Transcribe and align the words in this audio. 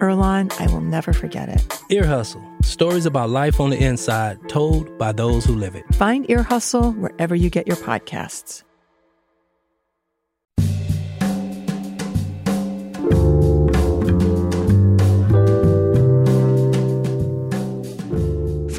Earlonne, 0.00 0.52
I 0.60 0.66
will 0.72 0.80
never 0.80 1.12
forget 1.12 1.48
it. 1.48 1.80
Ear 1.90 2.06
Hustle 2.06 2.42
stories 2.62 3.06
about 3.06 3.30
life 3.30 3.60
on 3.60 3.70
the 3.70 3.82
inside 3.82 4.38
told 4.48 4.96
by 4.98 5.12
those 5.12 5.44
who 5.44 5.54
live 5.54 5.74
it. 5.74 5.84
Find 5.94 6.28
Ear 6.30 6.42
Hustle 6.42 6.92
wherever 6.92 7.34
you 7.34 7.50
get 7.50 7.66
your 7.66 7.76
podcasts. 7.76 8.62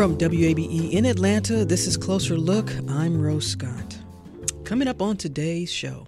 From 0.02 0.18
WABE 0.18 0.94
in 0.94 1.06
Atlanta, 1.06 1.64
this 1.64 1.86
is 1.86 1.96
Closer 1.96 2.36
Look. 2.36 2.72
I'm 2.90 3.22
Rose 3.22 3.46
Scott. 3.46 4.00
Coming 4.64 4.88
up 4.88 5.00
on 5.00 5.16
today's 5.16 5.72
show. 5.72 6.08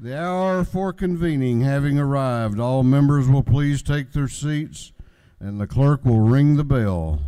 The 0.00 0.16
hour 0.16 0.62
for 0.62 0.92
convening 0.92 1.62
having 1.62 1.98
arrived, 1.98 2.60
all 2.60 2.84
members 2.84 3.26
will 3.26 3.42
please 3.42 3.82
take 3.82 4.12
their 4.12 4.28
seats 4.28 4.92
and 5.40 5.60
the 5.60 5.66
clerk 5.66 6.04
will 6.04 6.20
ring 6.20 6.56
the 6.56 6.62
bell. 6.62 7.18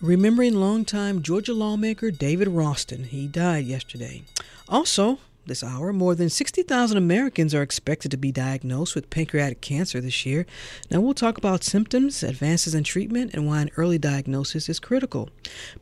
Remembering 0.00 0.54
longtime 0.54 1.22
Georgia 1.22 1.54
lawmaker 1.54 2.10
David 2.10 2.48
Ralston, 2.48 3.04
he 3.04 3.28
died 3.28 3.66
yesterday. 3.66 4.24
Also, 4.68 5.20
this 5.46 5.62
hour, 5.62 5.92
more 5.92 6.14
than 6.14 6.30
60,000 6.30 6.96
Americans 6.96 7.54
are 7.54 7.62
expected 7.62 8.10
to 8.10 8.16
be 8.16 8.32
diagnosed 8.32 8.94
with 8.94 9.10
pancreatic 9.10 9.60
cancer 9.60 10.00
this 10.00 10.24
year. 10.24 10.46
Now, 10.90 11.00
we'll 11.00 11.14
talk 11.14 11.36
about 11.36 11.62
symptoms, 11.62 12.22
advances 12.22 12.74
in 12.74 12.82
treatment, 12.84 13.34
and 13.34 13.46
why 13.46 13.60
an 13.60 13.70
early 13.76 13.98
diagnosis 13.98 14.68
is 14.68 14.80
critical. 14.80 15.28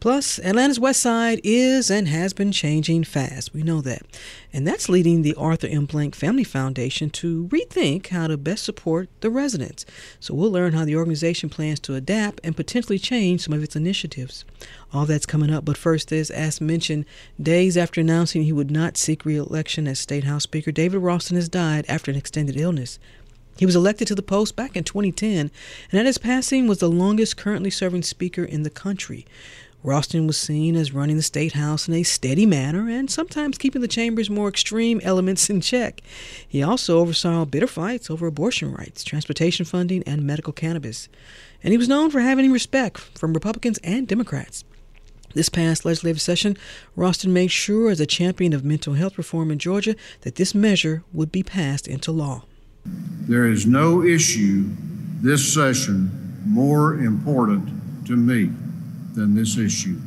Plus, 0.00 0.38
Atlanta's 0.40 0.80
West 0.80 1.00
Side 1.00 1.40
is 1.44 1.90
and 1.90 2.08
has 2.08 2.32
been 2.32 2.50
changing 2.50 3.04
fast. 3.04 3.54
We 3.54 3.62
know 3.62 3.80
that. 3.82 4.02
And 4.52 4.66
that's 4.66 4.88
leading 4.88 5.22
the 5.22 5.34
Arthur 5.34 5.66
M. 5.66 5.86
Blank 5.86 6.14
Family 6.14 6.44
Foundation 6.44 7.08
to 7.10 7.48
rethink 7.48 8.08
how 8.08 8.26
to 8.26 8.36
best 8.36 8.64
support 8.64 9.08
the 9.20 9.30
residents. 9.30 9.86
So 10.20 10.34
we'll 10.34 10.50
learn 10.50 10.74
how 10.74 10.84
the 10.84 10.96
organization 10.96 11.48
plans 11.48 11.80
to 11.80 11.94
adapt 11.94 12.40
and 12.44 12.54
potentially 12.54 12.98
change 12.98 13.42
some 13.42 13.54
of 13.54 13.62
its 13.62 13.76
initiatives. 13.76 14.44
All 14.92 15.06
that's 15.06 15.24
coming 15.24 15.50
up, 15.50 15.64
but 15.64 15.78
first 15.78 16.12
is, 16.12 16.30
as 16.30 16.60
mentioned, 16.60 17.06
days 17.40 17.78
after 17.78 18.00
announcing 18.00 18.42
he 18.42 18.52
would 18.52 18.70
not 18.70 18.98
seek 18.98 19.24
re-election 19.24 19.88
as 19.88 19.98
State 19.98 20.24
House 20.24 20.42
Speaker, 20.42 20.70
David 20.70 20.98
Ralston 20.98 21.36
has 21.36 21.48
died 21.48 21.86
after 21.88 22.10
an 22.10 22.16
extended 22.18 22.56
illness. 22.58 22.98
He 23.56 23.66
was 23.66 23.76
elected 23.76 24.08
to 24.08 24.14
the 24.14 24.22
post 24.22 24.56
back 24.56 24.76
in 24.76 24.84
2010, 24.84 25.50
and 25.90 26.00
at 26.00 26.06
his 26.06 26.18
passing 26.18 26.66
was 26.66 26.78
the 26.78 26.88
longest 26.88 27.36
currently 27.36 27.70
serving 27.70 28.02
speaker 28.02 28.44
in 28.44 28.62
the 28.62 28.70
country. 28.70 29.26
Ralston 29.84 30.28
was 30.28 30.38
seen 30.38 30.76
as 30.76 30.92
running 30.92 31.16
the 31.16 31.22
State 31.22 31.54
House 31.54 31.88
in 31.88 31.94
a 31.94 32.04
steady 32.04 32.46
manner 32.46 32.88
and 32.88 33.10
sometimes 33.10 33.58
keeping 33.58 33.82
the 33.82 33.88
chamber's 33.88 34.30
more 34.30 34.48
extreme 34.48 35.00
elements 35.02 35.50
in 35.50 35.60
check. 35.60 36.00
He 36.46 36.62
also 36.62 37.00
oversaw 37.00 37.44
bitter 37.44 37.66
fights 37.66 38.08
over 38.08 38.28
abortion 38.28 38.72
rights, 38.72 39.02
transportation 39.02 39.66
funding, 39.66 40.04
and 40.04 40.22
medical 40.22 40.52
cannabis. 40.52 41.08
And 41.64 41.72
he 41.72 41.78
was 41.78 41.88
known 41.88 42.10
for 42.10 42.20
having 42.20 42.52
respect 42.52 42.98
from 43.18 43.32
Republicans 43.32 43.78
and 43.82 44.06
Democrats. 44.06 44.64
This 45.34 45.48
past 45.48 45.84
legislative 45.84 46.20
session, 46.20 46.56
Ralston 46.94 47.32
made 47.32 47.50
sure, 47.50 47.90
as 47.90 48.00
a 48.00 48.06
champion 48.06 48.52
of 48.52 48.64
mental 48.64 48.94
health 48.94 49.18
reform 49.18 49.50
in 49.50 49.58
Georgia, 49.58 49.96
that 50.20 50.36
this 50.36 50.54
measure 50.54 51.02
would 51.12 51.32
be 51.32 51.42
passed 51.42 51.88
into 51.88 52.12
law. 52.12 52.44
There 52.84 53.46
is 53.46 53.66
no 53.66 54.02
issue 54.02 54.66
this 55.22 55.52
session 55.52 56.10
more 56.46 56.94
important 56.94 58.06
to 58.06 58.16
me 58.16 58.50
than 59.14 59.34
this 59.34 59.56
issue. 59.58 59.98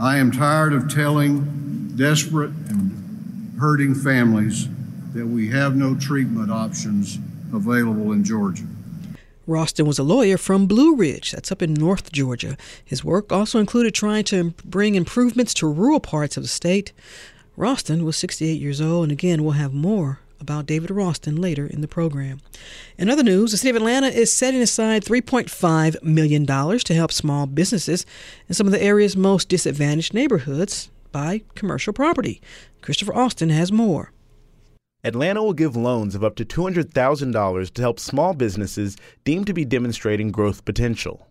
I 0.00 0.18
am 0.18 0.30
tired 0.30 0.72
of 0.72 0.92
telling 0.92 1.92
desperate 1.96 2.50
and 2.68 3.56
hurting 3.58 3.94
families 3.94 4.68
that 5.14 5.26
we 5.26 5.48
have 5.48 5.74
no 5.74 5.94
treatment 5.94 6.50
options 6.50 7.18
available 7.52 8.12
in 8.12 8.22
Georgia. 8.22 8.64
Ralston 9.46 9.86
was 9.86 9.98
a 9.98 10.02
lawyer 10.02 10.36
from 10.36 10.66
Blue 10.66 10.94
Ridge, 10.94 11.32
that's 11.32 11.50
up 11.50 11.62
in 11.62 11.72
North 11.72 12.12
Georgia. 12.12 12.56
His 12.84 13.02
work 13.02 13.32
also 13.32 13.58
included 13.58 13.94
trying 13.94 14.24
to 14.24 14.54
bring 14.64 14.94
improvements 14.94 15.54
to 15.54 15.66
rural 15.66 16.00
parts 16.00 16.36
of 16.36 16.42
the 16.42 16.48
state. 16.48 16.92
Ralston 17.56 18.04
was 18.04 18.16
68 18.16 18.60
years 18.60 18.80
old, 18.80 19.04
and 19.04 19.12
again, 19.12 19.42
we'll 19.42 19.52
have 19.52 19.72
more 19.72 20.20
about 20.40 20.66
David 20.66 20.90
Ralston 20.90 21.36
later 21.36 21.66
in 21.66 21.80
the 21.80 21.88
program. 21.88 22.40
In 22.96 23.10
other 23.10 23.22
news, 23.22 23.50
the 23.50 23.56
City 23.56 23.70
of 23.70 23.76
Atlanta 23.76 24.08
is 24.08 24.32
setting 24.32 24.60
aside 24.60 25.04
$3.5 25.04 26.02
million 26.02 26.46
to 26.46 26.94
help 26.94 27.12
small 27.12 27.46
businesses 27.46 28.06
in 28.48 28.54
some 28.54 28.66
of 28.66 28.72
the 28.72 28.82
area's 28.82 29.16
most 29.16 29.48
disadvantaged 29.48 30.14
neighborhoods 30.14 30.90
buy 31.12 31.42
commercial 31.54 31.92
property. 31.92 32.40
Christopher 32.82 33.14
Alston 33.14 33.50
has 33.50 33.72
more. 33.72 34.12
Atlanta 35.04 35.42
will 35.42 35.52
give 35.52 35.76
loans 35.76 36.14
of 36.14 36.24
up 36.24 36.34
to 36.36 36.44
$200,000 36.44 37.70
to 37.70 37.82
help 37.82 38.00
small 38.00 38.34
businesses 38.34 38.96
deemed 39.24 39.46
to 39.46 39.54
be 39.54 39.64
demonstrating 39.64 40.32
growth 40.32 40.64
potential. 40.64 41.28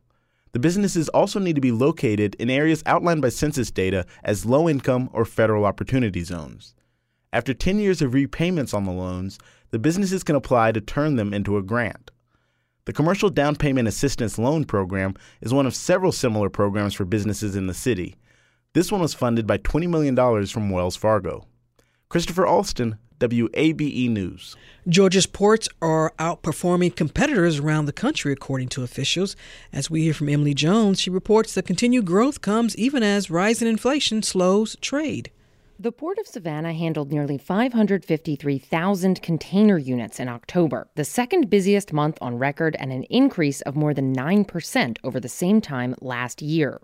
The 0.54 0.60
businesses 0.60 1.10
also 1.10 1.40
need 1.40 1.56
to 1.56 1.62
be 1.62 1.74
located 1.74 2.36
in 2.40 2.50
areas 2.50 2.82
outlined 2.86 3.22
by 3.22 3.30
census 3.30 3.70
data 3.70 4.06
as 4.24 4.46
low 4.46 4.70
income 4.70 5.10
or 5.12 5.26
federal 5.26 5.66
opportunity 5.66 6.24
zones. 6.24 6.74
After 7.34 7.54
10 7.54 7.80
years 7.80 8.02
of 8.02 8.14
repayments 8.14 8.74
on 8.74 8.86
the 8.86 8.92
loans, 8.92 9.38
the 9.72 9.80
businesses 9.80 10.24
can 10.24 10.36
apply 10.36 10.72
to 10.72 10.80
turn 10.80 11.18
them 11.18 11.34
into 11.34 11.58
a 11.58 11.62
grant. 11.62 12.12
The 12.86 12.94
Commercial 12.94 13.30
Down 13.30 13.58
Payment 13.58 13.86
Assistance 13.86 14.40
Loan 14.40 14.64
Program 14.64 15.14
is 15.42 15.54
one 15.54 15.66
of 15.66 15.76
several 15.76 16.14
similar 16.14 16.50
programs 16.50 16.94
for 16.94 17.04
businesses 17.04 17.54
in 17.54 17.68
the 17.68 17.74
city. 17.74 18.16
This 18.74 18.94
one 18.94 19.02
was 19.02 19.14
funded 19.14 19.46
by 19.46 19.58
$20 19.58 19.90
million 19.90 20.46
from 20.46 20.70
Wells 20.70 20.96
Fargo. 20.96 21.46
Christopher 22.08 22.48
Alston, 22.48 22.98
WABE 23.20 24.10
News. 24.10 24.56
Georgia's 24.88 25.26
ports 25.26 25.68
are 25.82 26.14
outperforming 26.20 26.96
competitors 26.96 27.60
around 27.60 27.88
the 27.88 27.94
country, 27.94 28.32
according 28.32 28.70
to 28.70 28.84
officials. 28.84 29.36
As 29.74 29.90
we 29.90 30.04
hear 30.04 30.14
from 30.14 30.30
Emily 30.30 30.54
Jones, 30.54 31.02
she 31.02 31.10
reports 31.10 31.54
the 31.54 31.64
continued 31.64 32.06
growth 32.06 32.40
comes 32.40 32.78
even 32.78 33.04
as 33.04 33.30
rising 33.30 33.68
inflation 33.68 34.24
slows 34.24 34.78
trade. 34.80 35.30
The 35.80 35.92
Port 35.92 36.18
of 36.18 36.26
Savannah 36.26 36.74
handled 36.74 37.12
nearly 37.12 37.38
553,000 37.38 39.22
container 39.22 39.78
units 39.78 40.20
in 40.20 40.28
October, 40.28 40.88
the 40.96 41.06
second 41.06 41.52
busiest 41.52 41.94
month 41.94 42.18
on 42.20 42.40
record, 42.40 42.76
and 42.80 42.92
an 42.92 43.04
increase 43.12 43.62
of 43.62 43.76
more 43.76 43.94
than 43.94 44.12
9% 44.16 44.98
over 45.04 45.20
the 45.20 45.30
same 45.30 45.62
time 45.62 45.94
last 46.02 46.42
year. 46.42 46.82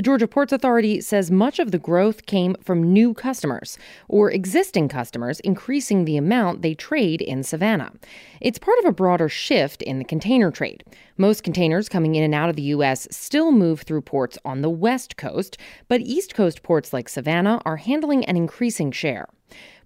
The 0.00 0.04
Georgia 0.04 0.26
Ports 0.26 0.50
Authority 0.50 1.02
says 1.02 1.30
much 1.30 1.58
of 1.58 1.72
the 1.72 1.78
growth 1.78 2.24
came 2.24 2.56
from 2.62 2.90
new 2.90 3.12
customers 3.12 3.76
or 4.08 4.30
existing 4.30 4.88
customers 4.88 5.40
increasing 5.40 6.06
the 6.06 6.16
amount 6.16 6.62
they 6.62 6.72
trade 6.72 7.20
in 7.20 7.42
Savannah. 7.42 7.92
It's 8.40 8.58
part 8.58 8.78
of 8.78 8.86
a 8.86 8.92
broader 8.92 9.28
shift 9.28 9.82
in 9.82 9.98
the 9.98 10.06
container 10.06 10.50
trade. 10.50 10.84
Most 11.18 11.44
containers 11.44 11.90
coming 11.90 12.14
in 12.14 12.24
and 12.24 12.34
out 12.34 12.48
of 12.48 12.56
the 12.56 12.62
U.S. 12.62 13.08
still 13.10 13.52
move 13.52 13.82
through 13.82 14.00
ports 14.00 14.38
on 14.42 14.62
the 14.62 14.70
West 14.70 15.18
Coast, 15.18 15.58
but 15.86 16.00
East 16.00 16.32
Coast 16.32 16.62
ports 16.62 16.94
like 16.94 17.10
Savannah 17.10 17.60
are 17.66 17.76
handling 17.76 18.24
an 18.24 18.38
increasing 18.38 18.90
share. 18.92 19.28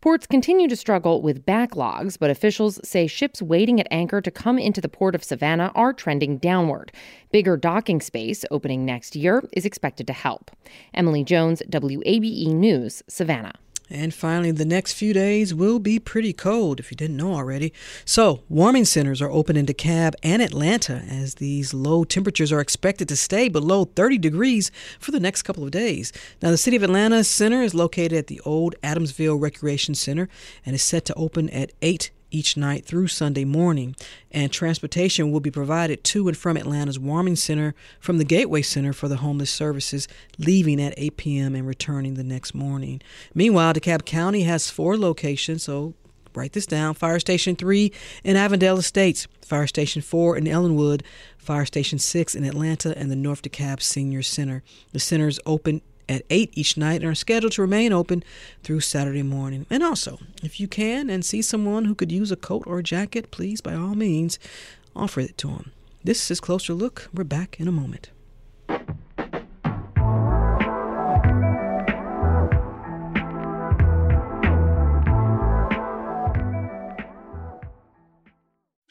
Ports 0.05 0.27
continue 0.27 0.69
to 0.69 0.77
struggle 0.77 1.23
with 1.23 1.47
backlogs, 1.47 2.19
but 2.19 2.29
officials 2.29 2.79
say 2.87 3.06
ships 3.06 3.41
waiting 3.41 3.81
at 3.81 3.89
anchor 3.91 4.21
to 4.21 4.31
come 4.31 4.59
into 4.59 4.83
the 4.83 4.87
port 4.87 5.15
of 5.15 5.25
Savannah 5.25 5.73
are 5.75 5.95
trending 5.95 6.37
downward. 6.37 6.93
Bigger 7.33 7.56
docking 7.56 8.03
space 8.03 8.45
opening 8.51 8.85
next 8.85 9.17
year 9.17 9.43
is 9.55 9.65
expected 9.65 10.06
to 10.09 10.12
help. 10.12 10.51
Emily 10.93 11.25
Jones, 11.25 11.62
WABE 11.71 12.53
News, 12.53 13.03
Savannah. 13.09 13.55
And 13.91 14.15
finally, 14.15 14.51
the 14.51 14.65
next 14.65 14.95
few 14.95 15.13
days 15.13 15.55
will 15.55 15.79
be 15.79 15.99
pretty 15.99 16.33
cold, 16.33 16.81
if 16.81 16.91
you 16.91 16.97
didn't 16.97 17.19
know 17.19 17.35
already. 17.35 17.73
So, 18.07 18.43
warming 18.49 18.87
centers 18.87 19.21
are 19.21 19.31
open 19.31 19.57
in 19.57 19.67
DeKalb 19.67 20.15
and 20.23 20.41
Atlanta 20.41 21.03
as 21.09 21.35
these 21.35 21.75
low 21.75 22.05
temperatures 22.05 22.51
are 22.51 22.61
expected 22.61 23.09
to 23.09 23.17
stay 23.17 23.49
below 23.49 23.85
30 23.85 24.17
degrees 24.19 24.71
for 24.99 25.11
the 25.11 25.21
next 25.21 25.43
couple 25.43 25.65
of 25.65 25.71
days. 25.71 26.13
Now, 26.41 26.51
the 26.51 26.57
City 26.57 26.77
of 26.77 26.83
Atlanta 26.83 27.23
Center 27.25 27.63
is 27.63 27.75
located 27.75 28.15
at 28.15 28.29
the 28.29 28.41
old 28.41 28.75
Adamsville 28.83 29.41
Recreation 29.41 29.95
Center 29.95 30.31
and 30.65 30.75
is 30.75 30.83
set 30.83 31.05
to 31.05 31.15
open 31.15 31.51
at 31.51 31.73
8 31.83 32.11
each 32.35 32.57
night 32.57 32.85
through 32.85 33.07
Sunday 33.07 33.45
morning, 33.45 33.95
and 34.33 34.51
transportation 34.51 35.31
will 35.31 35.41
be 35.41 35.51
provided 35.51 36.03
to 36.03 36.27
and 36.27 36.37
from 36.37 36.57
Atlanta's 36.57 36.99
Warming 36.99 37.37
Center 37.37 37.75
from 38.01 38.19
the 38.19 38.25
Gateway 38.25 38.61
Center 38.61 38.93
for 38.93 39.07
the 39.07 39.19
Homeless 39.19 39.51
Services, 39.51 40.09
leaving 40.37 40.83
at 40.83 40.95
8 40.97 41.17
p.m. 41.17 41.55
and 41.55 41.67
returning 41.67 42.15
the 42.15 42.25
next 42.25 42.53
morning. 42.53 43.01
Meanwhile, 43.35 43.75
DeKalb 43.75 44.05
County 44.05 44.43
has 44.43 44.69
four 44.69 44.99
locations, 44.99 45.63
so 45.63 45.95
write 46.35 46.53
this 46.53 46.67
down 46.67 46.95
Fire 46.95 47.21
Station 47.21 47.55
3 47.55 47.93
in 48.25 48.37
Avondale 48.37 48.79
Estates, 48.79 49.29
Fire 49.43 49.69
Station 49.69 50.03
4 50.03 50.37
in 50.37 50.49
Ellenwood, 50.49 51.05
Fire 51.39 51.67
Station 51.67 52.01
6 52.01 52.35
in 52.35 52.45
Atlanta, 52.45 52.99
and 52.99 53.13
the 53.13 53.17
North 53.17 53.43
DeKalb 53.43 53.81
Senior 53.81 54.23
Center. 54.23 54.65
The 54.93 54.99
centers 54.99 55.39
open 55.47 55.83
at 56.09 56.23
8 56.31 56.51
each 56.55 56.77
night 56.77 57.03
and 57.03 57.11
are 57.11 57.15
scheduled 57.15 57.53
to 57.53 57.62
remain 57.62 57.93
open 57.93 58.23
through 58.62 58.81
Saturday 58.81 59.23
morning. 59.23 59.67
And 59.71 59.83
also, 59.83 60.19
if 60.43 60.61
you 60.61 60.69
can 60.69 61.11
and 61.11 61.25
see 61.25 61.43
someone 61.43 61.85
who 61.85 61.95
could 61.95 62.12
use 62.12 62.31
a 62.31 62.37
coat 62.37 62.65
or 62.67 62.79
a 62.79 62.83
jacket, 62.83 63.31
please, 63.31 63.61
by 63.61 63.75
all 63.75 63.95
means, 63.95 64.39
offer 64.95 65.21
it 65.21 65.39
to 65.39 65.49
them. 65.49 65.73
This 66.03 66.31
is 66.31 66.41
Closer 66.41 66.75
Look. 66.75 67.09
We're 67.15 67.25
back 67.25 67.59
in 67.59 67.69
a 67.69 67.73
moment. 67.73 68.11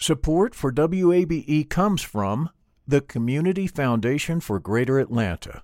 Support 0.04 0.54
for 0.54 0.70
WABE 0.74 1.70
comes 1.70 2.02
from 2.02 2.50
the 2.86 3.00
Community 3.00 3.68
Foundation 3.68 4.42
for 4.42 4.60
Greater 4.60 5.00
Atlanta. 5.00 5.64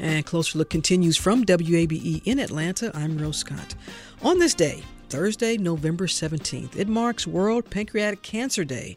And 0.00 0.24
Closer 0.24 0.56
Look 0.56 0.70
continues 0.70 1.18
from 1.18 1.44
WABE 1.44 2.22
in 2.24 2.38
Atlanta. 2.38 2.90
I'm 2.94 3.18
Rose 3.18 3.36
Scott. 3.36 3.74
On 4.22 4.38
this 4.38 4.54
day, 4.54 4.82
Thursday, 5.10 5.58
November 5.58 6.06
17th, 6.06 6.74
it 6.74 6.88
marks 6.88 7.26
World 7.26 7.68
Pancreatic 7.68 8.22
Cancer 8.22 8.64
Day. 8.64 8.96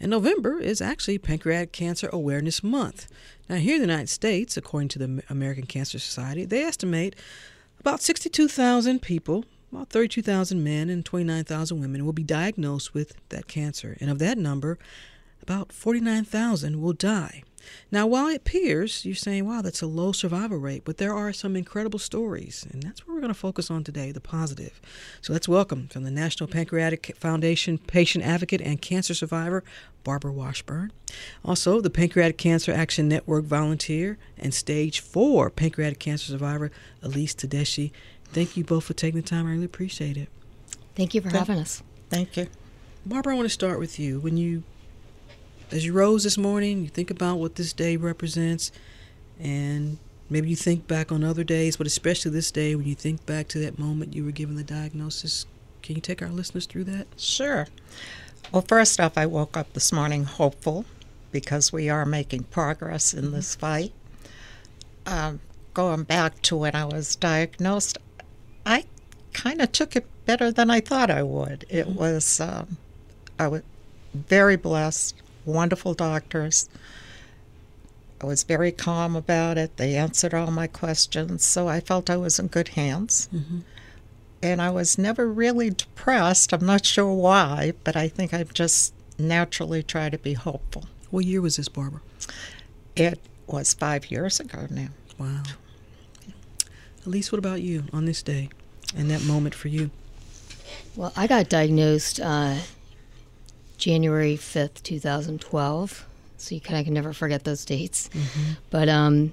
And 0.00 0.10
November 0.10 0.58
is 0.58 0.80
actually 0.80 1.18
Pancreatic 1.18 1.70
Cancer 1.70 2.10
Awareness 2.12 2.64
Month. 2.64 3.06
Now, 3.48 3.56
here 3.56 3.76
in 3.76 3.82
the 3.82 3.86
United 3.86 4.08
States, 4.08 4.56
according 4.56 4.88
to 4.88 4.98
the 4.98 5.22
American 5.30 5.66
Cancer 5.66 6.00
Society, 6.00 6.44
they 6.44 6.64
estimate 6.64 7.14
about 7.78 8.02
62,000 8.02 9.00
people, 9.00 9.44
about 9.70 9.90
32,000 9.90 10.64
men 10.64 10.90
and 10.90 11.04
29,000 11.04 11.80
women, 11.80 12.04
will 12.04 12.12
be 12.12 12.24
diagnosed 12.24 12.92
with 12.92 13.14
that 13.28 13.46
cancer. 13.46 13.96
And 14.00 14.10
of 14.10 14.18
that 14.18 14.36
number, 14.36 14.80
about 15.42 15.72
49,000 15.72 16.80
will 16.80 16.92
die. 16.92 17.42
Now, 17.90 18.06
while 18.06 18.28
it 18.28 18.36
appears 18.36 19.04
you're 19.04 19.14
saying, 19.14 19.46
wow, 19.46 19.62
that's 19.62 19.82
a 19.82 19.86
low 19.86 20.12
survival 20.12 20.58
rate, 20.58 20.82
but 20.84 20.96
there 20.96 21.14
are 21.14 21.32
some 21.32 21.56
incredible 21.56 21.98
stories, 21.98 22.66
and 22.70 22.82
that's 22.82 23.06
what 23.06 23.14
we're 23.14 23.20
going 23.20 23.32
to 23.32 23.38
focus 23.38 23.70
on 23.70 23.84
today 23.84 24.12
the 24.12 24.20
positive. 24.20 24.80
So 25.20 25.32
let's 25.32 25.48
welcome 25.48 25.88
from 25.88 26.04
the 26.04 26.10
National 26.10 26.48
Pancreatic 26.48 27.14
Foundation 27.16 27.78
patient 27.78 28.24
advocate 28.24 28.60
and 28.60 28.80
cancer 28.80 29.14
survivor, 29.14 29.64
Barbara 30.04 30.32
Washburn. 30.32 30.92
Also, 31.44 31.80
the 31.80 31.90
Pancreatic 31.90 32.38
Cancer 32.38 32.72
Action 32.72 33.08
Network 33.08 33.44
volunteer 33.44 34.18
and 34.38 34.54
stage 34.54 35.00
four 35.00 35.50
pancreatic 35.50 35.98
cancer 35.98 36.32
survivor, 36.32 36.70
Elise 37.02 37.34
Tedeschi. 37.34 37.92
Thank 38.32 38.56
you 38.56 38.64
both 38.64 38.84
for 38.84 38.94
taking 38.94 39.20
the 39.20 39.26
time. 39.26 39.46
I 39.46 39.50
really 39.50 39.64
appreciate 39.64 40.16
it. 40.16 40.28
Thank 40.94 41.14
you 41.14 41.20
for 41.20 41.30
having 41.30 41.58
us. 41.58 41.82
Thank 42.08 42.36
you. 42.36 42.46
Barbara, 43.04 43.34
I 43.34 43.36
want 43.36 43.46
to 43.46 43.52
start 43.52 43.78
with 43.78 43.98
you. 43.98 44.20
When 44.20 44.36
you 44.36 44.62
as 45.72 45.84
you 45.84 45.92
rose 45.92 46.24
this 46.24 46.38
morning, 46.38 46.82
you 46.82 46.88
think 46.88 47.10
about 47.10 47.36
what 47.38 47.54
this 47.54 47.72
day 47.72 47.96
represents, 47.96 48.72
and 49.38 49.98
maybe 50.28 50.48
you 50.48 50.56
think 50.56 50.86
back 50.86 51.12
on 51.12 51.22
other 51.22 51.44
days, 51.44 51.76
but 51.76 51.86
especially 51.86 52.30
this 52.30 52.50
day 52.50 52.74
when 52.74 52.86
you 52.86 52.94
think 52.94 53.24
back 53.26 53.48
to 53.48 53.58
that 53.60 53.78
moment 53.78 54.14
you 54.14 54.24
were 54.24 54.32
given 54.32 54.56
the 54.56 54.64
diagnosis. 54.64 55.46
Can 55.82 55.96
you 55.96 56.02
take 56.02 56.22
our 56.22 56.28
listeners 56.28 56.66
through 56.66 56.84
that? 56.84 57.06
Sure. 57.16 57.66
Well, 58.52 58.62
first 58.62 59.00
off, 59.00 59.16
I 59.16 59.26
woke 59.26 59.56
up 59.56 59.72
this 59.72 59.92
morning 59.92 60.24
hopeful 60.24 60.84
because 61.30 61.72
we 61.72 61.88
are 61.88 62.04
making 62.04 62.44
progress 62.44 63.14
in 63.14 63.32
this 63.32 63.52
mm-hmm. 63.52 63.60
fight. 63.60 63.92
Um, 65.06 65.40
going 65.72 66.02
back 66.02 66.42
to 66.42 66.56
when 66.56 66.74
I 66.74 66.84
was 66.84 67.16
diagnosed, 67.16 67.96
I 68.66 68.84
kind 69.32 69.62
of 69.62 69.72
took 69.72 69.96
it 69.96 70.06
better 70.26 70.50
than 70.50 70.68
I 70.68 70.80
thought 70.80 71.10
I 71.10 71.22
would. 71.22 71.64
It 71.68 71.86
mm-hmm. 71.86 71.98
was, 71.98 72.40
um, 72.40 72.76
I 73.38 73.48
was 73.48 73.62
very 74.14 74.56
blessed 74.56 75.14
wonderful 75.44 75.94
doctors. 75.94 76.68
I 78.22 78.26
was 78.26 78.42
very 78.42 78.70
calm 78.70 79.16
about 79.16 79.56
it. 79.56 79.76
They 79.76 79.96
answered 79.96 80.34
all 80.34 80.50
my 80.50 80.66
questions, 80.66 81.44
so 81.44 81.68
I 81.68 81.80
felt 81.80 82.10
I 82.10 82.16
was 82.16 82.38
in 82.38 82.48
good 82.48 82.68
hands. 82.68 83.28
Mm-hmm. 83.34 83.60
And 84.42 84.62
I 84.62 84.70
was 84.70 84.98
never 84.98 85.28
really 85.28 85.70
depressed. 85.70 86.52
I'm 86.52 86.64
not 86.64 86.84
sure 86.84 87.12
why, 87.12 87.72
but 87.84 87.96
I 87.96 88.08
think 88.08 88.32
I 88.32 88.42
just 88.44 88.94
naturally 89.18 89.82
try 89.82 90.08
to 90.10 90.18
be 90.18 90.34
hopeful. 90.34 90.84
What 91.10 91.24
year 91.24 91.40
was 91.40 91.56
this, 91.56 91.68
Barbara? 91.68 92.00
It 92.96 93.20
was 93.46 93.74
five 93.74 94.10
years 94.10 94.40
ago 94.40 94.66
now. 94.70 94.88
Wow. 95.18 95.42
Elise, 97.06 97.32
what 97.32 97.38
about 97.38 97.62
you 97.62 97.84
on 97.92 98.04
this 98.04 98.22
day 98.22 98.50
and 98.96 99.10
that 99.10 99.24
moment 99.24 99.54
for 99.54 99.68
you? 99.68 99.90
Well, 100.96 101.12
I 101.16 101.26
got 101.26 101.48
diagnosed 101.48 102.20
uh, 102.20 102.56
January 103.80 104.36
5th, 104.36 104.82
2012. 104.82 106.06
So 106.36 106.54
you 106.54 106.60
kind 106.60 106.78
of 106.78 106.84
can 106.84 106.94
never 106.94 107.12
forget 107.12 107.44
those 107.44 107.64
dates. 107.64 108.08
Mm-hmm. 108.10 108.52
But 108.70 108.88
um, 108.88 109.32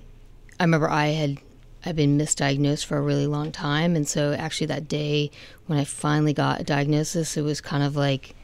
I 0.59 0.63
remember 0.63 0.89
I 0.89 1.07
had 1.07 1.37
I'd 1.85 1.95
been 1.95 2.17
misdiagnosed 2.17 2.85
for 2.85 2.97
a 2.97 3.01
really 3.01 3.27
long 3.27 3.51
time, 3.51 3.95
and 3.95 4.07
so 4.07 4.33
actually 4.33 4.67
that 4.67 4.87
day 4.87 5.31
when 5.67 5.77
I 5.77 5.83
finally 5.83 6.33
got 6.33 6.59
a 6.59 6.63
diagnosis, 6.63 7.37
it 7.37 7.43
was 7.43 7.61
kind 7.61 7.83
of 7.83 7.95
like, 7.95 8.35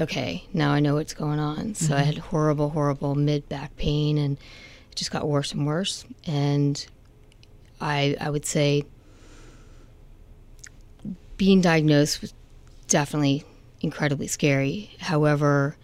okay, 0.00 0.44
now 0.52 0.72
I 0.72 0.80
know 0.80 0.94
what's 0.94 1.14
going 1.14 1.40
on. 1.40 1.74
So 1.74 1.86
mm-hmm. 1.86 1.94
I 1.94 2.02
had 2.02 2.18
horrible, 2.18 2.70
horrible 2.70 3.14
mid 3.14 3.48
back 3.48 3.76
pain, 3.76 4.18
and 4.18 4.38
it 4.92 4.96
just 4.96 5.10
got 5.10 5.26
worse 5.26 5.52
and 5.52 5.66
worse. 5.66 6.04
And 6.26 6.86
I 7.80 8.16
I 8.20 8.30
would 8.30 8.46
say 8.46 8.84
being 11.36 11.60
diagnosed 11.60 12.20
was 12.20 12.34
definitely 12.88 13.44
incredibly 13.80 14.26
scary. 14.26 14.90
However, 15.00 15.76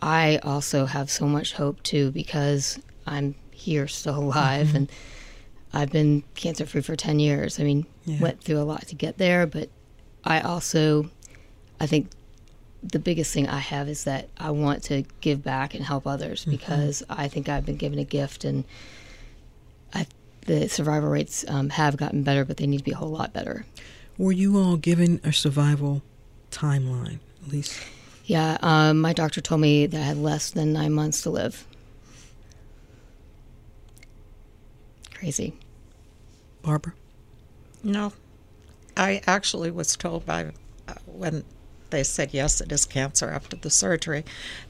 I 0.00 0.38
also 0.38 0.86
have 0.86 1.10
so 1.10 1.26
much 1.26 1.54
hope 1.54 1.82
too 1.82 2.10
because 2.10 2.78
I'm 3.06 3.34
here 3.50 3.88
still 3.88 4.18
alive 4.22 4.68
mm-hmm. 4.68 4.76
and 4.76 4.92
I've 5.72 5.90
been 5.90 6.22
cancer 6.34 6.64
free 6.66 6.80
for 6.80 6.96
10 6.96 7.18
years. 7.18 7.60
I 7.60 7.64
mean, 7.64 7.86
yeah. 8.04 8.20
went 8.20 8.42
through 8.42 8.60
a 8.60 8.64
lot 8.64 8.86
to 8.88 8.94
get 8.94 9.18
there, 9.18 9.46
but 9.46 9.68
I 10.24 10.40
also, 10.40 11.10
I 11.80 11.86
think 11.86 12.10
the 12.82 12.98
biggest 12.98 13.32
thing 13.32 13.48
I 13.48 13.58
have 13.58 13.88
is 13.88 14.04
that 14.04 14.28
I 14.38 14.50
want 14.50 14.84
to 14.84 15.04
give 15.20 15.42
back 15.42 15.74
and 15.74 15.84
help 15.84 16.06
others 16.06 16.42
mm-hmm. 16.42 16.52
because 16.52 17.02
I 17.08 17.28
think 17.28 17.48
I've 17.48 17.66
been 17.66 17.76
given 17.76 17.98
a 17.98 18.04
gift 18.04 18.44
and 18.44 18.64
I, 19.92 20.06
the 20.42 20.68
survival 20.68 21.08
rates 21.08 21.44
um, 21.48 21.70
have 21.70 21.96
gotten 21.96 22.22
better, 22.22 22.44
but 22.44 22.56
they 22.56 22.66
need 22.66 22.78
to 22.78 22.84
be 22.84 22.92
a 22.92 22.96
whole 22.96 23.10
lot 23.10 23.32
better. 23.32 23.66
Were 24.18 24.32
you 24.32 24.58
all 24.58 24.76
given 24.76 25.20
a 25.24 25.32
survival 25.32 26.02
timeline, 26.56 27.18
at 27.42 27.52
least? 27.52 27.78
Yeah, 28.24 28.58
um, 28.60 29.00
my 29.00 29.12
doctor 29.12 29.40
told 29.40 29.60
me 29.60 29.86
that 29.86 30.00
I 30.00 30.04
had 30.04 30.16
less 30.16 30.50
than 30.50 30.72
nine 30.72 30.92
months 30.92 31.22
to 31.22 31.30
live. 31.30 31.66
Crazy. 35.14 35.54
Barbara? 36.62 36.94
No. 37.82 38.12
I 38.96 39.22
actually 39.26 39.70
was 39.70 39.96
told 39.96 40.26
by 40.26 40.52
uh, 40.88 40.94
when 41.06 41.44
they 41.90 42.02
said, 42.02 42.34
yes, 42.34 42.60
it 42.60 42.72
is 42.72 42.84
cancer 42.84 43.28
after 43.28 43.56
the 43.56 43.70
surgery, 43.70 44.24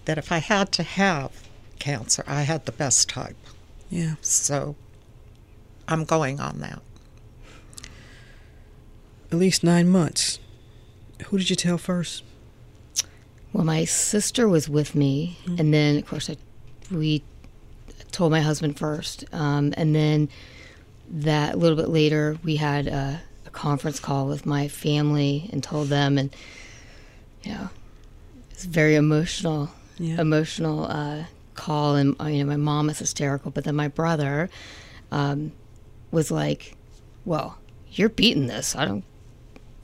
that 0.04 0.18
if 0.18 0.30
I 0.30 0.38
had 0.38 0.72
to 0.72 0.82
have 0.82 1.32
cancer, 1.78 2.24
I 2.26 2.42
had 2.42 2.66
the 2.66 2.72
best 2.72 3.08
type. 3.08 3.36
Yeah. 3.88 4.16
So 4.20 4.76
I'm 5.88 6.04
going 6.04 6.40
on 6.40 6.60
that. 6.60 6.82
At 9.32 9.38
least 9.38 9.64
nine 9.64 9.88
months. 9.88 10.38
Who 11.26 11.38
did 11.38 11.50
you 11.50 11.56
tell 11.56 11.78
first? 11.78 12.22
Well, 13.52 13.64
my 13.64 13.84
sister 13.84 14.48
was 14.48 14.68
with 14.68 14.94
me, 14.94 15.38
mm-hmm. 15.44 15.60
and 15.60 15.72
then 15.72 15.96
of 15.96 16.06
course 16.06 16.28
I, 16.28 16.36
we 16.90 17.22
told 18.12 18.30
my 18.32 18.40
husband 18.40 18.78
first, 18.78 19.24
um, 19.32 19.72
and 19.76 19.94
then 19.94 20.28
that 21.08 21.54
a 21.54 21.56
little 21.56 21.76
bit 21.76 21.88
later, 21.88 22.36
we 22.44 22.56
had 22.56 22.86
a, 22.86 23.20
a 23.46 23.50
conference 23.50 24.00
call 24.00 24.26
with 24.26 24.44
my 24.44 24.68
family 24.68 25.48
and 25.52 25.62
told 25.62 25.88
them, 25.88 26.18
and 26.18 26.34
you 27.42 27.52
know, 27.52 27.70
it's 28.50 28.64
very 28.64 28.94
emotional, 28.94 29.70
Yeah. 29.98 30.20
emotional 30.20 30.84
uh, 30.84 31.24
call. 31.54 31.94
And 31.94 32.16
uh, 32.20 32.26
you 32.26 32.42
know, 32.44 32.50
my 32.50 32.56
mom 32.56 32.90
is 32.90 32.98
hysterical, 32.98 33.50
but 33.50 33.64
then 33.64 33.76
my 33.76 33.88
brother 33.88 34.50
um, 35.12 35.52
was 36.10 36.30
like, 36.30 36.76
"Well, 37.24 37.58
you're 37.92 38.08
beating 38.08 38.46
this. 38.48 38.74
I 38.74 38.84
don't. 38.84 39.04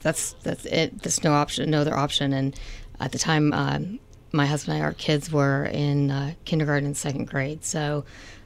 That's 0.03 0.33
that's 0.43 0.65
it. 0.65 1.01
There's 1.01 1.23
no 1.23 1.33
option, 1.33 1.69
no 1.71 1.81
other 1.81 1.95
option." 1.95 2.33
And 2.33 2.59
at 2.99 3.11
the 3.11 3.19
time, 3.19 3.51
um, 3.53 3.99
my 4.31 4.45
husband 4.45 4.75
and 4.75 4.83
I, 4.83 4.85
our 4.85 4.93
kids 4.93 5.31
were 5.31 5.65
in 5.65 6.11
uh, 6.11 6.33
kindergarten 6.45 6.85
and 6.85 6.95
second 6.97 7.25
grade, 7.29 7.63
so 7.65 8.03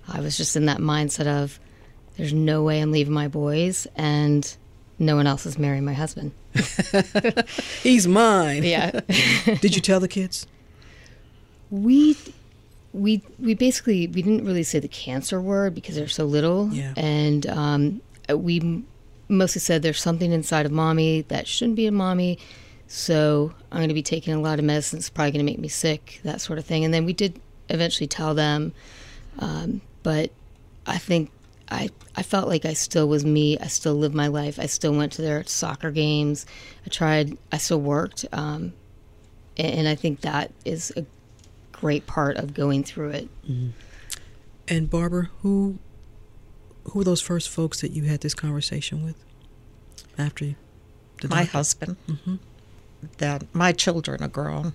I 0.08 0.20
was 0.22 0.38
just 0.38 0.56
in 0.56 0.66
that 0.68 0.78
mindset 0.78 1.28
of, 1.28 1.60
"There's 2.18 2.34
no 2.34 2.64
way 2.64 2.82
I'm 2.82 2.92
leaving 2.92 3.14
my 3.14 3.28
boys, 3.28 3.88
and 3.96 4.50
no 5.00 5.16
one 5.16 5.28
else 5.28 5.46
is 5.46 5.58
marrying 5.58 5.86
my 5.86 5.94
husband." 5.94 6.32
He's 7.84 8.08
mine. 8.08 8.64
Yeah. 8.64 8.92
Did 9.62 9.76
you 9.76 9.82
tell 9.82 10.00
the 10.00 10.08
kids? 10.08 10.48
we 11.70 12.16
we 12.94 13.22
we 13.40 13.54
basically 13.54 14.08
we 14.08 14.22
didn't 14.22 14.46
really 14.46 14.64
say 14.64 14.80
the 14.80 14.88
cancer 14.88 15.42
word 15.42 15.76
because 15.76 15.96
they're 15.96 16.08
so 16.08 16.24
little 16.24 16.70
Yeah. 16.72 16.94
and 16.96 17.46
um, 17.48 18.02
we 18.34 18.84
mostly 19.30 19.60
said 19.60 19.82
there's 19.82 20.02
something 20.02 20.32
inside 20.32 20.66
of 20.66 20.72
mommy 20.72 21.22
that 21.24 21.48
shouldn't 21.48 21.76
be 21.76 21.86
in 21.86 21.94
mommy 21.94 22.38
so 22.88 23.54
i'm 23.72 23.80
going 23.80 23.90
to 23.90 23.94
be 23.94 24.04
taking 24.04 24.34
a 24.34 24.40
lot 24.40 24.60
of 24.60 24.66
medicine 24.66 24.98
it's 24.98 25.10
probably 25.10 25.32
going 25.32 25.46
to 25.46 25.52
make 25.52 25.60
me 25.60 25.68
sick 25.68 26.20
that 26.24 26.40
sort 26.40 26.58
of 26.58 26.66
thing 26.66 26.86
and 26.86 26.94
then 26.94 27.06
we 27.06 27.14
did 27.14 27.40
eventually 27.70 28.08
tell 28.08 28.34
them 28.34 28.74
um, 29.40 29.82
but 30.04 30.32
i 30.86 30.98
think 30.98 31.32
I, 31.70 31.90
I 32.16 32.24
felt 32.24 32.48
like 32.48 32.66
I 32.66 32.74
still 32.74 33.08
was 33.08 33.26
me. 33.26 33.58
I 33.60 33.68
still 33.68 33.96
lived 33.96 34.16
my 34.16 34.28
life. 34.28 34.58
I 34.60 34.68
still 34.68 34.94
went 34.94 35.12
to 35.14 35.22
their 35.22 35.44
soccer 35.44 35.92
games. 35.92 36.46
I 36.86 36.90
tried. 36.90 37.38
I 37.52 37.58
still 37.58 37.82
worked, 37.82 38.26
um, 38.32 38.74
and, 39.58 39.74
and 39.80 39.88
I 39.88 39.96
think 39.96 40.22
that 40.22 40.52
is 40.64 40.94
a 40.96 41.06
great 41.74 42.08
part 42.08 42.38
of 42.38 42.54
going 42.54 42.84
through 42.84 43.10
it. 43.10 43.30
And 44.70 44.90
Barbara, 44.90 45.30
who 45.42 45.78
who 46.90 47.00
were 47.00 47.06
those 47.06 47.22
first 47.22 47.50
folks 47.50 47.82
that 47.82 47.92
you 47.92 48.04
had 48.04 48.22
this 48.22 48.34
conversation 48.34 49.04
with 49.04 49.16
after 50.18 50.46
you? 50.46 50.56
the 51.22 51.28
my 51.28 51.44
doctor? 51.44 51.58
husband. 51.58 51.98
Mm-hmm. 52.08 52.36
That 53.18 53.44
my 53.54 53.72
children 53.72 54.24
are 54.24 54.28
grown. 54.28 54.74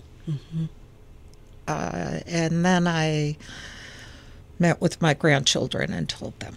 Uh, 1.67 2.21
and 2.27 2.65
then 2.65 2.87
I 2.87 3.37
met 4.59 4.81
with 4.81 5.01
my 5.03 5.15
grandchildren 5.15 5.93
and 5.93 6.09
told 6.09 6.39
them. 6.41 6.57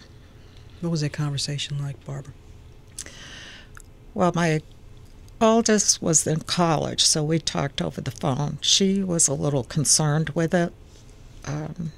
What 0.80 0.90
was 0.90 1.00
that 1.00 1.12
conversation 1.12 1.78
like, 1.82 2.04
Barbara? 2.04 2.32
Well, 4.14 4.32
my 4.34 4.60
oldest 5.40 6.00
was 6.00 6.26
in 6.26 6.40
college, 6.40 7.04
so 7.04 7.22
we 7.24 7.38
talked 7.38 7.82
over 7.82 8.00
the 8.00 8.10
phone. 8.10 8.58
She 8.60 9.02
was 9.02 9.28
a 9.28 9.34
little 9.34 9.64
concerned 9.64 10.30
with 10.30 10.54
it. 10.54 10.72
Um, 11.44 11.92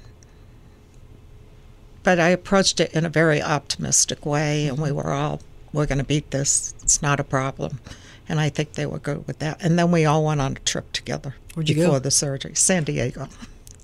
but 2.03 2.19
I 2.19 2.29
approached 2.29 2.79
it 2.79 2.93
in 2.93 3.05
a 3.05 3.09
very 3.09 3.41
optimistic 3.41 4.25
way, 4.25 4.67
and 4.67 4.77
we 4.79 4.91
were 4.91 5.11
all, 5.11 5.41
we're 5.73 5.85
going 5.85 5.97
to 5.99 6.03
beat 6.03 6.31
this. 6.31 6.73
It's 6.81 7.01
not 7.01 7.19
a 7.19 7.23
problem. 7.23 7.79
And 8.27 8.39
I 8.39 8.49
think 8.49 8.73
they 8.73 8.85
were 8.85 8.99
good 8.99 9.25
with 9.27 9.39
that. 9.39 9.61
And 9.63 9.77
then 9.79 9.91
we 9.91 10.05
all 10.05 10.23
went 10.23 10.39
on 10.39 10.51
a 10.53 10.59
trip 10.59 10.91
together 10.93 11.35
Where'd 11.55 11.67
you 11.67 11.75
before 11.75 11.93
go? 11.93 11.99
the 11.99 12.11
surgery. 12.11 12.53
San 12.55 12.83
Diego. 12.83 13.27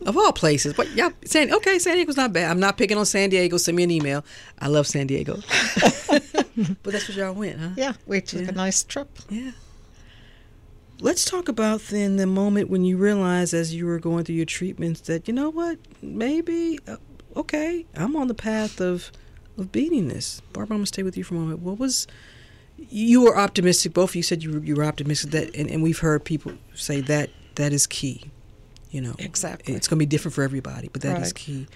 Of 0.06 0.18
all 0.18 0.34
places, 0.34 0.74
but 0.74 0.88
yeah, 0.92 1.10
San 1.24 1.52
okay, 1.52 1.80
San 1.80 1.96
Diego's 1.96 2.18
not 2.18 2.32
bad. 2.32 2.52
I'm 2.52 2.60
not 2.60 2.78
picking 2.78 2.96
on 2.98 3.06
San 3.08 3.30
Diego. 3.30 3.58
Send 3.58 3.76
me 3.78 3.84
an 3.84 3.90
email. 3.92 4.24
I 4.60 4.68
love 4.68 4.86
San 4.86 5.08
Diego. 5.08 5.38
but 6.08 6.22
that's 6.84 7.08
where 7.10 7.18
y'all 7.26 7.34
went, 7.34 7.60
huh? 7.60 7.70
Yeah, 7.76 7.94
we 8.06 8.22
took 8.22 8.42
Yeah. 8.42 8.50
a 8.50 8.52
nice 8.52 8.84
trip. 8.84 9.10
Yeah. 9.30 9.52
Let's 11.00 11.26
talk 11.26 11.48
about 11.48 11.82
then 11.90 12.18
the 12.18 12.28
moment 12.28 12.70
when 12.70 12.84
you 12.86 12.98
realized 12.98 13.54
as 13.56 13.74
you 13.74 13.86
were 13.88 13.98
going 14.00 14.26
through 14.26 14.36
your 14.36 14.46
treatments 14.46 15.02
that 15.02 15.28
you 15.28 15.34
know 15.34 15.50
what, 15.50 15.80
maybe 16.04 16.78
uh, 16.88 16.98
okay, 17.36 17.86
I'm 17.96 18.16
on 18.16 18.28
the 18.28 18.34
path 18.34 18.80
of 18.82 19.12
of 19.58 19.72
beating 19.72 20.08
this. 20.10 20.42
Barbara, 20.54 20.76
I'm 20.76 20.80
gonna 20.80 20.88
stay 20.88 21.04
with 21.04 21.16
you 21.18 21.24
for 21.24 21.36
a 21.36 21.38
moment. 21.38 21.60
What 21.60 21.80
was 21.80 22.08
you 22.78 23.22
were 23.24 23.38
optimistic. 23.38 23.94
Both 23.94 24.12
of 24.12 24.16
you 24.18 24.24
said 24.24 24.44
you 24.44 24.52
were, 24.52 24.60
you 24.60 24.76
were 24.76 24.84
optimistic 24.84 25.32
that, 25.32 25.56
and, 25.56 25.70
and 25.72 25.82
we've 25.82 26.00
heard 26.00 26.26
people 26.26 26.54
say 26.74 27.00
that 27.02 27.30
that 27.56 27.72
is 27.72 27.88
key. 27.88 28.26
You 28.92 29.02
know, 29.02 29.16
Exactly. 29.18 29.74
It's 29.74 29.88
gonna 29.88 30.00
be 30.00 30.06
different 30.06 30.36
for 30.36 30.44
everybody, 30.44 30.90
but 30.92 31.02
that 31.02 31.18
is 31.18 31.28
Right. 31.30 31.36
key. 31.36 31.68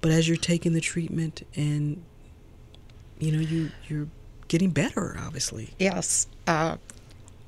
But 0.00 0.10
as 0.12 0.28
you're 0.28 0.36
taking 0.36 0.72
the 0.74 0.80
treatment 0.80 1.42
and 1.56 2.02
you 3.18 3.32
know 3.32 3.40
you 3.40 3.70
you're 3.88 4.08
getting 4.48 4.70
better, 4.70 5.16
obviously. 5.18 5.74
Yes. 5.78 6.26
Uh, 6.46 6.76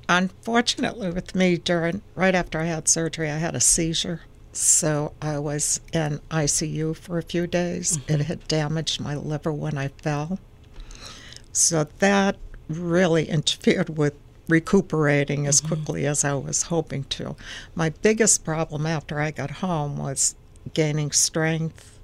unfortunately, 0.08 1.10
with 1.10 1.34
me, 1.34 1.56
during 1.58 2.02
right 2.14 2.34
after 2.34 2.58
I 2.60 2.64
had 2.64 2.88
surgery, 2.88 3.30
I 3.30 3.36
had 3.38 3.54
a 3.54 3.60
seizure. 3.60 4.22
So 4.56 5.12
I 5.20 5.38
was 5.38 5.80
in 5.92 6.20
ICU 6.30 6.96
for 6.96 7.18
a 7.18 7.22
few 7.22 7.46
days. 7.46 7.98
Mm-hmm. 7.98 8.12
It 8.12 8.20
had 8.22 8.48
damaged 8.48 9.00
my 9.00 9.14
liver 9.14 9.52
when 9.52 9.76
I 9.76 9.88
fell. 9.88 10.38
So 11.52 11.84
that 11.98 12.36
really 12.68 13.28
interfered 13.28 13.98
with 13.98 14.14
recuperating 14.48 15.46
as 15.46 15.60
mm-hmm. 15.60 15.68
quickly 15.68 16.06
as 16.06 16.24
I 16.24 16.34
was 16.34 16.64
hoping 16.64 17.04
to. 17.04 17.36
My 17.74 17.90
biggest 17.90 18.44
problem 18.44 18.86
after 18.86 19.20
I 19.20 19.30
got 19.30 19.50
home 19.50 19.98
was 19.98 20.34
gaining 20.72 21.12
strength, 21.12 21.98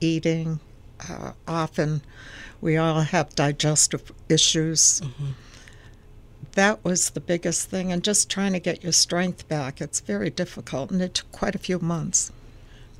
eating. 0.00 0.60
Uh, 1.08 1.32
often 1.48 2.02
we 2.60 2.76
all 2.76 3.00
have 3.00 3.34
digestive 3.34 4.12
issues. 4.28 5.00
Mm-hmm. 5.00 5.30
That 6.56 6.82
was 6.82 7.10
the 7.10 7.20
biggest 7.20 7.68
thing, 7.68 7.92
and 7.92 8.02
just 8.02 8.30
trying 8.30 8.54
to 8.54 8.58
get 8.60 8.82
your 8.82 8.92
strength 8.92 9.46
back. 9.46 9.82
It's 9.82 10.00
very 10.00 10.30
difficult, 10.30 10.90
and 10.90 11.02
it 11.02 11.12
took 11.12 11.30
quite 11.30 11.54
a 11.54 11.58
few 11.58 11.78
months. 11.78 12.32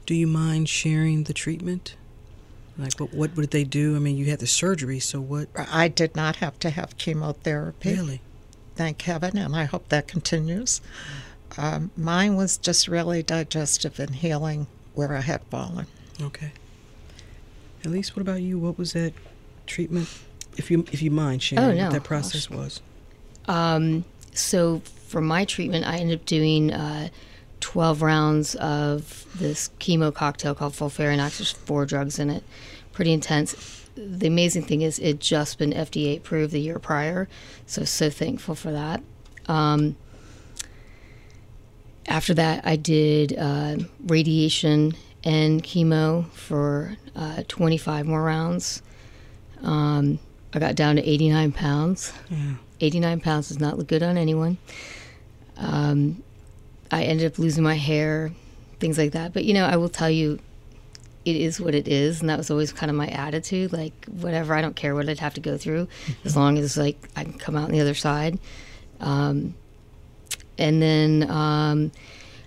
Do 0.04 0.14
you 0.14 0.26
mind 0.26 0.68
sharing 0.68 1.24
the 1.24 1.32
treatment? 1.32 1.96
Like, 2.76 3.00
what, 3.00 3.14
what 3.14 3.34
would 3.34 3.52
they 3.52 3.64
do? 3.64 3.96
I 3.96 3.98
mean, 3.98 4.18
you 4.18 4.26
had 4.26 4.40
the 4.40 4.46
surgery, 4.46 5.00
so 5.00 5.22
what? 5.22 5.48
I 5.56 5.88
did 5.88 6.14
not 6.14 6.36
have 6.36 6.58
to 6.60 6.70
have 6.70 6.98
chemotherapy. 6.98 7.94
Really? 7.94 8.20
Thank 8.74 9.00
heaven, 9.00 9.38
and 9.38 9.56
I 9.56 9.64
hope 9.64 9.88
that 9.88 10.06
continues. 10.06 10.82
Um, 11.56 11.90
mine 11.96 12.36
was 12.36 12.58
just 12.58 12.86
really 12.88 13.22
digestive 13.22 13.98
and 13.98 14.14
healing 14.16 14.66
where 14.94 15.16
I 15.16 15.22
had 15.22 15.40
fallen. 15.44 15.86
Okay. 16.20 16.52
At 17.86 17.90
least, 17.90 18.14
what 18.16 18.20
about 18.20 18.42
you? 18.42 18.58
What 18.58 18.76
was 18.76 18.92
that 18.92 19.14
treatment? 19.66 20.10
If 20.58 20.70
you 20.70 20.84
if 20.92 21.00
you 21.00 21.10
mind 21.10 21.42
sharing 21.42 21.80
Oh, 21.80 21.84
what 21.84 21.92
that 21.92 22.04
process 22.04 22.50
was. 22.50 22.82
Um, 23.48 24.04
so 24.32 24.80
for 24.80 25.20
my 25.20 25.44
treatment, 25.44 25.86
I 25.86 25.98
ended 25.98 26.20
up 26.20 26.26
doing 26.26 26.72
uh, 26.72 27.08
12 27.60 28.02
rounds 28.02 28.54
of 28.56 29.26
this 29.36 29.70
chemo 29.80 30.12
cocktail 30.12 30.54
called 30.54 30.74
FOLFIRINOX. 30.74 31.38
There's 31.38 31.52
four 31.52 31.86
drugs 31.86 32.18
in 32.18 32.30
it, 32.30 32.44
pretty 32.92 33.12
intense. 33.12 33.84
The 33.96 34.26
amazing 34.26 34.64
thing 34.64 34.82
is 34.82 34.98
it 34.98 35.20
just 35.20 35.58
been 35.58 35.72
FDA 35.72 36.18
approved 36.18 36.52
the 36.52 36.60
year 36.60 36.78
prior, 36.78 37.28
so 37.66 37.84
so 37.84 38.10
thankful 38.10 38.54
for 38.54 38.72
that. 38.72 39.02
Um, 39.46 39.96
after 42.06 42.34
that, 42.34 42.66
I 42.66 42.76
did 42.76 43.36
uh, 43.38 43.76
radiation 44.06 44.94
and 45.24 45.62
chemo 45.62 46.30
for 46.30 46.96
uh, 47.16 47.42
25 47.48 48.06
more 48.06 48.22
rounds. 48.22 48.82
Um, 49.62 50.18
I 50.52 50.58
got 50.58 50.74
down 50.76 50.96
to 50.96 51.08
89 51.08 51.52
pounds. 51.52 52.12
89 52.80 53.20
pounds 53.20 53.48
does 53.48 53.60
not 53.60 53.78
look 53.78 53.86
good 53.86 54.02
on 54.02 54.16
anyone. 54.16 54.58
Um, 55.56 56.22
I 56.90 57.04
ended 57.04 57.32
up 57.32 57.38
losing 57.38 57.64
my 57.64 57.74
hair, 57.74 58.32
things 58.78 58.98
like 58.98 59.12
that. 59.12 59.32
But 59.32 59.44
you 59.44 59.54
know, 59.54 59.66
I 59.66 59.76
will 59.76 59.88
tell 59.88 60.10
you, 60.10 60.38
it 61.24 61.36
is 61.36 61.60
what 61.60 61.74
it 61.74 61.88
is, 61.88 62.20
and 62.20 62.30
that 62.30 62.38
was 62.38 62.50
always 62.50 62.72
kind 62.72 62.88
of 62.88 62.96
my 62.96 63.08
attitude. 63.08 63.72
Like 63.72 64.04
whatever, 64.06 64.54
I 64.54 64.60
don't 64.60 64.76
care 64.76 64.94
what 64.94 65.08
I'd 65.08 65.18
have 65.18 65.34
to 65.34 65.40
go 65.40 65.58
through, 65.58 65.88
as 66.24 66.36
long 66.36 66.58
as 66.58 66.76
like 66.76 66.96
I 67.16 67.24
can 67.24 67.34
come 67.34 67.56
out 67.56 67.64
on 67.64 67.72
the 67.72 67.80
other 67.80 67.94
side. 67.94 68.38
Um, 69.00 69.54
and 70.58 70.80
then 70.80 71.28
um, 71.28 71.90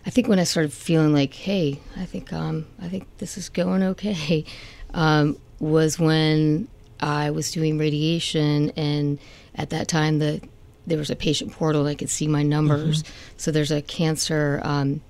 I 0.05 0.09
think 0.09 0.27
when 0.27 0.39
I 0.39 0.45
started 0.45 0.71
feeling 0.71 1.13
like, 1.13 1.33
hey, 1.33 1.79
I 1.97 2.05
think 2.05 2.31
um, 2.31 2.67
I 2.81 2.87
think 2.87 3.05
this 3.17 3.37
is 3.37 3.49
going 3.49 3.83
okay, 3.83 4.45
um, 4.93 5.37
was 5.59 5.99
when 5.99 6.69
I 6.99 7.31
was 7.31 7.51
doing 7.51 7.77
radiation, 7.77 8.71
and 8.71 9.19
at 9.55 9.69
that 9.71 9.87
time 9.87 10.19
the 10.19 10.41
there 10.87 10.97
was 10.97 11.09
a 11.09 11.15
patient 11.15 11.51
portal. 11.51 11.85
I 11.85 11.95
could 11.95 12.09
see 12.09 12.27
my 12.27 12.41
numbers. 12.43 13.03
So 13.37 13.51
there's 13.51 13.71
a 13.71 13.81
cancer 13.81 14.59
um, 14.63 15.01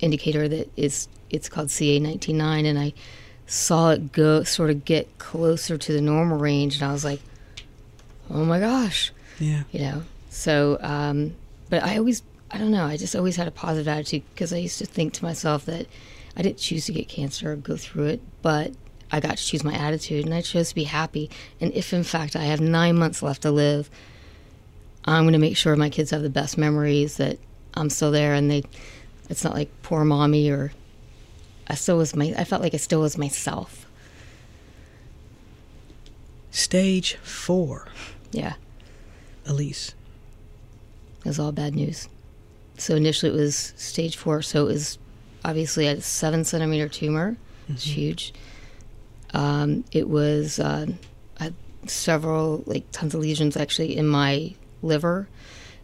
indicator 0.00 0.46
that 0.48 0.70
is 0.76 1.08
it's 1.30 1.48
called 1.48 1.68
CA199, 1.68 2.64
and 2.66 2.78
I 2.78 2.92
saw 3.46 3.90
it 3.90 4.12
go 4.12 4.42
sort 4.44 4.70
of 4.70 4.84
get 4.84 5.18
closer 5.18 5.76
to 5.76 5.92
the 5.92 6.00
normal 6.00 6.38
range, 6.38 6.76
and 6.76 6.84
I 6.84 6.92
was 6.92 7.04
like, 7.04 7.20
oh 8.30 8.44
my 8.44 8.60
gosh, 8.60 9.12
Yeah. 9.38 9.62
you 9.72 9.80
know. 9.80 10.02
So, 10.30 10.78
um, 10.82 11.34
but 11.70 11.82
I 11.82 11.96
always, 11.98 12.22
I 12.50 12.58
don't 12.58 12.70
know, 12.70 12.84
I 12.84 12.96
just 12.96 13.16
always 13.16 13.36
had 13.36 13.48
a 13.48 13.50
positive 13.50 13.88
attitude 13.88 14.22
because 14.34 14.52
I 14.52 14.58
used 14.58 14.78
to 14.78 14.86
think 14.86 15.14
to 15.14 15.24
myself 15.24 15.64
that 15.66 15.86
I 16.36 16.42
didn't 16.42 16.58
choose 16.58 16.86
to 16.86 16.92
get 16.92 17.08
cancer 17.08 17.52
or 17.52 17.56
go 17.56 17.76
through 17.76 18.06
it, 18.06 18.20
but 18.42 18.72
I 19.10 19.20
got 19.20 19.38
to 19.38 19.44
choose 19.44 19.64
my 19.64 19.74
attitude 19.74 20.24
and 20.24 20.34
I 20.34 20.40
chose 20.42 20.70
to 20.70 20.74
be 20.74 20.84
happy. 20.84 21.30
And 21.60 21.72
if 21.72 21.92
in 21.92 22.04
fact 22.04 22.36
I 22.36 22.44
have 22.44 22.60
nine 22.60 22.96
months 22.96 23.22
left 23.22 23.42
to 23.42 23.50
live, 23.50 23.90
I'm 25.04 25.24
going 25.24 25.32
to 25.32 25.38
make 25.38 25.56
sure 25.56 25.74
my 25.76 25.90
kids 25.90 26.10
have 26.10 26.22
the 26.22 26.30
best 26.30 26.58
memories 26.58 27.16
that 27.16 27.38
I'm 27.74 27.90
still 27.90 28.10
there 28.10 28.34
and 28.34 28.50
they, 28.50 28.64
it's 29.30 29.44
not 29.44 29.54
like 29.54 29.70
poor 29.82 30.04
mommy 30.04 30.50
or 30.50 30.72
I 31.66 31.74
still 31.74 31.96
was 31.96 32.14
my, 32.14 32.34
I 32.36 32.44
felt 32.44 32.62
like 32.62 32.74
I 32.74 32.78
still 32.78 33.00
was 33.00 33.16
myself. 33.16 33.86
Stage 36.50 37.14
four. 37.16 37.88
Yeah. 38.32 38.54
Elise. 39.46 39.94
It 41.20 41.28
was 41.28 41.38
all 41.38 41.52
bad 41.52 41.74
news. 41.74 42.08
So 42.76 42.94
initially 42.94 43.32
it 43.32 43.34
was 43.36 43.74
stage 43.76 44.16
four. 44.16 44.42
So 44.42 44.64
it 44.64 44.72
was 44.72 44.98
obviously 45.44 45.86
a 45.86 46.00
seven 46.00 46.44
centimeter 46.44 46.88
tumor. 46.88 47.36
It's 47.68 47.84
mm-hmm. 47.84 48.00
huge. 48.00 48.34
Um, 49.34 49.84
it 49.92 50.08
was 50.08 50.58
uh, 50.58 50.86
I 51.38 51.44
had 51.44 51.54
several, 51.86 52.62
like 52.66 52.90
tons 52.92 53.14
of 53.14 53.20
lesions 53.20 53.56
actually 53.56 53.96
in 53.96 54.08
my 54.08 54.54
liver. 54.82 55.28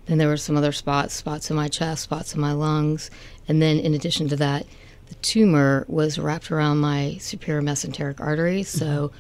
Then 0.07 0.19
there 0.19 0.29
were 0.29 0.37
some 0.37 0.57
other 0.57 0.73
spots, 0.73 1.15
spots 1.15 1.51
in 1.51 1.57
my 1.57 1.69
chest, 1.69 2.03
spots 2.03 2.35
in 2.35 2.41
my 2.41 2.53
lungs. 2.53 3.11
And 3.49 3.61
then 3.63 3.79
in 3.79 3.95
addition 3.95 4.29
to 4.29 4.37
that, 4.37 4.67
the 5.09 5.15
tumor 5.17 5.85
was 5.89 6.19
wrapped 6.19 6.51
around 6.51 6.79
my 6.79 7.17
superior 7.21 7.63
mesenteric 7.63 8.21
artery. 8.21 8.63
So 8.63 9.13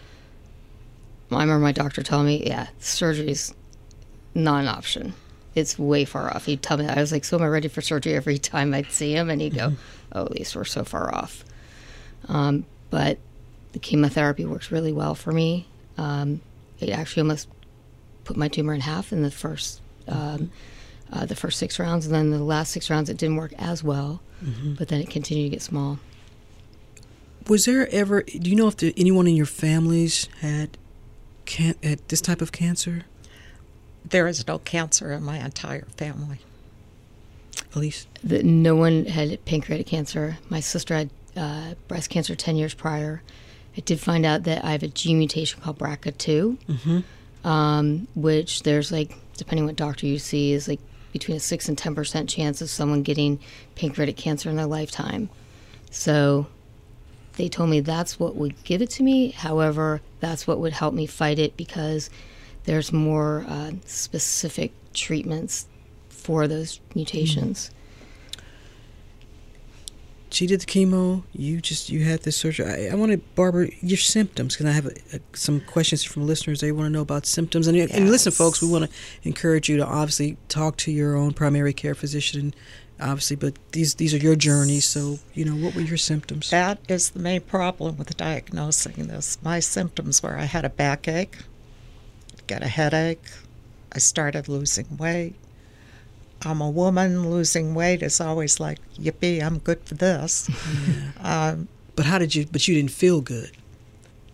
I 1.30 1.40
remember 1.40 1.62
my 1.62 1.72
doctor 1.72 2.02
telling 2.02 2.26
me, 2.26 2.46
yeah, 2.46 2.68
surgery's 2.78 3.54
not 4.34 4.60
an 4.60 4.68
option. 4.68 5.14
It's 5.54 5.78
way 5.78 6.04
far 6.04 6.34
off. 6.34 6.46
He'd 6.46 6.62
tell 6.62 6.76
me, 6.76 6.86
I 6.86 7.00
was 7.00 7.12
like, 7.12 7.24
so 7.24 7.36
am 7.36 7.44
I 7.44 7.46
ready 7.46 7.68
for 7.68 7.80
surgery 7.80 8.14
every 8.14 8.38
time 8.38 8.74
I'd 8.74 8.90
see 8.90 9.14
him? 9.14 9.30
And 9.30 9.40
he'd 9.40 9.54
go, 9.54 9.74
oh, 10.12 10.24
at 10.24 10.32
least 10.32 10.56
we're 10.56 10.64
so 10.64 10.84
far 10.84 11.14
off. 11.14 11.44
Um, 12.28 12.66
but 12.90 13.18
the 13.74 13.80
chemotherapy 13.80 14.44
works 14.44 14.70
really 14.70 14.92
well 14.92 15.14
for 15.14 15.32
me. 15.32 15.66
Um, 15.98 16.40
it 16.78 16.90
actually 16.90 17.22
almost 17.22 17.48
put 18.22 18.36
my 18.36 18.48
tumor 18.48 18.72
in 18.72 18.80
half 18.80 19.12
in 19.12 19.22
the 19.22 19.30
first 19.30 19.82
um, 20.08 20.50
uh, 21.12 21.26
the 21.26 21.34
first 21.36 21.58
six 21.58 21.78
rounds, 21.78 22.06
and 22.06 22.14
then 22.14 22.30
the 22.30 22.38
last 22.38 22.72
six 22.72 22.88
rounds 22.88 23.10
it 23.10 23.16
didn't 23.16 23.36
work 23.36 23.52
as 23.58 23.84
well, 23.84 24.20
but 24.78 24.88
then 24.88 25.00
it 25.00 25.10
continued 25.10 25.44
to 25.44 25.50
get 25.50 25.62
small. 25.62 25.98
Was 27.48 27.66
there 27.66 27.88
ever? 27.90 28.22
Do 28.22 28.48
you 28.48 28.56
know 28.56 28.68
if 28.68 28.76
there, 28.76 28.92
anyone 28.96 29.26
in 29.26 29.34
your 29.36 29.46
families 29.46 30.28
had 30.40 30.78
can 31.44 31.74
had 31.82 32.00
this 32.08 32.20
type 32.20 32.40
of 32.40 32.52
cancer? 32.52 33.04
There 34.04 34.26
is 34.26 34.46
no 34.46 34.58
cancer 34.58 35.12
in 35.12 35.22
my 35.24 35.38
entire 35.38 35.86
family. 35.96 36.38
Elise. 37.74 38.06
that 38.22 38.44
no 38.44 38.76
one 38.76 39.06
had 39.06 39.44
pancreatic 39.46 39.88
cancer. 39.88 40.38
My 40.48 40.60
sister 40.60 40.94
had 40.94 41.10
uh, 41.36 41.74
breast 41.88 42.08
cancer 42.08 42.36
10 42.36 42.54
years 42.54 42.72
prior. 42.72 43.20
I 43.76 43.80
did 43.80 44.00
find 44.00 44.24
out 44.24 44.44
that 44.44 44.64
I 44.64 44.72
have 44.72 44.82
a 44.82 44.88
gene 44.88 45.18
mutation 45.18 45.60
called 45.60 45.78
BRCA2, 45.78 47.02
um, 47.44 48.08
which 48.14 48.62
there's 48.62 48.92
like, 48.92 49.16
depending 49.36 49.64
on 49.64 49.66
what 49.66 49.76
doctor 49.76 50.06
you 50.06 50.18
see, 50.18 50.52
is 50.52 50.68
like 50.68 50.80
between 51.12 51.36
a 51.36 51.40
6 51.40 51.68
and 51.68 51.76
10% 51.78 52.28
chance 52.28 52.60
of 52.60 52.70
someone 52.70 53.02
getting 53.02 53.38
pancreatic 53.74 54.16
cancer 54.16 54.48
in 54.50 54.56
their 54.56 54.66
lifetime. 54.66 55.28
So 55.90 56.46
they 57.36 57.48
told 57.48 57.70
me 57.70 57.80
that's 57.80 58.18
what 58.18 58.36
would 58.36 58.62
give 58.64 58.80
it 58.82 58.90
to 58.90 59.02
me. 59.02 59.30
However, 59.30 60.00
that's 60.20 60.46
what 60.46 60.58
would 60.60 60.72
help 60.72 60.94
me 60.94 61.06
fight 61.06 61.38
it 61.38 61.56
because 61.56 62.10
there's 62.64 62.92
more 62.92 63.44
uh, 63.48 63.72
specific 63.86 64.72
treatments 64.92 65.66
for 66.08 66.46
those 66.48 66.80
mutations. 66.94 67.70
She 70.34 70.48
did 70.48 70.60
the 70.60 70.66
chemo. 70.66 71.22
You 71.32 71.60
just 71.60 71.90
you 71.90 72.04
had 72.04 72.22
this 72.22 72.36
surgery. 72.36 72.88
I, 72.88 72.92
I 72.92 72.94
wanted 72.96 73.22
Barbara 73.36 73.68
your 73.80 73.98
symptoms 73.98 74.54
because 74.56 74.66
I 74.66 74.72
have 74.72 74.86
a, 74.86 74.94
a, 75.12 75.20
some 75.32 75.60
questions 75.60 76.02
from 76.02 76.26
listeners. 76.26 76.60
They 76.60 76.72
want 76.72 76.86
to 76.86 76.90
know 76.90 77.02
about 77.02 77.24
symptoms. 77.24 77.68
And, 77.68 77.76
and 77.78 78.10
listen, 78.10 78.32
folks, 78.32 78.60
we 78.60 78.68
want 78.68 78.90
to 78.90 78.90
encourage 79.22 79.68
you 79.68 79.76
to 79.76 79.86
obviously 79.86 80.36
talk 80.48 80.76
to 80.78 80.90
your 80.90 81.14
own 81.14 81.34
primary 81.34 81.72
care 81.72 81.94
physician, 81.94 82.52
obviously. 83.00 83.36
But 83.36 83.54
these 83.70 83.94
these 83.94 84.12
are 84.12 84.16
your 84.16 84.34
journeys. 84.34 84.86
So 84.86 85.20
you 85.34 85.44
know, 85.44 85.54
what 85.54 85.76
were 85.76 85.82
your 85.82 85.98
symptoms? 85.98 86.50
That 86.50 86.80
is 86.88 87.10
the 87.10 87.20
main 87.20 87.42
problem 87.42 87.96
with 87.96 88.16
diagnosing 88.16 89.06
this. 89.06 89.38
My 89.40 89.60
symptoms 89.60 90.20
were 90.20 90.36
I 90.36 90.46
had 90.46 90.64
a 90.64 90.70
backache, 90.70 91.38
got 92.48 92.62
a 92.64 92.68
headache, 92.68 93.22
I 93.92 93.98
started 93.98 94.48
losing 94.48 94.96
weight. 94.96 95.36
I'm 96.46 96.60
a 96.60 96.70
woman, 96.70 97.30
losing 97.30 97.74
weight 97.74 98.02
is 98.02 98.20
always 98.20 98.60
like, 98.60 98.78
yippee, 98.98 99.42
I'm 99.42 99.58
good 99.58 99.80
for 99.84 99.94
this. 99.94 100.48
Um, 101.20 101.68
But 101.96 102.06
how 102.06 102.18
did 102.18 102.34
you? 102.34 102.46
But 102.50 102.68
you 102.68 102.74
didn't 102.74 102.90
feel 102.90 103.20
good. 103.20 103.52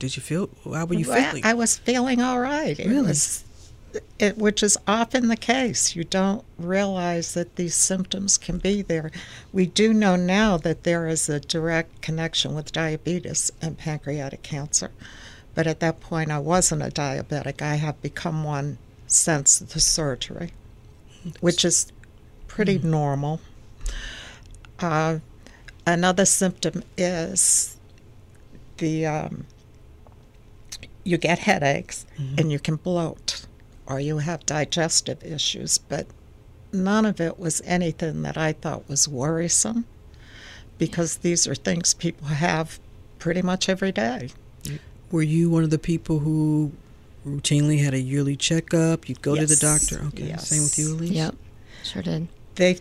Did 0.01 0.17
you 0.17 0.23
feel? 0.23 0.49
How 0.65 0.87
were 0.87 0.95
you 0.95 1.07
well, 1.09 1.23
feeling? 1.23 1.45
I 1.45 1.55
was 1.55 1.77
feeling 1.77 2.21
all 2.21 2.41
right. 2.41 2.79
It 2.79 2.87
Really? 2.87 3.09
was, 3.09 3.45
it, 4.19 4.39
which 4.39 4.63
is 4.63 4.77
often 4.89 5.29
the 5.29 5.37
case. 5.37 5.95
You 5.95 6.05
don't 6.05 6.45
realize 6.59 7.35
that 7.35 7.57
these 7.57 7.75
symptoms 7.77 8.39
can 8.39 8.59
be 8.59 8.83
there. 8.83 9.11
We 9.53 9.67
do 9.67 9.93
know 9.93 10.17
now 10.17 10.57
that 10.59 10.83
there 10.85 11.07
is 11.07 11.29
a 11.29 11.39
direct 11.39 12.01
connection 12.03 12.55
with 12.55 12.73
diabetes 12.73 13.53
and 13.63 13.77
pancreatic 13.79 14.43
cancer. 14.43 14.91
But 15.55 15.67
at 15.67 15.81
that 15.81 16.01
point, 16.01 16.31
I 16.31 16.39
wasn't 16.39 16.83
a 16.83 16.87
diabetic. 16.87 17.61
I 17.63 17.75
have 17.77 18.01
become 18.03 18.43
one 18.43 18.79
since 19.07 19.59
the 19.59 19.81
surgery, 19.81 20.53
which 21.41 21.65
is 21.65 21.93
pretty 22.51 22.79
normal. 22.79 23.41
Uh, 24.81 25.19
another 25.87 26.25
symptom 26.25 26.83
is 26.99 27.79
the 28.79 29.07
um, 29.07 29.47
you 31.05 31.17
get 31.17 31.39
headaches 31.39 32.07
and 32.37 32.51
you 32.51 32.59
can 32.59 32.77
bloat 32.77 33.47
or 33.87 34.01
you 34.01 34.19
have 34.19 34.45
digestive 34.47 35.23
issues, 35.25 35.79
but 35.79 36.07
none 36.73 37.07
of 37.07 37.21
it 37.21 37.39
was 37.39 37.63
anything 37.65 38.23
that 38.23 38.37
I 38.37 38.53
thought 38.53 38.89
was 38.89 39.09
worrisome 39.09 39.85
because 40.77 41.19
these 41.19 41.47
are 41.47 41.55
things 41.55 41.95
people 41.95 42.29
have 42.29 42.81
pretty 43.19 43.43
much 43.43 43.69
every 43.69 43.93
day. 43.93 44.31
Were 45.11 45.23
you 45.23 45.51
one 45.51 45.65
of 45.65 45.71
the 45.71 45.79
people 45.79 46.21
who 46.21 46.73
routinely 47.27 47.83
had 47.83 47.95
a 47.95 48.01
yearly 48.01 48.37
checkup? 48.37 49.09
You'd 49.09 49.23
go 49.23 49.35
to 49.35 49.47
the 49.47 49.57
doctor. 49.57 50.05
Okay, 50.09 50.37
same 50.39 50.63
with 50.63 50.79
you, 50.79 50.95
Elise. 50.95 51.11
Yep, 51.11 51.35
sure 51.85 52.03
did. 52.03 52.29
They, 52.57 52.79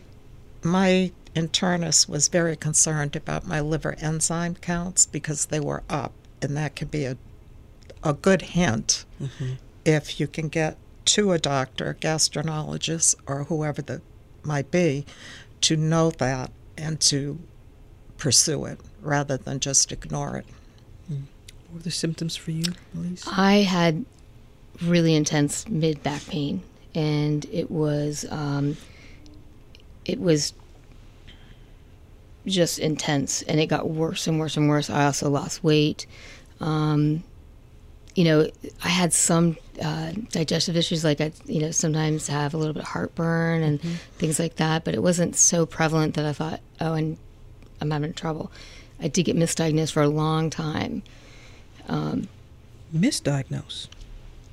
my 0.63 1.12
internist 1.36 2.10
was 2.10 2.27
very 2.27 2.55
concerned 2.55 3.15
about 3.15 3.47
my 3.47 3.60
liver 3.62 3.95
enzyme 3.99 4.55
counts 4.55 5.05
because 5.05 5.45
they 5.47 5.60
were 5.60 5.84
up, 5.89 6.13
and 6.41 6.58
that 6.58 6.75
can 6.75 6.88
be 6.88 7.05
a, 7.05 7.17
a 8.03 8.13
good 8.13 8.41
hint 8.41 9.05
if 9.86 10.19
you 10.19 10.27
can 10.27 10.49
get 10.49 10.77
to 11.05 11.32
a 11.32 11.39
doctor, 11.39 11.97
gastroenterologist, 11.99 13.15
or 13.25 13.45
whoever 13.45 13.82
that 13.84 14.01
might 14.43 14.71
be, 14.71 15.05
to 15.62 15.75
know 15.75 16.12
that 16.12 16.51
and 16.77 16.99
to 17.01 17.39
pursue 18.17 18.65
it 18.65 18.79
rather 19.01 19.38
than 19.38 19.60
just 19.60 19.91
ignore 19.91 20.38
it. 20.38 20.45
What 21.08 21.19
were 21.73 21.79
the 21.79 21.91
symptoms 21.91 22.36
for 22.36 22.51
you, 22.51 22.63
Elise? 22.95 23.23
I 23.27 23.58
had 23.58 24.05
really 24.82 25.15
intense 25.15 25.67
mid 25.67 26.01
back 26.03 26.25
pain, 26.27 26.62
and 26.95 27.45
it 27.51 27.69
was 27.69 28.25
um, 28.29 28.77
it 30.10 30.19
was 30.19 30.54
just 32.45 32.80
intense, 32.80 33.41
and 33.43 33.60
it 33.60 33.67
got 33.67 33.89
worse 33.89 34.28
and 34.28 34.39
worse 34.39 34.58
and 34.58 34.69
worse. 34.69 34.89
I 34.89 35.06
also 35.06 35.30
lost 35.30 35.63
weight. 35.63 36.08
Um, 36.60 37.24
you 38.15 38.24
know, 38.24 38.50
I 38.84 38.89
had 38.89 39.13
some 39.13 39.56
uh, 39.82 40.12
digestive 40.32 40.76
issues, 40.76 41.04
like 41.04 41.22
I, 41.22 41.32
you 41.45 41.62
know, 41.62 41.72
sometimes 41.72 42.28
have 42.28 42.54
a 42.54 42.58
little 42.58 42.74
bit 42.74 42.84
of 42.84 42.89
heartburn 42.89 43.63
and 43.63 43.80
things 44.17 44.39
like 44.39 44.56
that, 44.58 44.84
but 44.84 44.93
it 44.93 45.04
wasn't 45.04 45.36
so 45.36 45.65
prevalent 45.65 46.15
that 46.15 46.26
I 46.26 46.34
thought, 46.34 46.60
oh, 46.82 46.93
and 46.93 47.17
I'm 47.80 47.91
having 47.91 48.13
trouble. 48.13 48.52
I 49.00 49.08
did 49.08 49.24
get 49.24 49.38
misdiagnosed 49.38 49.93
for 49.93 50.04
a 50.04 50.10
long 50.10 50.50
time. 50.50 51.04
Misdiagnosed. 52.93 53.88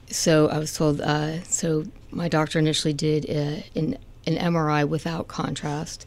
So 0.08 0.48
I 0.48 0.58
was 0.58 0.74
told. 0.74 1.00
Uh, 1.00 1.42
so 1.42 1.84
my 2.10 2.28
doctor 2.28 2.58
initially 2.58 2.94
did 2.94 3.28
uh, 3.28 3.62
an 3.74 3.98
an 4.26 4.36
MRI 4.36 4.88
without 4.88 5.28
contrast. 5.28 6.06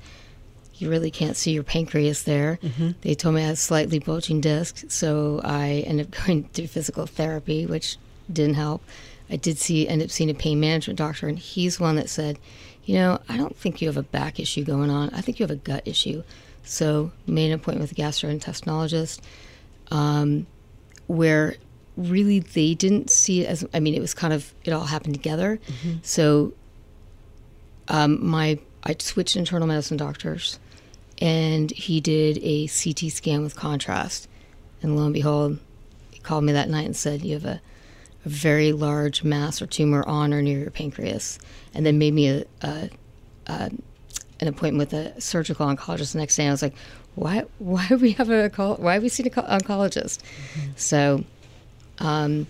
You 0.76 0.90
really 0.90 1.12
can't 1.12 1.36
see 1.36 1.52
your 1.52 1.64
pancreas 1.64 2.24
there. 2.24 2.60
Mm-hmm. 2.64 2.92
They 3.02 3.14
told 3.14 3.36
me 3.36 3.44
I 3.44 3.48
had 3.48 3.58
slightly 3.58 4.00
bulging 4.00 4.40
disc, 4.40 4.86
so 4.88 5.42
I 5.44 5.84
ended 5.86 6.08
up 6.08 6.26
going 6.26 6.46
to 6.50 6.68
physical 6.68 7.06
therapy, 7.06 7.66
which 7.66 7.98
didn't 8.32 8.56
help. 8.56 8.84
I 9.30 9.36
did 9.36 9.58
see 9.58 9.88
end 9.88 10.02
up 10.02 10.10
seeing 10.10 10.30
a 10.30 10.34
pain 10.34 10.60
management 10.60 10.98
doctor, 10.98 11.28
and 11.28 11.38
he's 11.38 11.80
one 11.80 11.98
that 11.98 12.10
said, 12.10 12.40
"You 12.86 12.96
know, 12.96 13.20
I 13.30 13.38
don't 13.38 13.56
think 13.56 13.82
you 13.82 13.88
have 13.88 13.98
a 13.98 14.04
back 14.04 14.40
issue 14.40 14.64
going 14.64 14.90
on. 14.90 15.10
I 15.12 15.22
think 15.22 15.40
you 15.40 15.44
have 15.44 15.52
a 15.52 15.56
gut 15.56 15.84
issue." 15.86 16.24
So 16.64 17.12
made 17.28 17.48
an 17.48 17.54
appointment 17.54 17.90
with 17.90 17.98
a 17.98 18.02
gastrointestinologist 18.02 19.20
um, 19.92 20.48
where 21.08 21.56
really 21.98 22.40
they 22.40 22.74
didn't 22.74 23.10
see 23.10 23.42
it 23.42 23.48
as 23.48 23.66
I 23.74 23.80
mean 23.80 23.94
it 23.94 24.00
was 24.00 24.14
kind 24.14 24.34
of 24.34 24.54
it 24.64 24.72
all 24.72 24.86
happened 24.86 25.14
together. 25.14 25.60
Mm-hmm. 25.68 25.98
So 26.04 26.54
um, 27.90 28.26
my 28.26 28.60
I 28.84 28.96
switched 29.00 29.36
internal 29.36 29.68
medicine 29.68 29.98
doctors 29.98 30.60
and 31.20 31.70
he 31.72 32.00
did 32.00 32.40
a 32.42 32.68
CT 32.68 33.12
scan 33.12 33.44
with 33.44 33.56
contrast 33.56 34.30
and 34.82 34.96
lo 34.96 35.04
and 35.04 35.14
behold 35.14 35.60
he 36.20 36.24
called 36.24 36.44
me 36.44 36.52
that 36.52 36.70
night 36.70 36.86
and 36.86 36.96
said, 36.96 37.24
You 37.24 37.36
have 37.36 37.46
a, 37.46 37.62
a 38.26 38.30
very 38.30 38.74
large 38.74 39.24
mass 39.24 39.62
or 39.62 39.68
tumor 39.68 40.06
on 40.06 40.34
or 40.34 40.42
near 40.42 40.60
your 40.60 40.70
pancreas. 40.70 41.40
And 41.74 41.86
then 41.86 41.98
made 41.98 42.14
me 42.14 42.28
a, 42.28 42.46
a, 42.62 42.90
a 43.48 43.72
an 44.42 44.48
appointment 44.48 44.92
with 44.92 44.94
a 44.94 45.20
surgical 45.20 45.66
oncologist 45.66 46.12
the 46.12 46.20
next 46.20 46.36
day. 46.36 46.48
I 46.48 46.52
was 46.52 46.62
like, 46.62 46.76
why, 47.16 47.46
why 47.60 47.88
do 47.88 47.98
we 47.98 48.12
have 48.14 48.30
a 48.30 48.50
call? 48.50 48.76
Why 48.76 48.94
have 48.94 49.04
we 49.04 49.10
seen 49.10 49.28
an 49.28 49.32
oncologist? 49.32 50.20
Mm-hmm. 50.20 50.72
So, 50.76 51.24
um, 52.00 52.48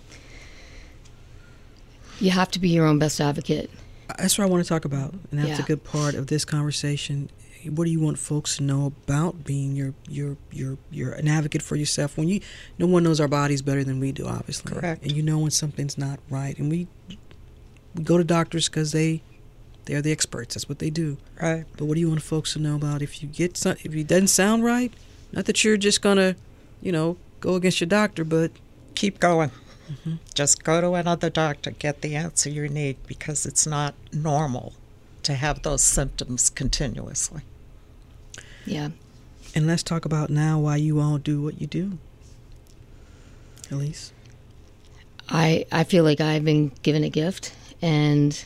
you 2.20 2.30
have 2.30 2.50
to 2.52 2.58
be 2.58 2.68
your 2.68 2.86
own 2.86 2.98
best 2.98 3.20
advocate. 3.20 3.70
That's 4.18 4.38
what 4.38 4.44
I 4.44 4.50
want 4.50 4.62
to 4.64 4.68
talk 4.68 4.84
about, 4.84 5.14
and 5.30 5.40
that's 5.40 5.58
yeah. 5.58 5.64
a 5.64 5.66
good 5.66 5.84
part 5.84 6.14
of 6.14 6.26
this 6.28 6.44
conversation. 6.44 7.30
What 7.64 7.84
do 7.84 7.90
you 7.90 8.00
want 8.00 8.18
folks 8.18 8.56
to 8.56 8.62
know 8.62 8.86
about 8.86 9.44
being 9.44 9.76
your 9.76 9.94
your 10.08 10.36
your 10.50 10.78
your 10.90 11.12
an 11.12 11.28
advocate 11.28 11.62
for 11.62 11.76
yourself? 11.76 12.16
When 12.16 12.28
you, 12.28 12.40
no 12.78 12.86
one 12.86 13.02
knows 13.02 13.20
our 13.20 13.28
bodies 13.28 13.62
better 13.62 13.84
than 13.84 14.00
we 14.00 14.12
do, 14.12 14.26
obviously. 14.26 14.72
Correct. 14.72 15.02
And 15.02 15.12
you 15.12 15.22
know 15.22 15.38
when 15.38 15.50
something's 15.50 15.98
not 15.98 16.20
right, 16.30 16.58
and 16.58 16.70
we 16.70 16.88
we 17.94 18.02
go 18.02 18.16
to 18.18 18.24
doctors 18.24 18.68
because 18.68 18.92
they 18.92 19.22
they're 19.84 20.02
the 20.02 20.12
experts. 20.12 20.54
That's 20.54 20.68
what 20.68 20.78
they 20.78 20.90
do. 20.90 21.16
Right. 21.40 21.64
But 21.76 21.86
what 21.86 21.94
do 21.94 22.00
you 22.00 22.08
want 22.08 22.22
folks 22.22 22.52
to 22.54 22.58
know 22.58 22.76
about 22.76 23.02
if 23.02 23.22
you 23.22 23.28
get 23.28 23.56
some, 23.56 23.76
if 23.82 23.94
it 23.94 24.06
doesn't 24.06 24.28
sound 24.28 24.64
right? 24.64 24.92
Not 25.32 25.46
that 25.46 25.64
you're 25.64 25.76
just 25.76 26.02
gonna, 26.02 26.36
you 26.80 26.92
know, 26.92 27.16
go 27.40 27.54
against 27.54 27.80
your 27.80 27.88
doctor, 27.88 28.24
but 28.24 28.52
keep 28.94 29.20
going. 29.20 29.50
Mm-hmm. 29.90 30.14
Just 30.34 30.62
go 30.62 30.80
to 30.80 30.94
another 30.94 31.30
doctor, 31.30 31.72
get 31.72 32.02
the 32.02 32.14
answer 32.14 32.48
you 32.48 32.68
need 32.68 32.96
because 33.06 33.44
it's 33.44 33.66
not 33.66 33.94
normal 34.12 34.74
to 35.24 35.34
have 35.34 35.62
those 35.62 35.82
symptoms 35.82 36.48
continuously. 36.48 37.42
Yeah. 38.64 38.90
And 39.54 39.66
let's 39.66 39.82
talk 39.82 40.04
about 40.04 40.30
now 40.30 40.60
why 40.60 40.76
you 40.76 41.00
all 41.00 41.18
do 41.18 41.42
what 41.42 41.60
you 41.60 41.66
do. 41.66 41.98
Elise. 43.70 44.12
I 45.28 45.66
I 45.70 45.84
feel 45.84 46.04
like 46.04 46.20
I've 46.20 46.44
been 46.44 46.72
given 46.82 47.04
a 47.04 47.10
gift 47.10 47.52
and 47.82 48.44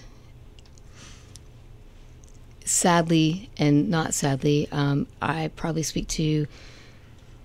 sadly 2.65 3.51
and 3.59 3.91
not 3.91 4.15
sadly, 4.15 4.69
um, 4.73 5.07
I 5.21 5.49
probably 5.57 5.83
speak 5.83 6.09
to 6.09 6.47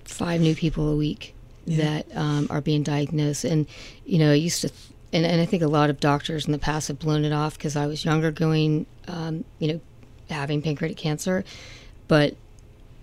five 0.06 0.42
new 0.42 0.56
people 0.56 0.90
a 0.90 0.96
week 0.96 1.34
yeah. 1.70 1.86
that 1.86 2.18
um, 2.18 2.48
are 2.50 2.62
being 2.62 2.84
diagnosed. 2.84 3.46
And, 3.46 3.68
you 4.06 4.20
know, 4.20 4.32
I 4.32 4.36
used 4.36 4.62
to, 4.62 4.72
and, 5.14 5.26
and 5.26 5.42
I 5.42 5.46
think 5.46 5.64
a 5.64 5.68
lot 5.68 5.90
of 5.90 6.00
doctors 6.00 6.46
in 6.46 6.52
the 6.52 6.60
past 6.60 6.88
have 6.90 7.00
blown 7.00 7.26
it 7.26 7.34
off 7.34 7.58
because 7.58 7.76
I 7.76 7.88
was 7.88 8.04
younger 8.06 8.32
going, 8.32 8.86
um, 9.08 9.44
you 9.60 9.74
know, 9.74 9.82
having 10.30 10.62
pancreatic 10.62 10.98
cancer. 10.98 11.44
But 12.08 12.36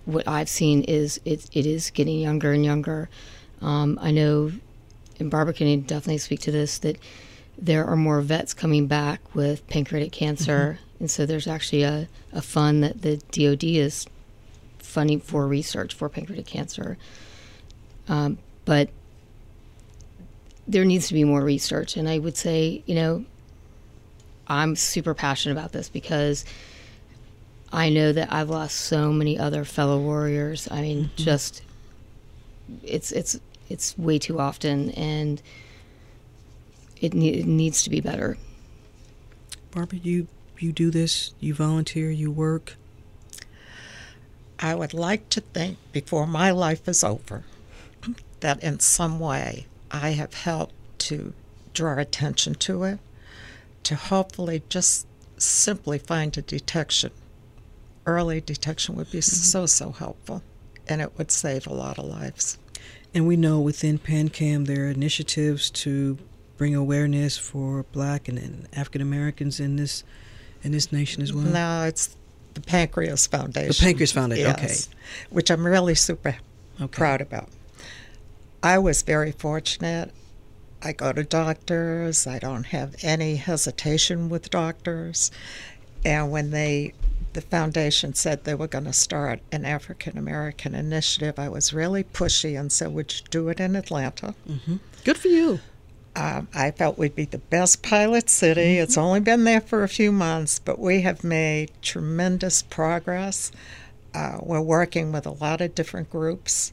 what 0.04 0.26
I've 0.28 0.48
seen 0.48 0.82
is 0.84 1.20
it, 1.24 1.48
it 1.52 1.66
is 1.66 1.90
getting 1.90 2.20
younger 2.20 2.52
and 2.52 2.64
younger. 2.64 3.08
Um, 3.60 3.98
I 4.00 4.10
know, 4.10 4.52
and 5.18 5.30
Barbara 5.30 5.54
can 5.54 5.80
definitely 5.80 6.18
speak 6.18 6.40
to 6.40 6.52
this, 6.52 6.78
that 6.78 6.98
there 7.58 7.86
are 7.86 7.96
more 7.96 8.20
vets 8.20 8.54
coming 8.54 8.86
back 8.86 9.20
with 9.34 9.66
pancreatic 9.66 10.12
cancer. 10.12 10.78
Mm-hmm. 10.78 10.96
And 11.00 11.10
so 11.10 11.26
there's 11.26 11.46
actually 11.46 11.82
a, 11.82 12.08
a 12.32 12.42
fund 12.42 12.82
that 12.84 13.02
the 13.02 13.16
DoD 13.32 13.64
is 13.64 14.06
funding 14.78 15.20
for 15.20 15.46
research 15.46 15.94
for 15.94 16.08
pancreatic 16.08 16.46
cancer. 16.46 16.96
Um, 18.08 18.38
but 18.66 18.90
there 20.68 20.84
needs 20.84 21.08
to 21.08 21.14
be 21.14 21.24
more 21.24 21.42
research. 21.42 21.96
And 21.96 22.06
I 22.06 22.18
would 22.18 22.36
say, 22.36 22.82
you 22.84 22.94
know, 22.94 23.24
I'm 24.46 24.76
super 24.76 25.14
passionate 25.14 25.56
about 25.56 25.72
this 25.72 25.88
because 25.88 26.44
I 27.72 27.88
know 27.88 28.12
that 28.12 28.32
I've 28.32 28.50
lost 28.50 28.76
so 28.76 29.12
many 29.12 29.38
other 29.38 29.64
fellow 29.64 29.98
warriors. 29.98 30.68
I 30.70 30.82
mean, 30.82 31.04
mm-hmm. 31.04 31.16
just 31.16 31.62
it's 32.82 33.12
it's 33.12 33.40
it's 33.68 33.96
way 33.96 34.18
too 34.18 34.38
often, 34.38 34.90
and 34.90 35.40
it, 37.00 37.14
ne- 37.14 37.40
it 37.40 37.46
needs 37.46 37.82
to 37.84 37.90
be 37.90 38.00
better. 38.00 38.36
Barbara, 39.72 40.00
you 40.00 40.26
you 40.58 40.72
do 40.72 40.90
this, 40.90 41.34
you 41.40 41.54
volunteer, 41.54 42.10
you 42.10 42.30
work. 42.30 42.76
I 44.58 44.74
would 44.74 44.94
like 44.94 45.28
to 45.30 45.40
think 45.40 45.78
before 45.92 46.26
my 46.26 46.50
life 46.50 46.88
is 46.88 47.04
over 47.04 47.44
that 48.40 48.62
in 48.62 48.80
some 48.80 49.18
way 49.18 49.66
I 49.90 50.10
have 50.10 50.34
helped 50.34 50.74
to 51.00 51.32
draw 51.72 51.98
attention 51.98 52.54
to 52.54 52.84
it, 52.84 52.98
to 53.84 53.94
hopefully 53.94 54.62
just 54.68 55.06
simply 55.36 55.98
find 55.98 56.36
a 56.36 56.42
detection. 56.42 57.12
Early 58.06 58.40
detection 58.40 58.94
would 58.96 59.10
be 59.10 59.18
mm-hmm. 59.18 59.20
so, 59.20 59.66
so 59.66 59.90
helpful, 59.90 60.42
and 60.88 61.00
it 61.00 61.16
would 61.18 61.30
save 61.30 61.66
a 61.66 61.74
lot 61.74 61.98
of 61.98 62.04
lives. 62.06 62.58
And 63.14 63.26
we 63.26 63.36
know 63.36 63.60
within 63.60 63.98
PanCAN 63.98 64.66
there 64.66 64.86
are 64.86 64.90
initiatives 64.90 65.70
to 65.70 66.18
bring 66.56 66.74
awareness 66.74 67.36
for 67.36 67.84
Black 67.92 68.28
and, 68.28 68.38
and 68.38 68.68
African 68.72 69.02
Americans 69.02 69.60
in 69.60 69.76
this 69.76 70.04
in 70.62 70.72
this 70.72 70.90
nation 70.90 71.22
as 71.22 71.32
well. 71.32 71.44
No, 71.44 71.84
it's 71.84 72.16
the 72.54 72.60
Pancreas 72.60 73.26
Foundation. 73.26 73.68
The 73.68 73.74
Pancreas 73.80 74.12
Foundation, 74.12 74.46
yes, 74.46 74.88
okay. 74.88 74.96
Which 75.30 75.50
I'm 75.50 75.64
really 75.66 75.94
super 75.94 76.36
okay. 76.80 76.88
proud 76.88 77.20
about. 77.20 77.48
I 78.62 78.78
was 78.78 79.02
very 79.02 79.32
fortunate. 79.32 80.12
I 80.82 80.92
go 80.92 81.12
to 81.12 81.24
doctors. 81.24 82.26
I 82.26 82.38
don't 82.38 82.66
have 82.66 82.96
any 83.02 83.36
hesitation 83.36 84.28
with 84.28 84.50
doctors. 84.50 85.30
And 86.04 86.30
when 86.30 86.50
they, 86.50 86.92
the 87.32 87.40
foundation 87.40 88.14
said 88.14 88.44
they 88.44 88.54
were 88.54 88.68
going 88.68 88.84
to 88.84 88.92
start 88.92 89.40
an 89.50 89.64
African 89.64 90.16
American 90.16 90.74
initiative, 90.74 91.38
I 91.38 91.48
was 91.48 91.72
really 91.72 92.04
pushy 92.04 92.58
and 92.58 92.70
said, 92.70 92.92
"Would 92.94 93.14
you 93.14 93.26
do 93.30 93.48
it 93.48 93.60
in 93.60 93.74
Atlanta?" 93.74 94.34
Mm-hmm. 94.48 94.76
Good 95.04 95.18
for 95.18 95.28
you. 95.28 95.60
Um, 96.14 96.48
I 96.54 96.70
felt 96.70 96.96
we'd 96.96 97.14
be 97.14 97.26
the 97.26 97.38
best 97.38 97.82
pilot 97.82 98.30
city. 98.30 98.76
Mm-hmm. 98.76 98.82
It's 98.82 98.96
only 98.96 99.20
been 99.20 99.44
there 99.44 99.60
for 99.60 99.82
a 99.82 99.88
few 99.88 100.12
months, 100.12 100.58
but 100.58 100.78
we 100.78 101.02
have 101.02 101.24
made 101.24 101.70
tremendous 101.82 102.62
progress. 102.62 103.52
Uh, 104.14 104.38
we're 104.40 104.62
working 104.62 105.12
with 105.12 105.26
a 105.26 105.32
lot 105.32 105.60
of 105.60 105.74
different 105.74 106.08
groups 106.08 106.72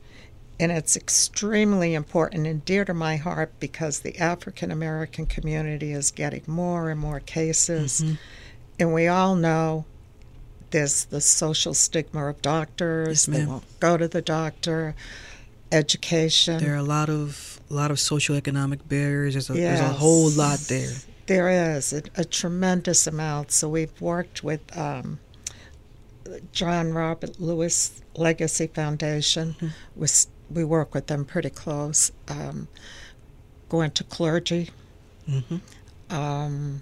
and 0.63 0.71
it's 0.71 0.95
extremely 0.95 1.93
important 1.93 2.47
and 2.47 2.63
dear 2.63 2.85
to 2.85 2.93
my 2.93 3.17
heart 3.17 3.51
because 3.59 3.99
the 3.99 4.17
African 4.17 4.71
American 4.71 5.25
community 5.25 5.91
is 5.91 6.09
getting 6.09 6.43
more 6.47 6.89
and 6.89 6.97
more 6.97 7.19
cases. 7.19 7.99
Mm-hmm. 7.99 8.13
And 8.79 8.93
we 8.93 9.07
all 9.07 9.35
know 9.35 9.83
there's 10.69 11.03
the 11.03 11.19
social 11.19 11.73
stigma 11.73 12.27
of 12.27 12.41
doctors. 12.41 13.27
Yes, 13.27 13.37
they 13.37 13.45
won't 13.45 13.79
go 13.81 13.97
to 13.97 14.07
the 14.07 14.21
doctor. 14.21 14.95
Education. 15.69 16.59
There 16.63 16.75
are 16.75 16.77
a 16.77 16.83
lot 16.83 17.09
of 17.09 17.59
a 17.69 17.73
lot 17.73 17.91
of 17.91 17.97
socioeconomic 17.97 18.87
barriers. 18.87 19.33
There's 19.33 19.49
a, 19.49 19.57
yes. 19.57 19.79
there's 19.79 19.91
a 19.91 19.93
whole 19.93 20.29
lot 20.29 20.59
there. 20.59 20.93
There 21.25 21.75
is 21.75 21.91
a, 21.91 22.03
a 22.15 22.23
tremendous 22.23 23.05
amount. 23.05 23.51
So 23.51 23.67
we've 23.67 23.99
worked 23.99 24.45
with 24.45 24.61
um, 24.77 25.19
John 26.53 26.93
Robert 26.93 27.37
Lewis 27.37 28.01
Legacy 28.15 28.67
Foundation 28.67 29.55
mm-hmm. 29.55 29.67
with 29.99 30.27
we 30.53 30.63
work 30.63 30.93
with 30.93 31.07
them 31.07 31.25
pretty 31.25 31.49
close. 31.49 32.11
Um, 32.27 32.67
going 33.69 33.91
to 33.91 34.03
clergy. 34.03 34.69
Mm-hmm. 35.29 35.57
Um, 36.13 36.81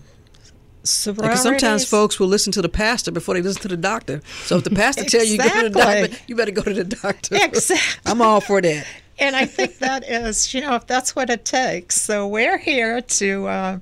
because 0.81 1.43
sometimes 1.43 1.88
folks 1.88 2.19
will 2.19 2.27
listen 2.27 2.51
to 2.53 2.62
the 2.62 2.69
pastor 2.69 3.12
before 3.12 3.36
they 3.36 3.41
listen 3.41 3.62
to 3.62 3.67
the 3.67 3.77
doctor. 3.77 4.21
So 4.45 4.57
if 4.57 4.63
the 4.63 4.71
pastor 4.71 5.03
exactly. 5.03 5.38
tell 5.38 5.45
you 5.45 5.51
go 5.51 5.62
to 5.62 5.69
the 5.69 5.79
doctor, 5.79 6.23
you 6.27 6.36
better 6.36 6.51
go 6.51 6.63
to 6.63 6.73
the 6.73 6.84
doctor. 6.84 7.36
Exactly. 7.39 8.12
I'm 8.12 8.21
all 8.21 8.41
for 8.41 8.62
that. 8.62 8.88
and 9.19 9.36
I 9.36 9.45
think 9.45 9.77
that 9.77 10.10
is, 10.10 10.53
you 10.53 10.62
know, 10.62 10.75
if 10.75 10.88
that's 10.88 11.15
what 11.15 11.29
it 11.29 11.45
takes. 11.45 12.01
So 12.01 12.27
we're 12.27 12.57
here 12.57 13.01
to. 13.01 13.47
Uh, 13.47 13.79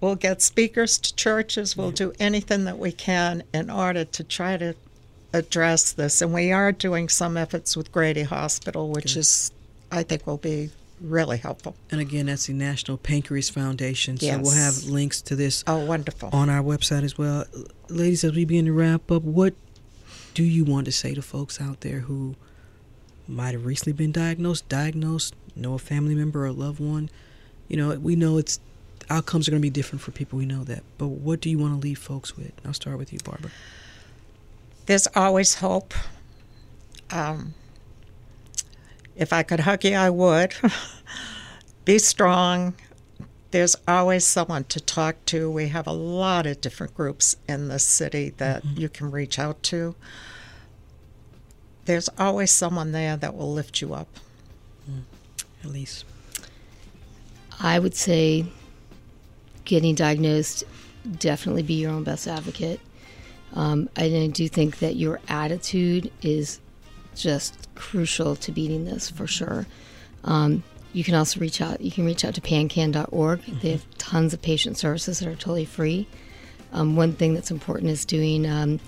we'll 0.00 0.16
get 0.16 0.40
speakers 0.40 0.98
to 0.98 1.14
churches. 1.16 1.76
We'll 1.76 1.90
do 1.90 2.12
anything 2.20 2.64
that 2.64 2.78
we 2.78 2.92
can 2.92 3.42
in 3.52 3.68
order 3.68 4.04
to 4.04 4.24
try 4.24 4.56
to 4.56 4.74
address 5.32 5.92
this, 5.92 6.20
and 6.20 6.32
we 6.32 6.52
are 6.52 6.72
doing 6.72 7.08
some 7.08 7.36
efforts 7.36 7.76
with 7.76 7.92
Grady 7.92 8.22
Hospital, 8.22 8.90
which 8.90 9.16
is, 9.16 9.52
I 9.90 10.02
think, 10.02 10.26
will 10.26 10.38
be 10.38 10.70
really 11.00 11.38
helpful. 11.38 11.76
And 11.90 12.00
again, 12.00 12.26
that's 12.26 12.46
the 12.46 12.52
National 12.52 12.96
Pancreas 12.96 13.48
Foundation. 13.48 14.18
So 14.18 14.26
yes. 14.26 14.40
we'll 14.42 14.52
have 14.52 14.84
links 14.84 15.22
to 15.22 15.36
this. 15.36 15.64
Oh, 15.66 15.84
wonderful! 15.84 16.30
On 16.32 16.50
our 16.50 16.62
website 16.62 17.02
as 17.02 17.16
well, 17.16 17.44
ladies. 17.88 18.24
As 18.24 18.34
we 18.34 18.44
begin 18.44 18.66
to 18.66 18.72
wrap 18.72 19.10
up, 19.10 19.22
what 19.22 19.54
do 20.34 20.42
you 20.42 20.64
want 20.64 20.86
to 20.86 20.92
say 20.92 21.14
to 21.14 21.22
folks 21.22 21.60
out 21.60 21.80
there 21.80 22.00
who 22.00 22.36
might 23.26 23.52
have 23.52 23.64
recently 23.64 23.92
been 23.92 24.12
diagnosed, 24.12 24.68
diagnosed, 24.68 25.34
know 25.54 25.74
a 25.74 25.78
family 25.78 26.14
member 26.14 26.42
or 26.42 26.46
a 26.46 26.52
loved 26.52 26.80
one? 26.80 27.10
You 27.68 27.76
know, 27.76 27.98
we 27.98 28.16
know 28.16 28.38
it's 28.38 28.58
outcomes 29.08 29.48
are 29.48 29.50
going 29.50 29.60
to 29.60 29.66
be 29.66 29.70
different 29.70 30.02
for 30.02 30.10
people. 30.10 30.38
We 30.38 30.46
know 30.46 30.64
that, 30.64 30.82
but 30.98 31.08
what 31.08 31.40
do 31.40 31.50
you 31.50 31.58
want 31.58 31.74
to 31.74 31.80
leave 31.80 31.98
folks 31.98 32.36
with? 32.36 32.52
I'll 32.64 32.74
start 32.74 32.98
with 32.98 33.12
you, 33.12 33.20
Barbara 33.24 33.50
there's 34.86 35.06
always 35.14 35.54
hope. 35.56 35.94
Um, 37.10 37.54
if 39.16 39.32
I 39.32 39.42
could 39.42 39.60
hug 39.60 39.84
you, 39.84 39.94
I 39.94 40.10
would. 40.10 40.54
Be 41.84 41.98
strong. 41.98 42.74
There's 43.50 43.76
always 43.88 44.24
someone 44.24 44.64
to 44.64 44.80
talk 44.80 45.24
to. 45.26 45.50
We 45.50 45.68
have 45.68 45.86
a 45.86 45.92
lot 45.92 46.46
of 46.46 46.60
different 46.60 46.94
groups 46.94 47.36
in 47.48 47.68
the 47.68 47.78
city 47.78 48.30
that 48.36 48.62
mm-hmm. 48.62 48.80
you 48.80 48.88
can 48.88 49.10
reach 49.10 49.38
out 49.38 49.62
to. 49.64 49.94
There's 51.84 52.08
always 52.18 52.50
someone 52.50 52.92
there 52.92 53.16
that 53.16 53.34
will 53.34 53.52
lift 53.52 53.80
you 53.80 53.94
up. 53.94 54.08
Mm. 54.88 55.02
Elise. 55.64 56.04
I 57.58 57.78
would 57.78 57.94
say 57.94 58.46
getting 59.64 59.94
diagnosed, 59.94 60.64
definitely 61.18 61.62
be 61.62 61.74
your 61.74 61.90
own 61.90 62.04
best 62.04 62.26
advocate. 62.26 62.80
Um, 63.54 63.88
and 63.96 64.14
I 64.14 64.26
do 64.28 64.48
think 64.48 64.78
that 64.78 64.96
your 64.96 65.20
attitude 65.28 66.12
is 66.22 66.60
just 67.14 67.68
crucial 67.74 68.36
to 68.36 68.52
beating 68.52 68.84
this 68.84 69.10
for 69.10 69.26
sure. 69.26 69.66
Um, 70.24 70.62
you 70.92 71.04
can 71.04 71.14
also 71.14 71.40
reach 71.40 71.60
out. 71.60 71.80
You 71.80 71.90
can 71.90 72.04
reach 72.04 72.24
out 72.24 72.34
to 72.34 72.40
pancan.org. 72.40 73.40
Mm-hmm. 73.40 73.58
They 73.60 73.70
have 73.72 73.98
tons 73.98 74.34
of 74.34 74.42
patient 74.42 74.76
services 74.76 75.20
that 75.20 75.28
are 75.28 75.34
totally 75.34 75.64
free. 75.64 76.06
Um, 76.72 76.96
one 76.96 77.12
thing 77.12 77.34
that's 77.34 77.50
important 77.50 77.90
is 77.90 78.04
doing. 78.04 78.46
Um, 78.48 78.80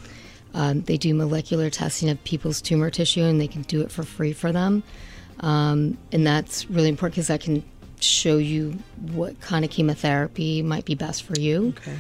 um, 0.55 0.83
they 0.83 0.99
do 0.99 1.15
molecular 1.15 1.71
testing 1.71 2.11
of 2.11 2.23
people's 2.25 2.61
tumor 2.61 2.91
tissue, 2.91 3.23
and 3.23 3.41
they 3.41 3.49
can 3.49 3.63
do 3.63 3.81
it 3.83 3.91
for 3.91 4.03
free 4.03 4.33
for 4.33 4.53
them. 4.53 4.83
Um, 5.41 5.97
and 6.13 6.27
that's 6.27 6.69
really 6.71 6.89
important 6.89 7.15
because 7.15 7.29
that 7.29 7.41
can 7.41 7.65
show 8.01 8.37
you 8.37 8.79
what 9.13 9.41
kind 9.41 9.65
of 9.65 9.71
chemotherapy 9.71 10.63
might 10.63 10.85
be 10.85 10.95
best 10.95 11.23
for 11.23 11.39
you. 11.39 11.75
Okay. 11.79 11.97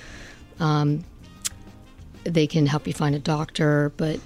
Um, 0.60 1.04
they 2.24 2.46
can 2.46 2.66
help 2.66 2.86
you 2.86 2.92
find 2.92 3.14
a 3.14 3.18
doctor, 3.18 3.92
but 3.96 4.20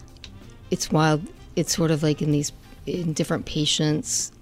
it's 0.70 0.90
wild. 0.90 1.26
It's 1.54 1.74
sort 1.74 1.90
of 1.90 2.02
like 2.02 2.22
in 2.22 2.32
these 2.32 2.52
in 2.86 3.12
different 3.12 3.46
patients. 3.46 4.32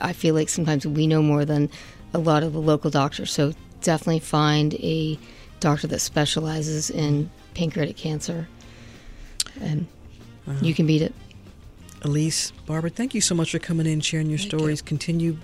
I 0.00 0.12
feel 0.12 0.34
like 0.34 0.48
sometimes 0.48 0.86
we 0.86 1.06
know 1.06 1.22
more 1.22 1.44
than 1.44 1.70
a 2.12 2.18
lot 2.18 2.42
of 2.42 2.52
the 2.52 2.60
local 2.60 2.90
doctors. 2.90 3.32
So 3.32 3.52
definitely 3.80 4.20
find 4.20 4.74
a 4.74 5.18
doctor 5.60 5.86
that 5.88 6.00
specializes 6.00 6.90
in 6.90 7.30
pancreatic 7.54 7.96
cancer, 7.96 8.48
and 9.60 9.86
uh-huh. 10.46 10.58
you 10.62 10.74
can 10.74 10.86
beat 10.86 11.02
it. 11.02 11.14
Elise, 12.02 12.52
Barbara, 12.66 12.90
thank 12.90 13.14
you 13.14 13.20
so 13.20 13.34
much 13.34 13.52
for 13.52 13.58
coming 13.58 13.86
in, 13.86 14.00
sharing 14.00 14.28
your 14.28 14.38
thank 14.38 14.50
stories. 14.50 14.80
You. 14.80 14.84
Continue 14.86 15.36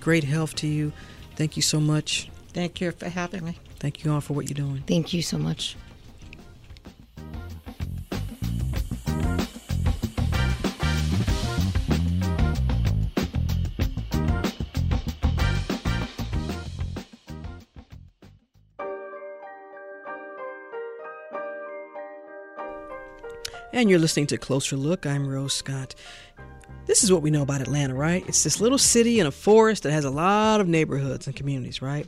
great 0.00 0.24
health 0.24 0.54
to 0.56 0.66
you. 0.66 0.92
Thank 1.36 1.56
you 1.56 1.62
so 1.62 1.80
much. 1.80 2.28
Thank 2.52 2.80
you 2.80 2.90
for 2.90 3.08
having 3.08 3.44
me. 3.44 3.56
Thank 3.78 4.04
you 4.04 4.12
all 4.12 4.20
for 4.20 4.34
what 4.34 4.48
you're 4.48 4.66
doing. 4.66 4.82
Thank 4.86 5.12
you 5.12 5.22
so 5.22 5.38
much. 5.38 5.76
And 23.82 23.90
you're 23.90 23.98
listening 23.98 24.28
to 24.28 24.38
Closer 24.38 24.76
Look. 24.76 25.06
I'm 25.06 25.26
Rose 25.26 25.54
Scott. 25.54 25.96
This 26.86 27.02
is 27.02 27.10
what 27.10 27.20
we 27.20 27.32
know 27.32 27.42
about 27.42 27.62
Atlanta, 27.62 27.96
right? 27.96 28.24
It's 28.28 28.44
this 28.44 28.60
little 28.60 28.78
city 28.78 29.18
in 29.18 29.26
a 29.26 29.32
forest 29.32 29.82
that 29.82 29.90
has 29.90 30.04
a 30.04 30.10
lot 30.10 30.60
of 30.60 30.68
neighborhoods 30.68 31.26
and 31.26 31.34
communities, 31.34 31.82
right? 31.82 32.06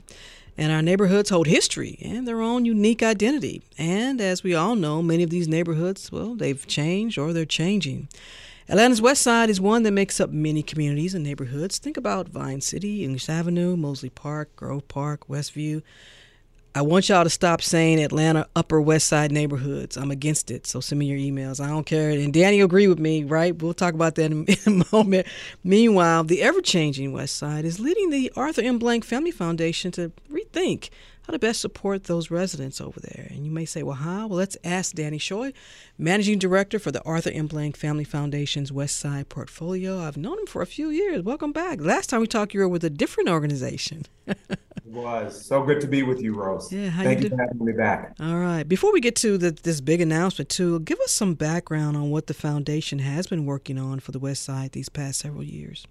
And 0.57 0.71
our 0.71 0.83
neighborhoods 0.83 1.31
hold 1.31 1.49
history 1.49 1.99
and 2.01 2.29
their 2.29 2.41
own 2.41 2.65
unique 2.65 3.03
identity. 3.03 3.61
And 3.77 4.21
as 4.21 4.45
we 4.45 4.55
all 4.55 4.77
know, 4.77 5.03
many 5.03 5.25
of 5.25 5.31
these 5.31 5.49
neighborhoods, 5.49 6.13
well, 6.13 6.37
they've 6.37 6.65
changed 6.65 7.19
or 7.19 7.33
they're 7.33 7.45
changing. 7.45 8.07
Atlanta's 8.69 9.03
West 9.03 9.23
Side 9.23 9.51
is 9.51 9.61
one 9.61 9.83
that 9.83 9.91
makes 9.91 10.21
up 10.21 10.31
many 10.31 10.63
communities 10.63 11.13
and 11.13 11.25
neighborhoods. 11.25 11.79
Think 11.79 11.97
about 11.97 12.29
Vine 12.29 12.61
City, 12.61 13.03
English 13.03 13.29
Avenue, 13.29 13.77
Mozley 13.77 14.15
Park, 14.15 14.55
Grove 14.55 14.87
Park, 14.87 15.27
Westview, 15.27 15.83
I 16.77 16.83
want 16.83 17.09
y'all 17.09 17.23
to 17.23 17.31
stop 17.31 17.63
saying 17.63 18.03
Atlanta 18.03 18.49
Upper 18.57 18.81
West 18.81 19.07
Side 19.07 19.31
neighborhoods. 19.31 19.97
I'm 19.97 20.11
against 20.11 20.51
it. 20.51 20.67
So 20.67 20.81
send 20.81 20.99
me 20.99 21.07
your 21.07 21.19
emails. 21.19 21.65
I 21.65 21.69
don't 21.69 21.87
care. 21.87 22.11
And 22.11 22.35
Danny 22.35 22.61
agree 22.61 22.89
with 22.89 22.99
me, 22.99 23.23
right? 23.23 23.57
We'll 23.63 23.75
talk 23.75 23.95
about 23.95 24.17
that 24.17 24.33
in, 24.33 24.45
a 24.67 24.85
moment. 24.93 25.29
Meanwhile, 25.63 26.25
the 26.25 26.43
ever 26.43 26.61
changing 26.61 27.13
West 27.13 27.37
Side 27.37 27.65
is 27.65 27.79
leading 27.79 28.11
the 28.11 28.33
Arthur 28.35 28.63
M. 28.63 28.81
Blank 28.81 29.05
Family 29.05 29.31
Foundation 29.31 29.93
to 29.93 30.11
rethink 30.29 30.89
how 31.25 31.33
to 31.33 31.39
best 31.39 31.61
support 31.61 32.05
those 32.05 32.33
residents 32.33 32.81
over 32.81 32.99
there. 32.99 33.29
And 33.31 33.47
you 33.47 33.53
may 33.53 33.67
say, 33.67 33.85
well, 33.85 33.95
how? 33.95 34.27
Well, 34.27 34.39
let's 34.39 34.57
ask 34.65 34.97
Danny 34.97 35.19
Choi, 35.19 35.53
Managing 35.97 36.41
Director 36.41 36.81
for 36.81 36.91
the 36.91 37.03
Arthur 37.05 37.31
M. 37.31 37.47
Blank 37.47 37.77
Family 37.77 38.05
Foundation's 38.05 38.73
West 38.73 38.97
Side 38.97 39.29
portfolio. 39.29 40.01
I've 40.01 40.17
known 40.17 40.41
him 40.41 40.47
for 40.47 40.61
a 40.61 40.67
few 40.67 40.91
years. 40.91 41.23
Welcome 41.23 41.53
back. 41.53 41.81
Last 41.81 42.11
time 42.11 42.21
we 42.21 42.27
talked, 42.27 42.53
you 42.53 42.59
were 42.59 42.69
with 42.69 42.83
a 42.83 42.91
different 42.91 43.29
organization. 43.29 44.07
was. 44.95 45.45
So 45.45 45.63
good 45.63 45.81
to 45.81 45.87
be 45.87 46.03
with 46.03 46.23
you, 46.23 46.35
Rose. 46.35 46.73
Yeah, 46.73 46.91
Thank 46.91 47.21
you, 47.21 47.25
you 47.25 47.31
for 47.31 47.43
having 47.43 47.65
me 47.65 47.73
back. 47.73 48.15
All 48.21 48.39
right. 48.39 48.63
Before 48.63 48.93
we 48.93 49.01
get 49.01 49.17
to 49.17 49.37
the, 49.37 49.51
this 49.51 49.81
big 49.81 50.01
announcement, 50.01 50.49
too, 50.49 50.81
give 50.81 50.99
us 51.01 51.11
some 51.11 51.35
background 51.35 51.97
on 51.97 52.11
what 52.11 52.27
the 52.27 52.35
foundation 52.35 53.01
has 53.01 53.27
been 53.27 53.45
working 53.45 53.79
on 53.79 54.01
for 54.01 54.13
the 54.13 54.19
West 54.19 54.43
Side 54.43 54.73
these 54.73 54.89
past 54.89 55.21
several 55.21 55.43
years. 55.43 55.87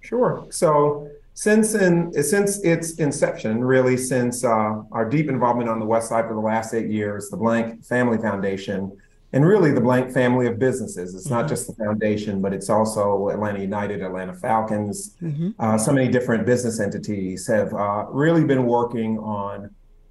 Sure. 0.00 0.46
So, 0.50 1.10
since 1.34 1.74
in 1.74 2.12
since 2.22 2.58
its 2.64 2.94
inception, 2.94 3.62
really 3.62 3.96
since 3.96 4.44
uh, 4.44 4.82
our 4.90 5.08
deep 5.08 5.28
involvement 5.28 5.68
on 5.68 5.78
the 5.78 5.84
West 5.84 6.08
Side 6.08 6.26
for 6.26 6.34
the 6.34 6.40
last 6.40 6.74
eight 6.74 6.90
years, 6.90 7.28
the 7.28 7.36
Blank 7.36 7.84
Family 7.84 8.18
Foundation, 8.18 8.96
and 9.32 9.46
really 9.46 9.72
the 9.72 9.80
Blank 9.80 10.12
family 10.12 10.46
of 10.46 10.58
businesses. 10.58 11.14
It's 11.14 11.24
mm-hmm. 11.24 11.34
not 11.34 11.48
just 11.48 11.66
the 11.66 11.74
foundation, 11.74 12.40
but 12.40 12.52
it's 12.54 12.70
also 12.70 13.28
Atlanta 13.28 13.60
United, 13.60 14.02
Atlanta 14.02 14.34
Falcons. 14.34 15.16
Mm-hmm. 15.22 15.50
Uh, 15.58 15.76
so 15.76 15.92
many 15.92 16.08
different 16.08 16.46
business 16.46 16.80
entities 16.80 17.46
have 17.46 17.72
uh, 17.74 18.06
really 18.08 18.44
been 18.44 18.64
working 18.64 19.18
on 19.18 19.70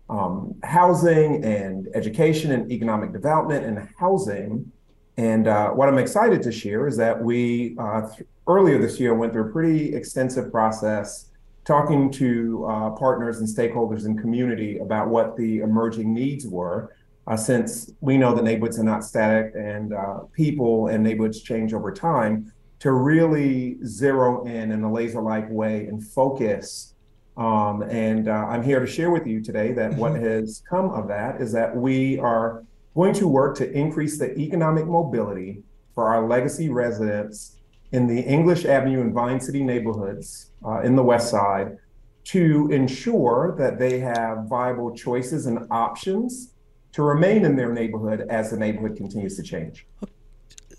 um, 0.09 0.55
housing 0.63 1.43
and 1.43 1.89
education 1.93 2.51
and 2.51 2.71
economic 2.71 3.11
development 3.11 3.65
and 3.65 3.89
housing. 3.99 4.71
And 5.17 5.47
uh, 5.47 5.71
what 5.71 5.89
I'm 5.89 5.97
excited 5.97 6.43
to 6.43 6.51
share 6.51 6.87
is 6.87 6.95
that 6.97 7.21
we 7.21 7.75
uh, 7.79 8.07
th- 8.07 8.27
earlier 8.47 8.79
this 8.79 8.99
year 8.99 9.15
went 9.15 9.33
through 9.33 9.49
a 9.49 9.51
pretty 9.51 9.95
extensive 9.95 10.51
process 10.51 11.31
talking 11.65 12.09
to 12.09 12.65
uh, 12.69 12.91
partners 12.91 13.39
and 13.39 13.47
stakeholders 13.47 14.05
and 14.05 14.17
community 14.21 14.77
about 14.77 15.09
what 15.09 15.35
the 15.35 15.57
emerging 15.57 16.13
needs 16.13 16.47
were 16.47 16.95
uh, 17.27 17.37
since 17.37 17.91
we 17.99 18.17
know 18.17 18.33
that 18.33 18.43
neighborhoods 18.43 18.79
are 18.79 18.83
not 18.83 19.03
static 19.03 19.53
and 19.55 19.93
uh, 19.93 20.19
people 20.33 20.87
and 20.87 21.03
neighborhoods 21.03 21.41
change 21.41 21.73
over 21.73 21.91
time 21.91 22.51
to 22.79 22.91
really 22.91 23.77
zero 23.85 24.45
in 24.45 24.71
in 24.71 24.83
a 24.83 24.91
laser 24.91 25.21
like 25.21 25.49
way 25.49 25.87
and 25.87 26.03
focus 26.03 26.93
um, 27.35 27.81
and 27.83 28.27
uh, 28.27 28.45
i'm 28.49 28.63
here 28.63 28.79
to 28.79 28.87
share 28.87 29.11
with 29.11 29.27
you 29.27 29.41
today 29.41 29.71
that 29.71 29.91
mm-hmm. 29.91 29.99
what 29.99 30.15
has 30.15 30.63
come 30.69 30.89
of 30.91 31.07
that 31.07 31.41
is 31.41 31.51
that 31.51 31.75
we 31.75 32.17
are 32.19 32.63
going 32.95 33.13
to 33.13 33.27
work 33.27 33.55
to 33.55 33.71
increase 33.71 34.17
the 34.17 34.35
economic 34.39 34.87
mobility 34.87 35.61
for 35.93 36.09
our 36.09 36.27
legacy 36.27 36.69
residents 36.69 37.57
in 37.91 38.07
the 38.07 38.19
English 38.19 38.65
Avenue 38.65 39.01
and 39.01 39.13
Vine 39.13 39.39
City 39.39 39.63
neighborhoods 39.63 40.51
uh, 40.65 40.81
in 40.81 40.95
the 40.95 41.03
West 41.03 41.29
Side 41.29 41.77
to 42.25 42.69
ensure 42.71 43.55
that 43.57 43.79
they 43.79 43.99
have 43.99 44.45
viable 44.49 44.93
choices 44.93 45.45
and 45.45 45.59
options 45.71 46.53
to 46.97 47.03
remain 47.03 47.45
in 47.45 47.55
their 47.55 47.71
neighborhood 47.71 48.25
as 48.27 48.49
the 48.49 48.57
neighborhood 48.57 48.97
continues 48.97 49.35
to 49.35 49.43
change. 49.43 49.85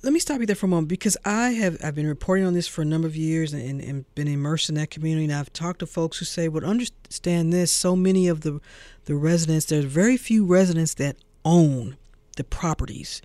Let 0.02 0.12
me 0.12 0.18
stop 0.18 0.40
you 0.40 0.46
there 0.46 0.56
for 0.56 0.66
a 0.66 0.68
moment 0.68 0.88
because 0.88 1.16
I 1.24 1.50
have 1.50 1.78
I've 1.82 1.94
been 1.94 2.08
reporting 2.08 2.44
on 2.44 2.54
this 2.54 2.66
for 2.66 2.82
a 2.82 2.84
number 2.84 3.06
of 3.06 3.14
years 3.14 3.52
and, 3.52 3.80
and 3.80 4.14
been 4.16 4.26
immersed 4.26 4.68
in 4.68 4.74
that 4.74 4.90
community. 4.90 5.26
And 5.26 5.32
I've 5.32 5.52
talked 5.52 5.78
to 5.78 5.86
folks 5.86 6.18
who 6.18 6.24
say, 6.24 6.48
"Well, 6.48 6.64
understand 6.64 7.52
this. 7.52 7.70
So 7.70 7.94
many 7.94 8.26
of 8.26 8.40
the 8.40 8.60
the 9.04 9.14
residents, 9.14 9.66
there's 9.66 9.84
very 9.84 10.16
few 10.16 10.44
residents 10.44 10.94
that 10.94 11.18
own 11.44 11.96
the 12.36 12.42
properties, 12.42 13.22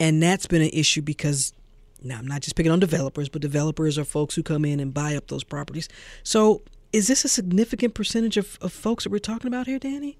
and 0.00 0.20
that's 0.20 0.48
been 0.48 0.62
an 0.62 0.70
issue 0.72 1.02
because 1.02 1.52
now, 2.02 2.18
I'm 2.18 2.26
not 2.26 2.40
just 2.40 2.56
picking 2.56 2.72
on 2.72 2.80
developers, 2.80 3.28
but 3.28 3.42
developers 3.42 3.96
are 3.96 4.04
folks 4.04 4.34
who 4.34 4.42
come 4.42 4.64
in 4.64 4.80
and 4.80 4.92
buy 4.92 5.14
up 5.14 5.28
those 5.28 5.44
properties. 5.44 5.88
So, 6.24 6.62
is 6.92 7.06
this 7.06 7.24
a 7.24 7.28
significant 7.28 7.94
percentage 7.94 8.36
of, 8.36 8.58
of 8.60 8.72
folks 8.72 9.04
that 9.04 9.10
we're 9.10 9.20
talking 9.20 9.46
about 9.46 9.68
here, 9.68 9.78
Danny? 9.78 10.18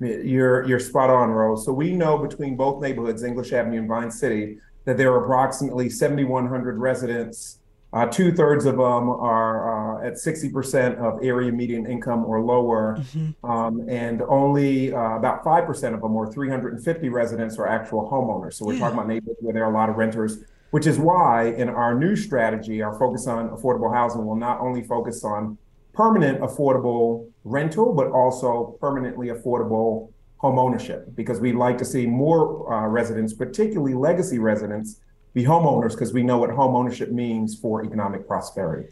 You're 0.00 0.66
you're 0.66 0.80
spot 0.80 1.10
on, 1.10 1.30
Rose. 1.30 1.64
So 1.64 1.72
we 1.72 1.92
know 1.92 2.18
between 2.18 2.56
both 2.56 2.82
neighborhoods, 2.82 3.22
English 3.22 3.52
Avenue 3.52 3.78
and 3.78 3.88
Vine 3.88 4.10
City, 4.10 4.58
that 4.84 4.96
there 4.96 5.12
are 5.12 5.24
approximately 5.24 5.88
7,100 5.88 6.78
residents. 6.78 7.58
Uh, 7.92 8.06
Two 8.06 8.32
thirds 8.32 8.66
of 8.66 8.74
them 8.74 9.08
are 9.08 10.02
uh, 10.02 10.06
at 10.06 10.14
60% 10.14 10.98
of 10.98 11.22
area 11.22 11.52
median 11.52 11.86
income 11.88 12.24
or 12.24 12.40
lower, 12.40 12.96
mm-hmm. 12.98 13.48
um, 13.48 13.88
and 13.88 14.20
only 14.22 14.92
uh, 14.92 15.16
about 15.16 15.44
5% 15.44 15.94
of 15.94 16.00
them, 16.00 16.16
or 16.16 16.30
350 16.30 17.08
residents, 17.08 17.56
are 17.56 17.68
actual 17.68 18.10
homeowners. 18.10 18.54
So 18.54 18.66
we're 18.66 18.74
yeah. 18.74 18.80
talking 18.80 18.98
about 18.98 19.06
neighborhoods 19.06 19.38
where 19.40 19.54
there 19.54 19.64
are 19.64 19.70
a 19.70 19.74
lot 19.74 19.88
of 19.88 19.94
renters 19.94 20.38
which 20.74 20.88
is 20.88 20.98
why 20.98 21.50
in 21.50 21.68
our 21.68 21.94
new 21.94 22.16
strategy, 22.16 22.82
our 22.82 22.98
focus 22.98 23.28
on 23.28 23.48
affordable 23.50 23.94
housing 23.94 24.26
will 24.26 24.34
not 24.34 24.58
only 24.58 24.82
focus 24.82 25.22
on 25.22 25.56
permanent 25.92 26.40
affordable 26.40 27.30
rental, 27.44 27.92
but 27.94 28.08
also 28.08 28.76
permanently 28.80 29.28
affordable 29.28 30.12
home 30.38 30.58
ownership, 30.58 31.14
because 31.14 31.40
we'd 31.40 31.54
like 31.54 31.78
to 31.78 31.84
see 31.84 32.06
more 32.06 32.72
uh, 32.72 32.86
residents, 32.86 33.32
particularly 33.32 33.94
legacy 33.94 34.38
residents, 34.38 35.00
be 35.32 35.44
homeowners, 35.44 35.92
because 35.92 36.12
we 36.12 36.22
know 36.22 36.38
what 36.38 36.50
home 36.50 36.74
ownership 36.76 37.10
means 37.10 37.58
for 37.58 37.84
economic 37.84 38.26
prosperity. 38.26 38.88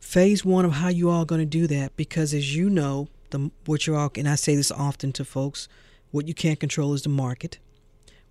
Phase 0.00 0.44
one 0.44 0.64
of 0.64 0.72
how 0.72 0.88
you 0.88 1.10
all 1.10 1.24
going 1.24 1.40
to 1.40 1.46
do 1.46 1.66
that, 1.66 1.96
because 1.96 2.34
as 2.34 2.54
you 2.54 2.68
know, 2.68 3.08
the 3.30 3.50
what 3.64 3.86
you're 3.86 3.96
all, 3.96 4.10
and 4.16 4.28
I 4.28 4.34
say 4.34 4.54
this 4.54 4.70
often 4.70 5.12
to 5.12 5.24
folks, 5.24 5.68
what 6.10 6.28
you 6.28 6.34
can't 6.34 6.60
control 6.60 6.92
is 6.92 7.02
the 7.02 7.08
market. 7.08 7.58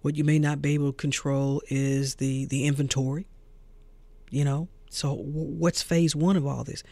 What 0.01 0.15
you 0.15 0.23
may 0.23 0.37
not 0.37 0.61
be 0.61 0.73
able 0.73 0.91
to 0.91 0.97
control 0.97 1.61
is 1.69 2.15
the 2.15 2.45
the 2.45 2.65
inventory. 2.65 3.25
You 4.29 4.45
know, 4.45 4.67
so 4.89 5.13
what's 5.13 5.81
phase 5.81 6.15
one 6.15 6.37
of 6.37 6.45
all 6.45 6.63
this? 6.63 6.83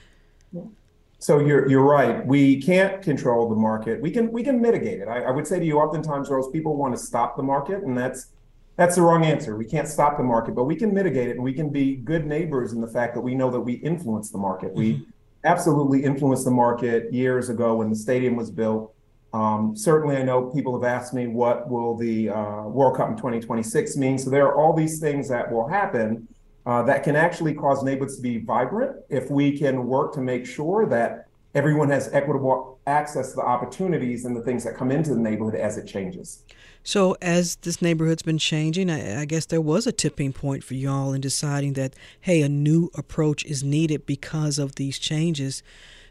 So 1.22 1.38
you're 1.38 1.70
you're 1.70 1.84
right. 1.84 2.26
We 2.26 2.60
can't 2.60 3.00
control 3.00 3.48
the 3.48 3.56
market. 3.56 4.02
We 4.02 4.10
can 4.10 4.32
we 4.32 4.42
can 4.42 4.60
mitigate 4.60 5.02
it. 5.02 5.08
I, 5.08 5.22
I 5.22 5.30
would 5.30 5.46
say 5.46 5.60
to 5.60 5.66
you, 5.66 5.78
oftentimes, 5.78 6.30
Rose, 6.30 6.50
people 6.50 6.76
want 6.76 6.96
to 6.96 7.00
stop 7.00 7.38
the 7.38 7.44
market, 7.44 7.84
and 7.84 7.96
that's 7.96 8.32
that's 8.76 8.96
the 8.96 9.04
wrong 9.04 9.24
answer. 9.24 9.56
We 9.56 9.66
can't 9.66 9.88
stop 9.88 10.18
the 10.18 10.24
market, 10.24 10.56
but 10.56 10.64
we 10.64 10.76
can 10.76 10.92
mitigate 10.92 11.30
it, 11.30 11.36
and 11.36 11.44
we 11.44 11.54
can 11.54 11.70
be 11.70 11.98
good 11.98 12.26
neighbors 12.26 12.74
in 12.74 12.82
the 12.82 12.88
fact 12.88 13.14
that 13.14 13.22
we 13.22 13.36
know 13.36 13.52
that 13.52 13.60
we 13.60 13.74
influence 13.74 14.32
the 14.32 14.40
market. 14.40 14.70
Mm-hmm. 14.70 14.80
We 14.80 15.06
absolutely 15.44 16.04
influenced 16.04 16.44
the 16.44 16.52
market 16.52 17.14
years 17.14 17.50
ago 17.50 17.76
when 17.76 17.92
the 17.92 17.96
stadium 17.96 18.36
was 18.36 18.50
built. 18.50 18.92
Um, 19.32 19.78
certainly, 19.78 20.18
I 20.18 20.24
know 20.24 20.50
people 20.50 20.74
have 20.74 20.92
asked 20.92 21.14
me 21.14 21.28
what 21.28 21.70
will 21.70 21.96
the 21.96 22.32
uh, 22.32 22.64
World 22.64 22.98
Cup 22.98 23.10
in 23.10 23.16
2026 23.16 23.96
mean. 23.96 24.18
So 24.18 24.32
there 24.32 24.48
are 24.48 24.56
all 24.56 24.74
these 24.74 25.00
things 25.00 25.30
that 25.30 25.52
will 25.52 25.68
happen 25.68 26.28
uh, 26.66 26.84
that 26.84 27.04
can 27.04 27.16
actually 27.16 27.54
cause 27.54 27.84
neighborhoods 27.84 28.16
to 28.18 28.22
be 28.22 28.38
vibrant 28.38 28.96
if 29.10 29.32
we 29.32 29.58
can 29.58 29.88
work 29.88 30.14
to 30.14 30.22
make 30.22 30.46
sure 30.46 30.86
that 30.86 31.28
everyone 31.56 31.90
has 31.90 32.10
equitable 32.14 32.80
access 32.88 33.32
to 33.32 33.38
the 33.38 33.42
opportunities 33.42 34.26
and 34.26 34.36
the 34.36 34.42
things 34.42 34.64
that 34.64 34.76
come 34.76 34.92
into 34.92 35.14
the 35.14 35.20
neighborhood 35.20 35.56
as 35.56 35.78
it 35.78 35.86
changes. 35.86 36.44
So, 36.84 37.16
as 37.22 37.58
this 37.58 37.82
neighborhood's 37.82 38.24
been 38.24 38.40
changing, 38.40 38.90
I, 38.90 39.22
I, 39.22 39.26
guess 39.26 39.46
there 39.46 39.62
was 39.62 39.86
a 39.86 39.92
tipping 39.92 40.34
point 40.34 40.64
for 40.64 40.74
y'all 40.74 41.14
in 41.14 41.22
deciding 41.22 41.74
that, 41.74 41.96
hey, 42.22 42.42
a 42.42 42.50
new 42.50 42.90
approach 42.96 43.46
is 43.46 43.64
needed 43.64 44.08
because 44.08 44.58
of 44.58 44.76
these 44.76 44.98
changes. 44.98 45.62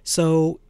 So, 0.04 0.60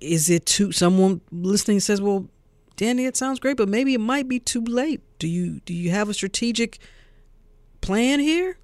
is 0.00 0.28
it 0.28 0.44
too? 0.44 0.72
Someone 0.72 1.20
listening 1.30 1.78
says, 1.80 2.00
"Well, 2.00 2.28
Danny, 2.76 3.06
it 3.06 3.16
sounds 3.16 3.38
great, 3.38 3.56
but 3.56 3.68
maybe 3.68 3.94
it 3.94 4.00
might 4.00 4.28
be 4.28 4.40
too 4.40 4.62
late." 4.62 5.02
Do 5.20 5.28
you 5.28 5.60
do 5.60 5.72
you 5.72 5.90
have 5.90 6.08
a 6.08 6.14
strategic 6.14 6.78
plan 7.80 8.18
here? 8.18 8.58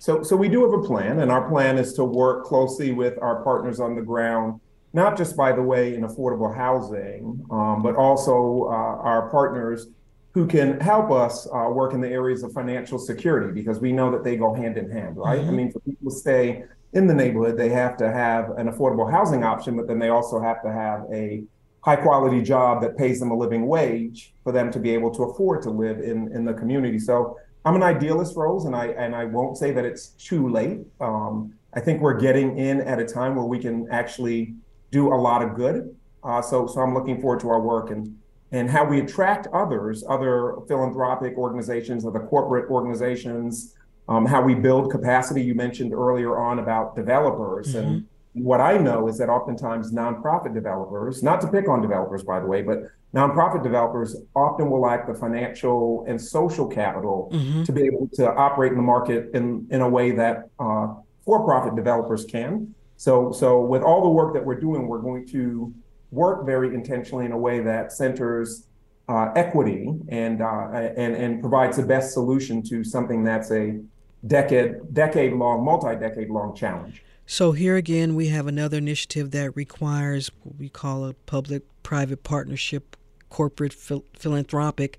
So, 0.00 0.22
so 0.22 0.34
we 0.34 0.48
do 0.48 0.62
have 0.62 0.80
a 0.80 0.82
plan, 0.82 1.20
and 1.20 1.30
our 1.30 1.48
plan 1.48 1.78
is 1.78 1.92
to 1.94 2.04
work 2.04 2.44
closely 2.44 2.90
with 2.90 3.18
our 3.22 3.44
partners 3.44 3.78
on 3.78 3.94
the 3.94 4.02
ground 4.02 4.60
not 4.92 5.16
just 5.16 5.36
by 5.36 5.52
the 5.52 5.62
way 5.62 5.94
in 5.94 6.02
affordable 6.02 6.54
housing, 6.54 7.44
um, 7.50 7.82
but 7.82 7.94
also 7.96 8.64
uh, 8.64 9.02
our 9.02 9.28
partners 9.30 9.86
who 10.32 10.46
can 10.46 10.78
help 10.80 11.10
us 11.10 11.46
uh, 11.46 11.68
work 11.70 11.92
in 11.92 12.00
the 12.00 12.08
areas 12.08 12.42
of 12.42 12.52
financial 12.52 12.98
security 12.98 13.52
because 13.52 13.80
we 13.80 13.92
know 13.92 14.10
that 14.10 14.22
they 14.22 14.36
go 14.36 14.54
hand 14.54 14.76
in 14.78 14.90
hand, 14.90 15.16
right? 15.16 15.40
Mm-hmm. 15.40 15.48
I 15.48 15.52
mean, 15.52 15.72
for 15.72 15.80
people 15.80 16.10
to 16.10 16.16
stay 16.16 16.64
in 16.92 17.06
the 17.06 17.14
neighborhood, 17.14 17.56
they 17.56 17.68
have 17.68 17.96
to 17.98 18.10
have 18.10 18.50
an 18.50 18.68
affordable 18.70 19.10
housing 19.10 19.44
option, 19.44 19.76
but 19.76 19.86
then 19.86 19.98
they 19.98 20.08
also 20.08 20.40
have 20.40 20.62
to 20.62 20.72
have 20.72 21.04
a 21.12 21.44
high 21.82 21.96
quality 21.96 22.42
job 22.42 22.82
that 22.82 22.96
pays 22.96 23.18
them 23.18 23.30
a 23.30 23.36
living 23.36 23.66
wage 23.66 24.34
for 24.44 24.52
them 24.52 24.70
to 24.70 24.78
be 24.78 24.90
able 24.90 25.10
to 25.12 25.22
afford 25.24 25.62
to 25.62 25.70
live 25.70 25.98
in, 26.00 26.30
in 26.32 26.44
the 26.44 26.52
community. 26.52 26.98
So 26.98 27.38
I'm 27.64 27.76
an 27.76 27.82
idealist, 27.82 28.36
Rose, 28.36 28.64
and 28.64 28.74
I 28.74 28.86
and 28.86 29.14
I 29.14 29.24
won't 29.24 29.56
say 29.56 29.70
that 29.72 29.84
it's 29.84 30.08
too 30.08 30.48
late. 30.48 30.80
Um, 31.00 31.54
I 31.74 31.80
think 31.80 32.00
we're 32.00 32.18
getting 32.18 32.58
in 32.58 32.80
at 32.80 32.98
a 32.98 33.04
time 33.04 33.36
where 33.36 33.44
we 33.44 33.58
can 33.58 33.86
actually 33.90 34.54
do 34.90 35.12
a 35.12 35.16
lot 35.16 35.42
of 35.42 35.54
good. 35.54 35.94
Uh, 36.24 36.42
so, 36.42 36.66
so 36.66 36.80
I'm 36.80 36.94
looking 36.94 37.20
forward 37.20 37.40
to 37.40 37.48
our 37.50 37.60
work 37.60 37.90
and 37.90 38.16
and 38.52 38.68
how 38.68 38.84
we 38.84 39.00
attract 39.00 39.46
others, 39.52 40.02
other 40.08 40.56
philanthropic 40.66 41.36
organizations, 41.36 42.04
other 42.04 42.20
corporate 42.20 42.68
organizations, 42.68 43.76
um, 44.08 44.26
how 44.26 44.42
we 44.42 44.54
build 44.54 44.90
capacity. 44.90 45.40
You 45.42 45.54
mentioned 45.54 45.94
earlier 45.94 46.36
on 46.36 46.58
about 46.58 46.96
developers. 46.96 47.74
Mm-hmm. 47.74 47.78
And 47.78 48.06
what 48.32 48.60
I 48.60 48.78
know 48.78 49.08
is 49.08 49.18
that 49.18 49.28
oftentimes 49.28 49.92
nonprofit 49.92 50.54
developers, 50.54 51.22
not 51.22 51.40
to 51.40 51.48
pick 51.48 51.68
on 51.68 51.82
developers, 51.82 52.22
by 52.22 52.38
the 52.38 52.46
way, 52.46 52.62
but 52.62 52.90
nonprofit 53.14 53.62
developers 53.62 54.16
often 54.36 54.70
will 54.70 54.80
lack 54.80 55.06
the 55.06 55.14
financial 55.14 56.04
and 56.06 56.20
social 56.20 56.66
capital 56.66 57.30
mm-hmm. 57.32 57.64
to 57.64 57.72
be 57.72 57.82
able 57.82 58.08
to 58.14 58.32
operate 58.34 58.70
in 58.70 58.78
the 58.78 58.84
market 58.84 59.30
in, 59.34 59.66
in 59.70 59.80
a 59.80 59.88
way 59.88 60.12
that 60.12 60.48
uh, 60.60 60.94
for 61.24 61.44
profit 61.44 61.74
developers 61.74 62.24
can. 62.24 62.72
So, 62.96 63.32
so 63.32 63.60
with 63.60 63.82
all 63.82 64.02
the 64.02 64.08
work 64.08 64.34
that 64.34 64.44
we're 64.44 64.60
doing, 64.60 64.86
we're 64.86 65.00
going 65.00 65.26
to 65.28 65.74
work 66.10 66.46
very 66.46 66.74
intentionally 66.74 67.24
in 67.24 67.32
a 67.32 67.38
way 67.38 67.60
that 67.60 67.92
centers 67.92 68.66
uh, 69.08 69.32
equity 69.34 69.88
and, 70.08 70.40
uh, 70.40 70.68
and 70.72 71.16
and 71.16 71.40
provides 71.40 71.76
the 71.76 71.82
best 71.82 72.12
solution 72.12 72.62
to 72.62 72.84
something 72.84 73.24
that's 73.24 73.50
a 73.50 73.80
decade 74.28 74.76
decade 74.92 75.32
long, 75.32 75.64
multi 75.64 75.96
decade 75.96 76.30
long 76.30 76.54
challenge. 76.54 77.02
So 77.30 77.52
here 77.52 77.76
again, 77.76 78.16
we 78.16 78.26
have 78.30 78.48
another 78.48 78.78
initiative 78.78 79.30
that 79.30 79.54
requires 79.54 80.32
what 80.42 80.58
we 80.58 80.68
call 80.68 81.04
a 81.04 81.14
public-private 81.14 82.24
partnership, 82.24 82.96
corporate 83.28 83.72
phil- 83.72 84.04
philanthropic, 84.14 84.98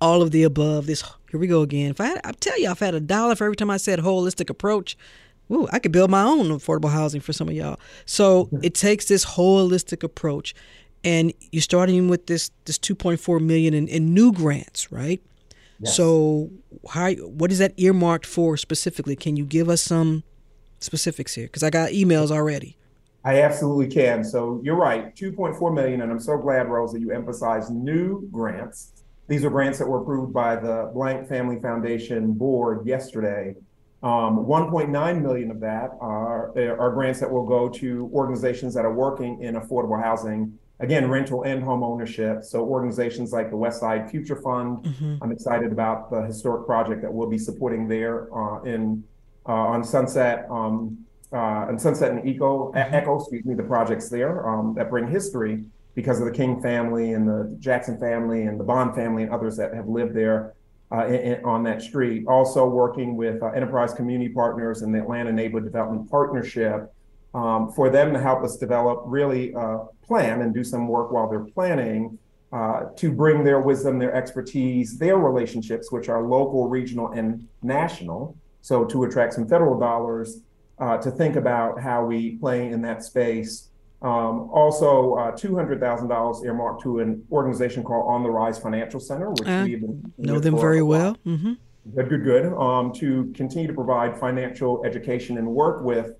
all 0.00 0.22
of 0.22 0.32
the 0.32 0.42
above. 0.42 0.86
This 0.86 1.04
here 1.30 1.38
we 1.38 1.46
go 1.46 1.62
again. 1.62 1.92
If 1.92 2.00
I, 2.00 2.06
had, 2.06 2.20
I 2.24 2.32
tell 2.32 2.58
you, 2.58 2.68
I've 2.68 2.80
had 2.80 2.96
a 2.96 3.00
dollar 3.00 3.36
for 3.36 3.44
every 3.44 3.54
time 3.54 3.70
I 3.70 3.76
said 3.76 4.00
holistic 4.00 4.50
approach. 4.50 4.96
Ooh, 5.52 5.68
I 5.70 5.78
could 5.78 5.92
build 5.92 6.10
my 6.10 6.24
own 6.24 6.48
affordable 6.48 6.90
housing 6.90 7.20
for 7.20 7.32
some 7.32 7.48
of 7.48 7.54
y'all. 7.54 7.78
So 8.06 8.46
mm-hmm. 8.46 8.58
it 8.64 8.74
takes 8.74 9.04
this 9.04 9.24
holistic 9.24 10.02
approach, 10.02 10.56
and 11.04 11.32
you're 11.52 11.62
starting 11.62 12.08
with 12.08 12.26
this 12.26 12.50
this 12.64 12.76
2.4 12.76 13.40
million 13.40 13.72
in, 13.72 13.86
in 13.86 14.12
new 14.12 14.32
grants, 14.32 14.90
right? 14.90 15.22
Yes. 15.78 15.96
So 15.96 16.50
how 16.90 17.12
what 17.12 17.52
is 17.52 17.60
that 17.60 17.74
earmarked 17.76 18.26
for 18.26 18.56
specifically? 18.56 19.14
Can 19.14 19.36
you 19.36 19.44
give 19.44 19.68
us 19.68 19.80
some 19.80 20.24
specifics 20.82 21.34
here? 21.34 21.46
Because 21.46 21.62
I 21.62 21.70
got 21.70 21.90
emails 21.90 22.30
already. 22.30 22.76
I 23.24 23.42
absolutely 23.42 23.86
can. 23.88 24.24
So 24.24 24.60
you're 24.64 24.76
right, 24.76 25.14
2.4 25.14 25.74
million, 25.74 26.02
and 26.02 26.10
I'm 26.10 26.20
so 26.20 26.36
glad, 26.38 26.68
Rose, 26.68 26.92
that 26.92 27.00
you 27.00 27.12
emphasize 27.12 27.70
new 27.70 28.28
grants. 28.32 29.04
These 29.28 29.44
are 29.44 29.50
grants 29.50 29.78
that 29.78 29.86
were 29.86 30.02
approved 30.02 30.32
by 30.32 30.56
the 30.56 30.90
Blank 30.92 31.28
Family 31.28 31.60
Foundation 31.60 32.32
board 32.32 32.86
yesterday 32.86 33.54
um, 34.02 34.46
1.9 34.46 35.22
million 35.22 35.50
of 35.52 35.60
that 35.60 35.90
are, 36.00 36.58
are 36.58 36.90
grants 36.90 37.20
that 37.20 37.30
will 37.30 37.46
go 37.46 37.68
to 37.68 38.10
organizations 38.12 38.74
that 38.74 38.84
are 38.84 38.92
working 38.92 39.40
in 39.40 39.54
affordable 39.54 40.02
housing, 40.02 40.58
again, 40.80 41.08
rental 41.08 41.44
and 41.44 41.62
home 41.62 41.84
ownership. 41.84 42.42
So 42.42 42.64
organizations 42.64 43.32
like 43.32 43.50
the 43.50 43.56
Westside 43.56 44.10
Future 44.10 44.34
Fund. 44.34 44.84
Mm-hmm. 44.84 45.16
I'm 45.22 45.30
excited 45.30 45.70
about 45.70 46.10
the 46.10 46.22
historic 46.22 46.66
project 46.66 47.00
that 47.02 47.12
we'll 47.12 47.30
be 47.30 47.38
supporting 47.38 47.86
there 47.86 48.26
uh, 48.36 48.62
in 48.62 49.04
uh, 49.46 49.52
on 49.52 49.84
Sunset 49.84 50.46
um, 50.50 50.98
uh, 51.32 51.66
and 51.68 51.80
Sunset 51.80 52.12
and 52.12 52.26
Eco 52.28 52.72
mm-hmm. 52.72 52.94
Echo, 52.94 53.18
excuse 53.18 53.44
me, 53.44 53.54
the 53.54 53.62
projects 53.62 54.08
there 54.08 54.48
um, 54.48 54.74
that 54.74 54.90
bring 54.90 55.08
history 55.08 55.64
because 55.94 56.20
of 56.20 56.26
the 56.26 56.32
King 56.32 56.60
family 56.60 57.12
and 57.12 57.28
the 57.28 57.54
Jackson 57.58 57.98
family 57.98 58.42
and 58.42 58.58
the 58.58 58.64
Bond 58.64 58.94
family 58.94 59.24
and 59.24 59.32
others 59.32 59.56
that 59.56 59.74
have 59.74 59.88
lived 59.88 60.14
there 60.14 60.54
uh, 60.90 61.06
in, 61.06 61.14
in, 61.14 61.44
on 61.44 61.62
that 61.64 61.82
street. 61.82 62.26
Also 62.26 62.66
working 62.66 63.16
with 63.16 63.42
uh, 63.42 63.46
Enterprise 63.48 63.92
Community 63.92 64.32
Partners 64.32 64.82
and 64.82 64.94
the 64.94 65.00
Atlanta 65.00 65.32
Neighborhood 65.32 65.64
Development 65.64 66.10
Partnership 66.10 66.92
um, 67.34 67.72
for 67.72 67.90
them 67.90 68.12
to 68.12 68.20
help 68.20 68.42
us 68.42 68.56
develop 68.56 69.02
really 69.06 69.54
uh, 69.54 69.78
plan 70.02 70.42
and 70.42 70.52
do 70.54 70.62
some 70.62 70.88
work 70.88 71.12
while 71.12 71.28
they're 71.28 71.44
planning 71.44 72.18
uh, 72.52 72.84
to 72.96 73.10
bring 73.10 73.42
their 73.44 73.60
wisdom, 73.60 73.98
their 73.98 74.14
expertise, 74.14 74.98
their 74.98 75.16
relationships, 75.16 75.90
which 75.90 76.10
are 76.10 76.22
local, 76.22 76.68
regional, 76.68 77.08
and 77.12 77.48
national. 77.62 78.36
So 78.62 78.84
to 78.86 79.04
attract 79.04 79.34
some 79.34 79.46
federal 79.46 79.78
dollars 79.78 80.40
uh, 80.78 80.96
to 80.98 81.10
think 81.10 81.36
about 81.36 81.80
how 81.80 82.04
we 82.04 82.36
play 82.36 82.68
in 82.68 82.82
that 82.82 83.04
space 83.04 83.68
um, 84.02 84.50
also, 84.52 85.14
uh, 85.14 85.32
$200,000 85.32 86.44
earmarked 86.44 86.82
to 86.82 86.98
an 86.98 87.24
organization 87.30 87.84
called 87.84 88.06
On 88.08 88.24
the 88.24 88.30
Rise 88.30 88.58
Financial 88.58 88.98
Center, 88.98 89.30
which 89.30 89.48
uh, 89.48 89.62
we 89.64 89.80
know 90.18 90.40
them 90.40 90.58
very 90.58 90.82
well. 90.82 91.16
Mm-hmm. 91.24 91.52
Good, 91.94 92.08
good, 92.08 92.24
good. 92.24 92.52
Um, 92.52 92.92
to 92.94 93.32
continue 93.34 93.68
to 93.68 93.74
provide 93.74 94.18
financial 94.18 94.84
education 94.84 95.38
and 95.38 95.46
work 95.46 95.84
with 95.84 96.14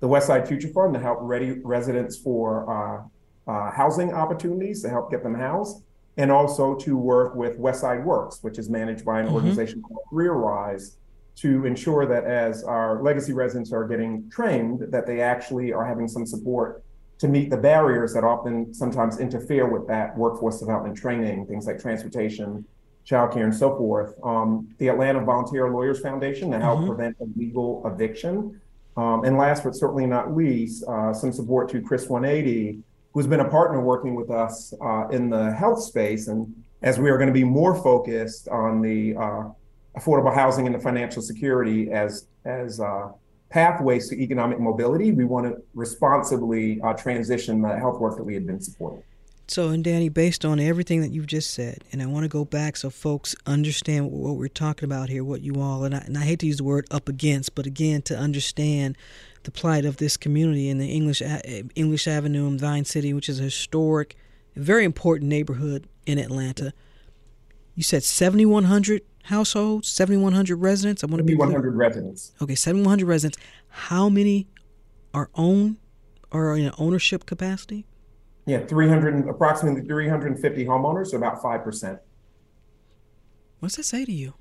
the 0.00 0.08
Westside 0.08 0.48
Future 0.48 0.68
Fund 0.68 0.94
to 0.94 1.00
help 1.00 1.18
ready 1.20 1.60
residents 1.62 2.18
for 2.18 3.08
uh, 3.46 3.50
uh, 3.50 3.70
housing 3.70 4.12
opportunities 4.12 4.82
to 4.82 4.88
help 4.88 5.10
get 5.10 5.22
them 5.22 5.34
housed, 5.34 5.84
and 6.16 6.32
also 6.32 6.74
to 6.74 6.96
work 6.96 7.36
with 7.36 7.56
Westside 7.58 8.02
Works, 8.02 8.42
which 8.42 8.58
is 8.58 8.68
managed 8.68 9.04
by 9.04 9.20
an 9.20 9.26
mm-hmm. 9.26 9.36
organization 9.36 9.80
called 9.80 10.00
CareerRise, 10.12 10.96
to 11.40 11.64
ensure 11.66 12.04
that 12.06 12.24
as 12.24 12.64
our 12.64 13.02
legacy 13.02 13.32
residents 13.32 13.72
are 13.72 13.86
getting 13.86 14.28
trained, 14.28 14.80
that 14.90 15.06
they 15.06 15.20
actually 15.20 15.72
are 15.72 15.86
having 15.86 16.08
some 16.08 16.26
support 16.26 16.82
to 17.18 17.28
meet 17.28 17.50
the 17.50 17.56
barriers 17.56 18.12
that 18.14 18.24
often 18.24 18.72
sometimes 18.74 19.18
interfere 19.18 19.68
with 19.68 19.86
that 19.88 20.16
workforce 20.16 20.58
development 20.58 20.96
training, 20.96 21.46
things 21.46 21.66
like 21.66 21.80
transportation, 21.80 22.64
childcare, 23.06 23.44
and 23.44 23.54
so 23.54 23.76
forth. 23.76 24.14
Um, 24.22 24.68
the 24.78 24.88
Atlanta 24.88 25.24
Volunteer 25.24 25.70
Lawyers 25.70 26.00
Foundation 26.00 26.50
to 26.50 26.60
help 26.60 26.80
mm-hmm. 26.80 26.88
prevent 26.88 27.16
illegal 27.20 27.82
eviction. 27.86 28.60
Um, 28.96 29.24
and 29.24 29.38
last 29.38 29.62
but 29.62 29.76
certainly 29.76 30.06
not 30.06 30.34
least, 30.34 30.84
uh, 30.88 31.12
some 31.12 31.32
support 31.32 31.68
to 31.70 31.80
Chris 31.80 32.08
180, 32.08 32.80
who's 33.14 33.28
been 33.28 33.40
a 33.40 33.48
partner 33.48 33.80
working 33.80 34.14
with 34.16 34.30
us 34.30 34.74
uh, 34.80 35.06
in 35.08 35.30
the 35.30 35.52
health 35.52 35.82
space. 35.82 36.26
And 36.26 36.52
as 36.82 36.98
we 36.98 37.10
are 37.10 37.16
going 37.16 37.28
to 37.28 37.32
be 37.34 37.44
more 37.44 37.80
focused 37.80 38.48
on 38.48 38.80
the 38.82 39.16
uh, 39.16 39.44
affordable 39.96 40.34
housing 40.34 40.66
and 40.66 40.74
the 40.74 40.80
financial 40.80 41.22
security 41.22 41.90
as 41.90 42.26
as 42.44 42.80
uh, 42.80 43.10
pathways 43.50 44.08
to 44.08 44.20
economic 44.20 44.60
mobility, 44.60 45.12
we 45.12 45.24
want 45.24 45.46
to 45.46 45.62
responsibly 45.74 46.80
uh, 46.82 46.92
transition 46.92 47.62
the 47.62 47.76
health 47.76 47.98
work 48.00 48.16
that 48.16 48.24
we 48.24 48.34
had 48.34 48.46
been 48.46 48.60
supporting. 48.60 49.02
So, 49.50 49.70
and 49.70 49.82
Danny, 49.82 50.10
based 50.10 50.44
on 50.44 50.60
everything 50.60 51.00
that 51.00 51.10
you've 51.10 51.26
just 51.26 51.52
said, 51.52 51.82
and 51.90 52.02
I 52.02 52.06
want 52.06 52.24
to 52.24 52.28
go 52.28 52.44
back 52.44 52.76
so 52.76 52.90
folks 52.90 53.34
understand 53.46 54.12
what 54.12 54.36
we're 54.36 54.48
talking 54.48 54.84
about 54.84 55.08
here, 55.08 55.24
what 55.24 55.40
you 55.40 55.54
all, 55.54 55.84
and 55.84 55.94
I, 55.94 55.98
and 56.00 56.18
I 56.18 56.24
hate 56.24 56.40
to 56.40 56.46
use 56.46 56.58
the 56.58 56.64
word 56.64 56.86
up 56.90 57.08
against, 57.08 57.54
but 57.54 57.64
again, 57.64 58.02
to 58.02 58.18
understand 58.18 58.98
the 59.44 59.50
plight 59.50 59.86
of 59.86 59.96
this 59.96 60.18
community 60.18 60.68
in 60.68 60.76
the 60.76 60.92
English 60.92 61.22
English 61.74 62.06
Avenue 62.06 62.46
in 62.46 62.58
Vine 62.58 62.84
City, 62.84 63.14
which 63.14 63.30
is 63.30 63.40
a 63.40 63.44
historic, 63.44 64.16
very 64.54 64.84
important 64.84 65.30
neighborhood 65.30 65.88
in 66.04 66.18
Atlanta. 66.18 66.74
You 67.74 67.82
said 67.82 68.04
7,100 68.04 69.00
households, 69.28 69.88
7,100 69.88 70.56
residents. 70.56 71.04
I 71.04 71.06
want 71.06 71.18
to 71.18 71.24
be 71.24 71.34
7,100 71.34 71.76
residents. 71.76 72.32
Okay, 72.40 72.54
7,100 72.54 73.06
residents. 73.06 73.38
How 73.68 74.08
many 74.08 74.48
are 75.12 75.30
owned 75.34 75.76
or 76.30 76.56
in 76.56 76.72
ownership 76.78 77.26
capacity? 77.26 77.86
Yeah, 78.46 78.64
300, 78.64 79.28
approximately 79.28 79.82
350 79.82 80.64
homeowners, 80.64 81.08
so 81.08 81.18
about 81.18 81.42
5%. 81.42 81.98
What's 83.60 83.76
that 83.76 83.82
say 83.82 84.04
to 84.06 84.12
you? 84.12 84.34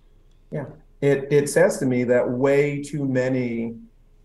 Yeah, 0.51 0.65
it, 1.01 1.27
it 1.31 1.49
says 1.49 1.77
to 1.79 1.85
me 1.85 2.05
that 2.05 2.29
way 2.29 2.81
too 2.81 3.05
many 3.05 3.75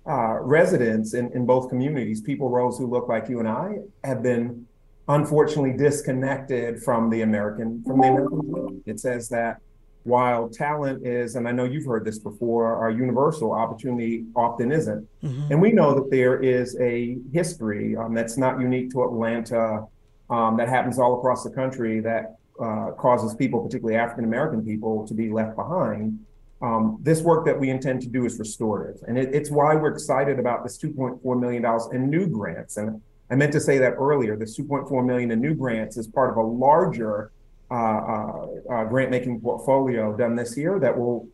uh, 0.07 0.39
residents 0.41 1.15
in, 1.15 1.33
in 1.33 1.45
both 1.45 1.69
communities, 1.69 2.21
people, 2.21 2.49
Rose, 2.49 2.79
who 2.79 2.87
look 2.87 3.09
like 3.09 3.29
you 3.29 3.41
and 3.41 3.49
I, 3.49 3.79
have 4.05 4.23
been 4.23 4.67
unfortunately 5.09 5.77
disconnected 5.77 6.81
from 6.83 7.11
the 7.11 7.23
American 7.23 7.83
from 7.83 8.01
the 8.01 8.07
American. 8.07 8.83
It 8.87 9.01
says 9.01 9.29
that 9.31 9.61
while 10.05 10.49
talent 10.49 11.07
is, 11.07 11.37
and 11.37 11.47
I 11.47 11.53
know 11.53 11.65
you've 11.65 11.87
heard 11.87 12.05
this 12.05 12.19
before, 12.19 12.75
our 12.77 12.91
universal 12.91 13.53
opportunity 13.53 14.25
often 14.35 14.73
isn't. 14.73 15.09
Mm-hmm. 15.23 15.53
And 15.53 15.63
we 15.63 15.73
know 15.73 15.95
that 15.95 16.11
there 16.11 16.43
is 16.43 16.77
a 16.81 17.19
history 17.33 17.97
um, 17.97 18.15
that's 18.15 18.37
not 18.37 18.61
unique 18.61 18.91
to 18.93 19.05
Atlanta, 19.05 19.87
um, 20.31 20.57
that 20.57 20.69
happens 20.69 20.99
all 20.99 21.19
across 21.19 21.45
the 21.45 21.51
country 21.51 22.01
that 22.01 22.37
uh, 22.61 22.93
causes 22.99 23.35
people, 23.35 23.61
particularly 23.61 23.97
African 23.97 24.25
American 24.25 24.65
people, 24.65 25.07
to 25.07 25.15
be 25.15 25.31
left 25.31 25.57
behind. 25.57 26.19
Um, 26.63 26.99
this 27.03 27.23
work 27.23 27.45
that 27.47 27.59
we 27.59 27.71
intend 27.71 28.03
to 28.03 28.09
do 28.09 28.25
is 28.25 28.39
restorative. 28.39 29.03
And 29.09 29.19
it, 29.19 29.35
it's 29.35 29.51
why 29.51 29.75
we're 29.75 29.93
excited 29.93 30.39
about 30.39 30.63
this 30.63 30.79
$2.4 30.79 31.41
million 31.41 31.65
in 31.93 32.09
new 32.09 32.27
grants. 32.27 32.77
And 32.77 33.01
I 33.31 33.35
meant 33.35 33.53
to 33.53 33.61
say 33.61 33.79
that 33.79 33.95
earlier, 33.95 34.37
this 34.37 34.59
2.4 34.59 35.05
million 35.05 35.31
in 35.33 35.41
new 35.41 35.55
grants 35.55 35.97
is 35.97 36.07
part 36.07 36.31
of 36.31 36.37
a 36.37 36.43
larger 36.43 37.33
grant 37.73 39.11
making 39.11 39.41
portfolio 39.41 40.17
done 40.17 40.37
this 40.37 40.57
year 40.57 40.79
that 40.79 40.97
will 40.97 41.29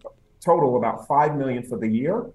total 0.45 0.77
about 0.77 1.07
5 1.07 1.37
million 1.37 1.63
for 1.63 1.79
the 1.79 1.89
year. 1.89 2.27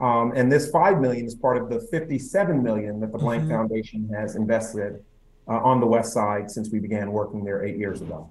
Um, 0.00 0.32
and 0.34 0.50
this 0.50 0.70
5 0.70 1.00
million 1.00 1.26
is 1.26 1.34
part 1.34 1.58
of 1.58 1.68
the 1.68 1.80
57 1.90 2.62
million 2.62 3.00
that 3.00 3.12
the 3.12 3.18
Blank 3.18 3.42
mm-hmm. 3.42 3.52
Foundation 3.52 4.08
has 4.14 4.34
invested 4.34 5.04
uh, 5.46 5.52
on 5.52 5.80
the 5.80 5.86
West 5.86 6.12
Side 6.12 6.50
since 6.50 6.70
we 6.70 6.78
began 6.78 7.12
working 7.12 7.44
there 7.44 7.64
eight 7.64 7.76
years 7.76 8.00
ago. 8.00 8.30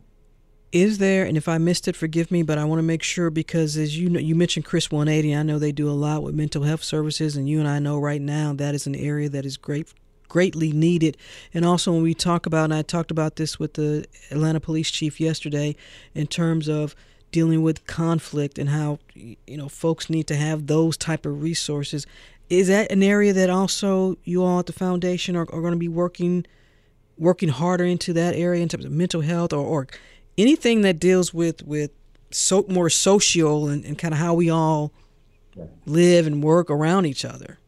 Is 0.72 1.00
there, 1.00 1.26
and 1.26 1.36
if 1.36 1.48
I 1.48 1.58
missed 1.58 1.88
it, 1.88 1.96
forgive 1.96 2.30
me, 2.30 2.44
but 2.44 2.60
I 2.60 2.64
want 2.64 2.78
to 2.80 2.84
make 2.84 3.02
sure 3.02 3.32
because 3.32 3.76
as 3.76 3.98
you 3.98 4.08
know, 4.08 4.20
you 4.20 4.36
mentioned 4.36 4.66
Chris 4.66 4.92
180. 4.92 5.36
I 5.36 5.42
know 5.42 5.58
they 5.58 5.72
do 5.72 5.90
a 5.90 5.94
lot 5.94 6.22
with 6.22 6.36
mental 6.36 6.62
health 6.62 6.84
services, 6.84 7.36
and 7.36 7.50
you 7.50 7.60
and 7.60 7.68
I 7.68 7.80
know 7.80 7.98
right 7.98 8.22
now 8.22 8.54
that 8.54 8.76
is 8.76 8.86
an 8.86 8.96
area 8.96 9.30
that 9.30 9.46
is 9.46 9.58
great 9.58 9.92
greatly 10.30 10.72
needed. 10.72 11.18
And 11.54 11.66
also, 11.66 11.92
when 11.92 12.04
we 12.04 12.14
talk 12.14 12.46
about, 12.46 12.66
and 12.66 12.74
I 12.74 12.82
talked 12.84 13.12
about 13.12 13.36
this 13.36 13.60
with 13.60 13.74
the 13.74 14.06
Atlanta 14.32 14.62
police 14.62 14.90
chief 14.90 15.20
yesterday, 15.20 15.76
in 16.16 16.28
terms 16.28 16.70
of 16.70 16.96
dealing 17.32 17.62
with 17.62 17.86
conflict 17.86 18.58
and 18.58 18.70
how 18.70 19.00
you 19.14 19.58
know 19.58 19.70
folks 19.70 20.10
need 20.10 20.28
to 20.28 20.36
have 20.36 20.68
those 20.68 20.96
type 20.98 21.26
of 21.26 21.42
resources. 21.42 22.08
Is 22.50 22.68
that 22.68 22.92
an 22.92 23.04
area 23.04 23.34
that 23.34 23.50
also 23.50 24.18
you 24.24 24.44
all 24.44 24.60
at 24.60 24.66
the 24.66 24.74
foundation 24.74 25.36
are, 25.36 25.42
are 25.42 25.62
going 25.62 25.74
to 25.74 25.78
be 25.78 25.88
working 25.88 26.46
working 27.18 27.50
harder 27.50 27.84
into 27.84 28.14
that 28.14 28.34
area 28.34 28.64
in 28.64 28.70
terms 28.70 28.86
of 28.86 28.92
mental 28.92 29.22
health 29.22 29.52
or, 29.52 29.64
or 29.64 29.88
anything 30.38 30.82
that 30.82 31.00
deals 31.00 31.34
with 31.34 31.64
with 31.64 31.92
so 32.32 32.66
more 32.70 32.90
social 32.90 33.68
and, 33.68 33.84
and 33.86 33.98
kind 33.98 34.14
of 34.14 34.20
how 34.20 34.34
we 34.34 34.50
all 34.50 34.92
live 35.86 36.26
and 36.26 36.44
work 36.44 36.70
around 36.70 37.06
each 37.06 37.26
other? 37.26 37.60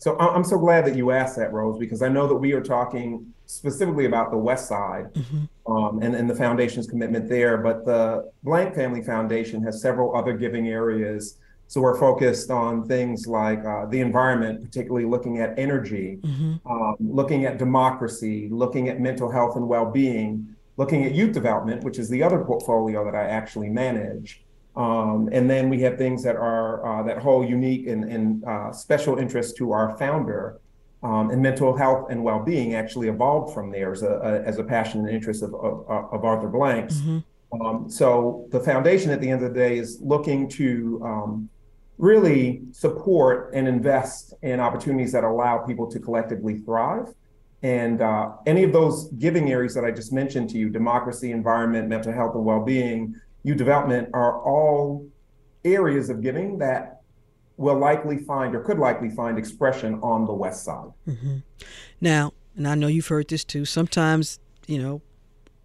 So 0.00 0.18
I'm 0.18 0.44
so 0.44 0.58
glad 0.58 0.86
that 0.86 0.96
you 0.96 1.10
asked 1.10 1.36
that, 1.36 1.52
Rose, 1.52 1.78
because 1.78 2.00
I 2.00 2.08
know 2.08 2.26
that 2.26 2.34
we 2.34 2.52
are 2.54 2.62
talking 2.62 3.26
specifically 3.44 4.06
about 4.06 4.30
the 4.30 4.38
West 4.38 4.66
Side 4.66 5.12
mm-hmm. 5.12 5.70
um, 5.70 6.00
and, 6.02 6.14
and 6.14 6.28
the 6.28 6.34
foundation's 6.34 6.86
commitment 6.86 7.28
there. 7.28 7.58
But 7.58 7.84
the 7.84 8.32
Blank 8.42 8.74
Family 8.74 9.02
Foundation 9.02 9.62
has 9.62 9.82
several 9.82 10.16
other 10.16 10.32
giving 10.32 10.68
areas. 10.68 11.36
So 11.66 11.82
we're 11.82 11.98
focused 11.98 12.50
on 12.50 12.88
things 12.88 13.26
like 13.26 13.62
uh, 13.66 13.86
the 13.86 14.00
environment, 14.00 14.62
particularly 14.64 15.04
looking 15.04 15.38
at 15.38 15.58
energy, 15.58 16.18
mm-hmm. 16.22 16.66
um, 16.66 16.96
looking 16.98 17.44
at 17.44 17.58
democracy, 17.58 18.48
looking 18.50 18.88
at 18.88 19.00
mental 19.00 19.30
health 19.30 19.56
and 19.56 19.68
well 19.68 19.90
being, 19.90 20.56
looking 20.78 21.04
at 21.04 21.14
youth 21.14 21.32
development, 21.32 21.84
which 21.84 21.98
is 21.98 22.08
the 22.08 22.22
other 22.22 22.42
portfolio 22.42 23.04
that 23.04 23.14
I 23.14 23.24
actually 23.24 23.68
manage. 23.68 24.42
Um, 24.76 25.28
and 25.32 25.50
then 25.50 25.68
we 25.68 25.80
have 25.82 25.98
things 25.98 26.22
that 26.22 26.36
are 26.36 26.86
uh, 26.86 27.02
that 27.02 27.18
hold 27.18 27.48
unique 27.48 27.86
and, 27.86 28.04
and 28.04 28.44
uh, 28.44 28.72
special 28.72 29.18
interest 29.18 29.56
to 29.58 29.72
our 29.72 29.96
founder. 29.98 30.60
Um, 31.02 31.30
and 31.30 31.40
mental 31.40 31.74
health 31.74 32.10
and 32.10 32.22
well-being 32.22 32.74
actually 32.74 33.08
evolved 33.08 33.54
from 33.54 33.70
there 33.72 33.90
as 33.90 34.02
a, 34.02 34.42
as 34.44 34.58
a 34.58 34.62
passion 34.64 35.00
and 35.00 35.08
interest 35.08 35.42
of, 35.42 35.54
of, 35.54 35.88
of 35.88 36.24
Arthur 36.26 36.48
Blanks. 36.48 36.96
Mm-hmm. 36.96 37.62
Um, 37.62 37.88
so 37.88 38.46
the 38.50 38.60
foundation 38.60 39.10
at 39.10 39.22
the 39.22 39.30
end 39.30 39.42
of 39.42 39.54
the 39.54 39.58
day 39.58 39.78
is 39.78 39.98
looking 40.02 40.46
to 40.50 41.00
um, 41.02 41.48
really 41.96 42.60
support 42.72 43.54
and 43.54 43.66
invest 43.66 44.34
in 44.42 44.60
opportunities 44.60 45.10
that 45.12 45.24
allow 45.24 45.58
people 45.58 45.90
to 45.90 45.98
collectively 45.98 46.58
thrive. 46.58 47.06
And 47.62 48.02
uh, 48.02 48.32
any 48.44 48.62
of 48.64 48.72
those 48.74 49.08
giving 49.12 49.50
areas 49.50 49.74
that 49.76 49.86
I 49.86 49.90
just 49.90 50.12
mentioned 50.12 50.50
to 50.50 50.58
you, 50.58 50.68
democracy, 50.68 51.32
environment, 51.32 51.88
mental 51.88 52.12
health, 52.12 52.34
and 52.34 52.44
well-being, 52.44 53.14
youth 53.42 53.56
development 53.56 54.10
are 54.12 54.40
all 54.42 55.06
areas 55.64 56.10
of 56.10 56.22
giving 56.22 56.58
that 56.58 57.02
will 57.56 57.78
likely 57.78 58.18
find 58.18 58.54
or 58.54 58.60
could 58.60 58.78
likely 58.78 59.10
find 59.10 59.38
expression 59.38 60.00
on 60.02 60.26
the 60.26 60.32
west 60.32 60.64
side. 60.64 60.90
Mm-hmm. 61.06 61.38
Now, 62.00 62.32
and 62.56 62.66
I 62.66 62.74
know 62.74 62.86
you've 62.86 63.08
heard 63.08 63.28
this 63.28 63.44
too, 63.44 63.64
sometimes, 63.64 64.38
you 64.66 64.80
know, 64.82 65.02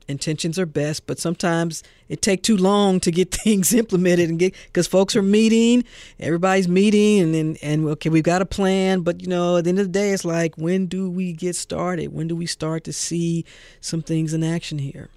intentions 0.07 0.59
are 0.59 0.65
best, 0.65 1.07
but 1.07 1.19
sometimes 1.19 1.83
it 2.09 2.21
take 2.21 2.43
too 2.43 2.57
long 2.57 2.99
to 2.99 3.11
get 3.11 3.31
things 3.43 3.73
implemented 3.73 4.29
and 4.29 4.39
get 4.39 4.53
because 4.67 4.87
folks 4.87 5.15
are 5.15 5.21
meeting, 5.21 5.83
everybody's 6.19 6.67
meeting, 6.67 7.21
and 7.21 7.33
then 7.33 7.57
and 7.61 7.85
okay, 7.87 8.09
we've 8.09 8.23
got 8.23 8.41
a 8.41 8.45
plan, 8.45 9.01
but 9.01 9.21
you 9.21 9.27
know, 9.27 9.57
at 9.57 9.63
the 9.63 9.69
end 9.69 9.79
of 9.79 9.87
the 9.87 9.91
day, 9.91 10.11
it's 10.11 10.25
like 10.25 10.55
when 10.57 10.87
do 10.87 11.09
we 11.09 11.33
get 11.33 11.55
started? 11.55 12.13
When 12.13 12.27
do 12.27 12.35
we 12.35 12.45
start 12.45 12.83
to 12.85 12.93
see 12.93 13.45
some 13.79 14.01
things 14.01 14.33
in 14.33 14.43
action 14.43 14.79
here? 14.79 15.09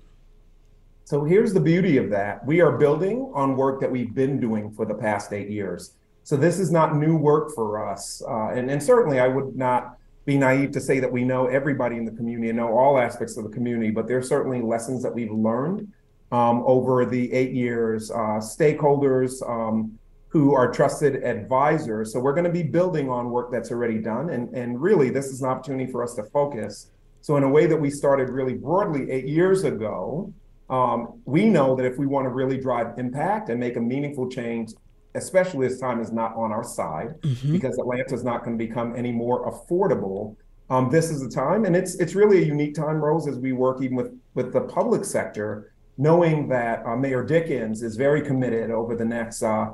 So 1.09 1.24
here's 1.24 1.54
the 1.54 1.61
beauty 1.61 1.96
of 1.96 2.11
that. 2.11 2.44
We 2.44 2.61
are 2.61 2.76
building 2.76 3.32
on 3.34 3.56
work 3.56 3.80
that 3.80 3.90
we've 3.90 4.14
been 4.14 4.38
doing 4.38 4.70
for 4.70 4.84
the 4.84 4.92
past 4.92 5.32
eight 5.32 5.48
years. 5.48 5.94
So 6.22 6.36
this 6.36 6.59
is 6.59 6.70
not 6.70 6.96
new 6.96 7.16
work 7.16 7.54
for 7.54 7.88
us. 7.88 8.22
Uh, 8.28 8.48
and, 8.48 8.70
and 8.70 8.82
certainly 8.82 9.18
I 9.18 9.26
would 9.26 9.56
not 9.56 9.96
be 10.26 10.36
naive 10.36 10.70
to 10.72 10.82
say 10.82 11.00
that 11.00 11.11
we 11.11 11.24
know 11.24 11.46
everybody 11.46 11.96
in 11.96 12.04
the 12.04 12.11
community 12.11 12.50
and 12.50 12.59
know 12.59 12.76
all 12.76 12.98
aspects 12.98 13.38
of 13.38 13.44
the 13.44 13.48
community, 13.48 13.90
but 13.90 14.06
there 14.06 14.18
are 14.18 14.22
certainly 14.22 14.61
lessons 14.61 15.02
that 15.02 15.14
we've 15.14 15.32
learned 15.32 15.90
um, 16.30 16.62
over 16.66 17.06
the 17.06 17.32
eight 17.32 17.52
years, 17.52 18.11
uh, 18.11 18.38
stakeholders 18.38 19.40
um, 19.48 19.98
who 20.28 20.52
are 20.52 20.70
trusted 20.70 21.24
advisors. 21.24 22.12
So 22.12 22.20
we're 22.20 22.34
going 22.34 22.44
to 22.44 22.52
be 22.52 22.64
building 22.64 23.09
on 23.09 23.30
work 23.30 23.50
that's 23.50 23.70
already 23.70 23.96
done. 23.96 24.28
And, 24.28 24.54
and 24.54 24.78
really, 24.78 25.09
this 25.09 25.28
is 25.28 25.40
an 25.40 25.48
opportunity 25.48 25.90
for 25.90 26.02
us 26.02 26.12
to 26.16 26.24
focus. 26.24 26.90
So 27.22 27.38
in 27.38 27.44
a 27.44 27.48
way 27.48 27.64
that 27.64 27.78
we 27.78 27.88
started 27.88 28.28
really 28.28 28.52
broadly 28.52 29.11
eight 29.11 29.26
years 29.26 29.64
ago, 29.64 30.34
um, 30.71 31.21
we 31.25 31.47
know 31.47 31.75
that 31.77 31.87
if 31.87 31.99
we 31.99 32.07
want 32.07 32.25
to 32.27 32.31
really 32.31 32.59
drive 32.59 32.99
impact 32.99 33.49
and 33.49 33.59
make 33.59 33.77
a 33.77 33.81
meaningful 33.81 34.29
change, 34.29 34.73
especially 35.14 35.66
as 35.66 35.79
time 35.79 36.01
is 36.01 36.12
not 36.12 36.35
on 36.37 36.53
our 36.53 36.64
side, 36.64 37.21
mm-hmm. 37.23 37.53
because 37.53 37.79
Atlanta 37.79 38.14
is 38.14 38.25
not 38.25 38.45
going 38.45 38.59
to 38.59 38.64
become 38.64 38.95
any 38.95 39.12
more 39.12 39.51
affordable. 39.51 40.37
Um, 40.71 40.91
this 40.91 41.11
is 41.11 41.23
the 41.23 41.31
time, 41.31 41.64
and 41.64 41.75
it's 41.75 41.95
it's 41.95 42.14
really 42.14 42.43
a 42.43 42.47
unique 42.47 42.75
time, 42.75 42.97
Rose, 42.97 43.27
as 43.27 43.39
we 43.39 43.53
work 43.53 43.81
even 43.81 43.97
with 43.97 44.12
with 44.35 44.53
the 44.53 44.61
public 44.61 45.05
sector, 45.05 45.73
knowing 45.97 46.47
that 46.49 46.85
uh, 46.85 46.95
Mayor 46.95 47.25
Dickens 47.25 47.83
is 47.83 47.97
very 47.97 48.21
committed 48.21 48.71
over 48.71 48.95
the 48.95 49.05
next 49.05 49.43
uh, 49.43 49.71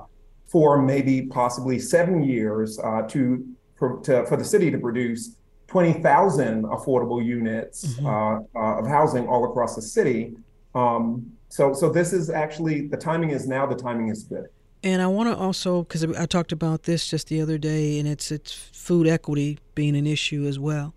four, 0.47 0.81
maybe 0.81 1.23
possibly 1.23 1.81
seven 1.81 2.23
years 2.23 2.79
uh, 2.79 3.03
to, 3.09 3.45
for, 3.77 4.01
to 4.03 4.25
for 4.27 4.37
the 4.37 4.45
city 4.45 4.71
to 4.71 4.79
produce 4.79 5.37
20,000 5.67 6.63
affordable 6.65 7.25
units 7.25 7.87
mm-hmm. 7.87 8.07
Uh, 8.07 8.39
uh, 8.55 8.79
of 8.79 8.87
housing 8.87 9.27
all 9.27 9.45
across 9.45 9.75
the 9.75 9.83
city. 9.83 10.37
Um, 10.75 11.33
so, 11.49 11.73
so 11.73 11.91
this 11.91 12.13
is 12.13 12.31
actually 12.31 12.89
the 12.89 12.97
timing 12.97 13.31
is 13.31 13.47
now. 13.47 13.67
The 13.67 13.77
timing 13.77 14.09
is 14.09 14.25
good. 14.25 14.47
And 14.83 15.01
I 15.01 15.07
want 15.07 15.31
to 15.31 15.37
also, 15.37 15.85
because 15.85 16.05
I 16.05 16.27
talked 16.27 16.53
about 16.53 16.83
this 16.83 17.09
just 17.09 17.29
the 17.29 17.41
other 17.41 17.57
day, 17.57 17.99
and 17.99 18.07
it's 18.07 18.31
it's 18.31 18.53
food 18.53 19.07
equity 19.07 19.59
being 19.75 19.97
an 19.97 20.07
issue 20.07 20.47
as 20.47 20.59
well, 20.59 20.95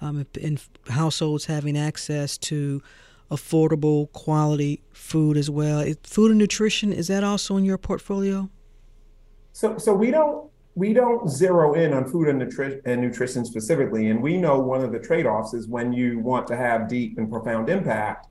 um, 0.00 0.26
in 0.38 0.58
households 0.88 1.46
having 1.46 1.76
access 1.76 2.38
to 2.38 2.80
affordable, 3.30 4.12
quality 4.12 4.82
food 4.92 5.36
as 5.36 5.50
well. 5.50 5.84
Food 6.04 6.30
and 6.30 6.38
nutrition 6.38 6.92
is 6.92 7.08
that 7.08 7.24
also 7.24 7.56
in 7.56 7.64
your 7.64 7.78
portfolio? 7.78 8.48
So, 9.52 9.78
so 9.78 9.94
we 9.94 10.10
don't 10.10 10.50
we 10.76 10.92
don't 10.92 11.28
zero 11.28 11.74
in 11.74 11.92
on 11.92 12.04
food 12.06 12.28
and, 12.28 12.42
nutri- 12.42 12.80
and 12.84 13.00
nutrition 13.00 13.44
specifically. 13.44 14.10
And 14.10 14.20
we 14.22 14.36
know 14.36 14.58
one 14.58 14.82
of 14.82 14.92
the 14.92 14.98
trade 14.98 15.26
offs 15.26 15.54
is 15.54 15.68
when 15.68 15.92
you 15.92 16.18
want 16.18 16.46
to 16.48 16.56
have 16.56 16.88
deep 16.88 17.16
and 17.16 17.30
profound 17.30 17.68
impact, 17.68 18.26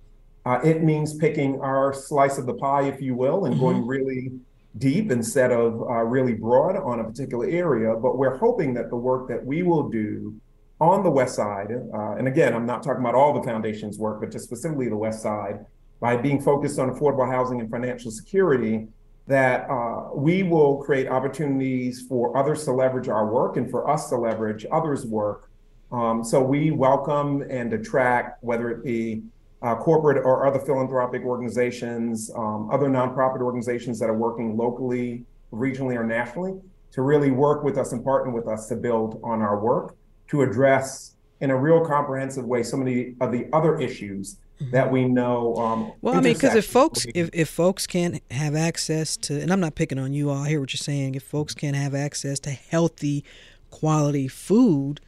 uh, 0.46 0.60
it 0.64 0.84
means 0.84 1.16
picking 1.16 1.60
our 1.62 1.94
slice 1.94 2.38
of 2.38 2.46
the 2.46 2.54
pie, 2.54 2.84
if 2.84 3.02
you 3.02 3.16
will, 3.16 3.46
and 3.46 3.56
mm-hmm. 3.56 3.64
going 3.64 3.88
really 3.88 4.32
deep 4.78 5.12
instead 5.12 5.52
of 5.52 5.82
uh, 5.82 6.04
really 6.04 6.34
broad 6.34 6.76
on 6.76 7.00
a 7.00 7.04
particular 7.04 7.46
area. 7.46 7.96
But 7.96 8.18
we're 8.18 8.38
hoping 8.38 8.74
that 8.74 8.90
the 8.90 8.98
work 8.98 9.28
that 9.30 9.44
we 9.46 9.64
will 9.64 9.90
do 9.90 10.36
on 10.82 11.04
the 11.04 11.10
West 11.10 11.36
Side, 11.36 11.72
uh, 11.94 12.16
and 12.16 12.28
again, 12.28 12.54
I'm 12.54 12.66
not 12.66 12.84
talking 12.84 13.02
about 13.02 13.16
all 13.16 13.34
the 13.34 13.44
foundation's 13.44 13.98
work, 13.98 14.20
but 14.20 14.32
just 14.32 14.46
specifically 14.46 14.90
the 14.90 14.98
West 14.98 15.22
Side, 15.22 15.66
by 16.02 16.18
being 16.18 16.42
focused 16.42 16.80
on 16.80 16.90
affordable 16.90 17.30
housing 17.30 17.62
and 17.62 17.70
financial 17.70 18.12
security, 18.12 18.88
that 19.28 19.70
uh, 19.70 20.10
we 20.14 20.44
will 20.44 20.84
create 20.84 21.08
opportunities 21.08 22.02
for 22.10 22.36
others 22.36 22.66
to 22.66 22.74
leverage 22.74 23.08
our 23.08 23.26
work 23.26 23.56
and 23.56 23.72
for 23.72 23.90
us 23.90 24.10
to 24.10 24.18
leverage 24.18 24.66
others' 24.70 25.06
work. 25.06 25.50
Um, 25.94 26.24
so 26.24 26.42
we 26.42 26.72
welcome 26.72 27.44
and 27.50 27.72
attract, 27.72 28.44
whether 28.44 28.70
it 28.70 28.84
be 28.84 29.24
uh, 29.64 29.76
corporate 29.76 30.18
or 30.18 30.46
other 30.46 30.60
philanthropic 30.60 31.24
organizations, 31.24 32.30
um, 32.36 32.70
other 32.72 32.88
nonprofit 32.88 33.42
organizations 33.42 33.98
that 34.00 34.10
are 34.10 34.18
working 34.18 34.58
locally, 34.58 35.26
regionally, 35.52 35.96
or 35.96 36.04
nationally 36.04 36.60
to 36.92 37.02
really 37.02 37.32
work 37.32 37.64
with 37.64 37.78
us 37.78 37.92
and 37.92 38.04
partner 38.04 38.32
with 38.32 38.48
us 38.48 38.68
to 38.68 38.76
build 38.76 39.20
on 39.24 39.42
our 39.42 39.60
work 39.60 39.96
to 40.28 40.42
address 40.42 41.16
in 41.42 41.50
a 41.50 41.58
real 41.58 41.84
comprehensive 41.86 42.46
way 42.46 42.62
so 42.62 42.78
many 42.78 43.16
of 43.20 43.32
the 43.32 43.48
other 43.52 43.80
issues 43.80 44.38
mm-hmm. 44.62 44.72
that 44.72 44.92
we 44.92 45.06
know. 45.06 45.56
Um, 45.56 45.94
well, 46.02 46.16
I 46.16 46.22
mean, 46.22 46.34
because 46.34 46.56
if 46.56 46.66
folks 46.66 47.06
if, 47.16 47.30
if 47.34 47.50
folks 47.50 47.88
can't 47.88 48.22
have 48.32 48.56
access 48.56 49.18
to, 49.18 49.42
and 49.42 49.52
I'm 49.52 49.60
not 49.60 49.76
picking 49.76 49.98
on 49.98 50.14
you 50.14 50.30
all, 50.30 50.44
I 50.44 50.50
hear 50.50 50.60
what 50.60 50.74
you're 50.74 50.78
saying. 50.78 51.16
If 51.16 51.24
folks 51.24 51.54
can't 51.54 51.76
have 51.76 51.96
access 51.96 52.40
to 52.42 52.52
healthy, 52.52 53.24
quality 53.72 54.28
food, 54.28 55.02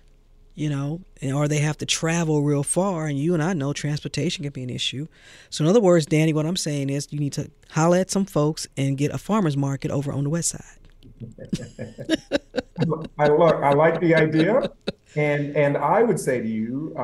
you 0.56 0.70
know, 0.70 1.02
or 1.22 1.48
they 1.48 1.60
have 1.60 1.78
to 1.78 1.86
travel 1.86 2.42
real 2.42 2.64
far. 2.64 3.06
And 3.08 3.20
you 3.20 3.34
and 3.34 3.44
I 3.44 3.54
know 3.54 3.74
transportation 3.74 4.44
can 4.44 4.54
be 4.54 4.64
an 4.64 4.70
issue. 4.70 5.08
So, 5.50 5.64
in 5.64 5.70
other 5.70 5.82
words, 5.82 6.06
Danny, 6.06 6.34
what 6.34 6.46
I'm 6.46 6.56
saying 6.56 6.90
is 6.90 7.08
you 7.12 7.20
need 7.20 7.34
to 7.34 7.52
holler 7.70 7.98
at 7.98 8.10
some 8.10 8.26
folks 8.26 8.68
and 8.78 8.98
get 8.98 9.12
a 9.12 9.18
farmer's 9.18 9.58
market 9.58 9.92
over 9.92 10.12
on 10.12 10.24
the 10.24 10.30
west 10.30 10.50
side. 10.50 10.62
I 13.18 13.28
look, 13.28 13.56
I 13.64 13.74
like 13.74 14.00
the 14.00 14.16
idea. 14.16 14.70
And 15.16 15.56
and 15.56 15.78
I 15.78 16.04
would 16.04 16.20
say 16.20 16.42
to 16.42 16.48
you, 16.48 16.94
uh, 16.98 17.02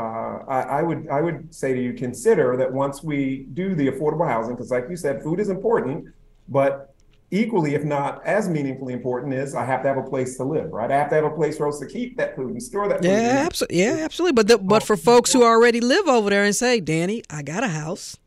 I, 0.47 0.61
I, 0.61 0.81
would 0.83 1.07
I 1.09 1.21
would 1.21 1.53
say 1.53 1.73
to 1.73 1.81
you, 1.81 1.93
consider 1.93 2.57
that 2.57 2.71
once 2.71 3.01
we 3.01 3.47
do 3.53 3.73
the 3.73 3.87
affordable 3.89 4.27
housing, 4.27 4.55
because 4.55 4.69
like 4.69 4.89
you 4.89 4.97
said, 4.97 5.23
food 5.23 5.39
is 5.39 5.49
important, 5.49 6.07
but 6.49 6.90
equally, 7.31 7.73
if 7.73 7.83
not 7.83 8.25
as 8.25 8.49
meaningfully 8.49 8.93
important, 8.93 9.33
is 9.33 9.55
I 9.55 9.65
have 9.65 9.81
to 9.83 9.87
have 9.87 9.97
a 9.97 10.03
place 10.03 10.37
to 10.37 10.43
live, 10.43 10.71
right? 10.71 10.91
I 10.91 10.97
have 10.97 11.09
to 11.09 11.15
have 11.15 11.23
a 11.23 11.31
place 11.31 11.57
for 11.57 11.67
us 11.67 11.79
to 11.79 11.85
keep 11.85 12.17
that 12.17 12.35
food 12.35 12.51
and 12.51 12.61
store 12.61 12.87
that. 12.89 13.03
Yeah, 13.03 13.43
absolutely. 13.45 13.79
Yeah, 13.79 13.95
absolutely. 14.01 14.33
But 14.33 14.47
the, 14.49 14.57
but 14.57 14.83
for 14.83 14.97
folks 14.97 15.31
who 15.31 15.43
already 15.43 15.79
live 15.79 16.07
over 16.07 16.29
there 16.29 16.43
and 16.43 16.55
say, 16.55 16.81
Danny, 16.81 17.23
I 17.29 17.41
got 17.41 17.63
a 17.63 17.69
house, 17.69 18.17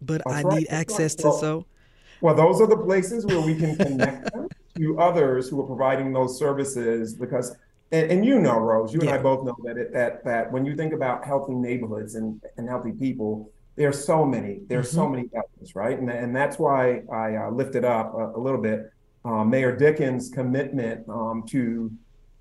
but 0.00 0.22
That's 0.24 0.36
I 0.36 0.42
right. 0.42 0.58
need 0.58 0.68
That's 0.68 0.80
access 0.80 1.12
right. 1.12 1.18
to 1.18 1.28
well, 1.28 1.38
so. 1.38 1.66
Well, 2.20 2.34
those 2.34 2.60
are 2.60 2.66
the 2.66 2.78
places 2.78 3.26
where 3.26 3.40
we 3.40 3.56
can 3.56 3.76
connect 3.76 4.32
them 4.32 4.48
to 4.76 4.98
others 5.00 5.48
who 5.48 5.60
are 5.60 5.66
providing 5.66 6.12
those 6.12 6.38
services 6.38 7.14
because. 7.14 7.56
And, 7.92 8.10
and 8.10 8.24
you 8.24 8.40
know, 8.40 8.58
Rose, 8.58 8.92
you 8.92 8.98
yeah. 9.00 9.10
and 9.10 9.20
I 9.20 9.22
both 9.22 9.44
know 9.44 9.54
that 9.62 9.76
it, 9.76 9.92
that 9.92 10.24
that 10.24 10.50
when 10.50 10.66
you 10.66 10.74
think 10.74 10.92
about 10.92 11.24
healthy 11.24 11.54
neighborhoods 11.54 12.16
and, 12.16 12.42
and 12.56 12.68
healthy 12.68 12.90
people, 12.90 13.52
there's 13.76 14.02
so 14.04 14.24
many 14.24 14.60
there's 14.68 14.88
mm-hmm. 14.88 14.96
so 14.96 15.08
many 15.08 15.28
elements 15.34 15.74
right 15.74 15.98
and, 15.98 16.10
and 16.10 16.34
that's 16.34 16.58
why 16.58 17.02
i 17.12 17.36
uh, 17.36 17.50
lifted 17.50 17.84
up 17.84 18.14
a, 18.14 18.32
a 18.36 18.40
little 18.40 18.60
bit 18.60 18.90
uh, 19.24 19.44
mayor 19.44 19.74
dickens 19.74 20.30
commitment 20.30 21.06
um, 21.08 21.44
to 21.46 21.90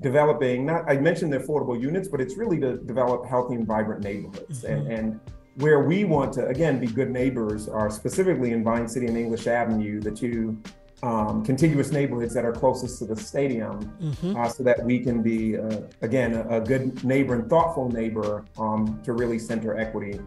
developing 0.02 0.66
not 0.66 0.90
i 0.90 0.98
mentioned 0.98 1.32
the 1.32 1.38
affordable 1.38 1.80
units 1.80 2.08
but 2.08 2.20
it's 2.20 2.38
really 2.38 2.60
to 2.60 2.78
develop 2.78 3.26
healthy 3.26 3.56
and 3.56 3.68
vibrant 3.68 4.04
neighborhoods 4.04 4.64
mm-hmm. 4.64 4.74
and, 4.74 4.92
and 4.92 5.20
where 5.58 5.84
we 5.84 6.04
want 6.04 6.34
to 6.34 6.46
again 6.48 6.80
be 6.80 6.88
good 6.88 7.12
neighbors 7.12 7.68
are 7.70 7.90
specifically 7.90 8.52
in 8.52 8.64
vine 8.64 8.88
city 8.88 9.06
and 9.08 9.18
english 9.18 9.48
avenue 9.48 10.00
the 10.02 10.12
two 10.12 10.58
um, 11.04 11.44
contiguous 11.44 11.92
neighborhoods 11.92 12.34
that 12.34 12.46
are 12.46 12.52
closest 12.52 13.00
to 13.00 13.06
the 13.06 13.16
stadium 13.16 13.80
mm-hmm. 14.02 14.36
uh, 14.36 14.50
so 14.50 14.64
that 14.64 14.84
we 14.84 15.00
can 15.00 15.22
be 15.22 15.58
uh, 15.58 15.82
again 16.02 16.34
a, 16.34 16.58
a, 16.58 16.62
good 16.62 17.04
neighbor 17.04 17.36
and 17.36 17.50
thoughtful 17.50 17.90
neighbor 17.90 18.46
um, 18.58 19.00
to 19.04 19.14
really 19.14 19.38
center 19.38 19.78
equity 19.78 20.20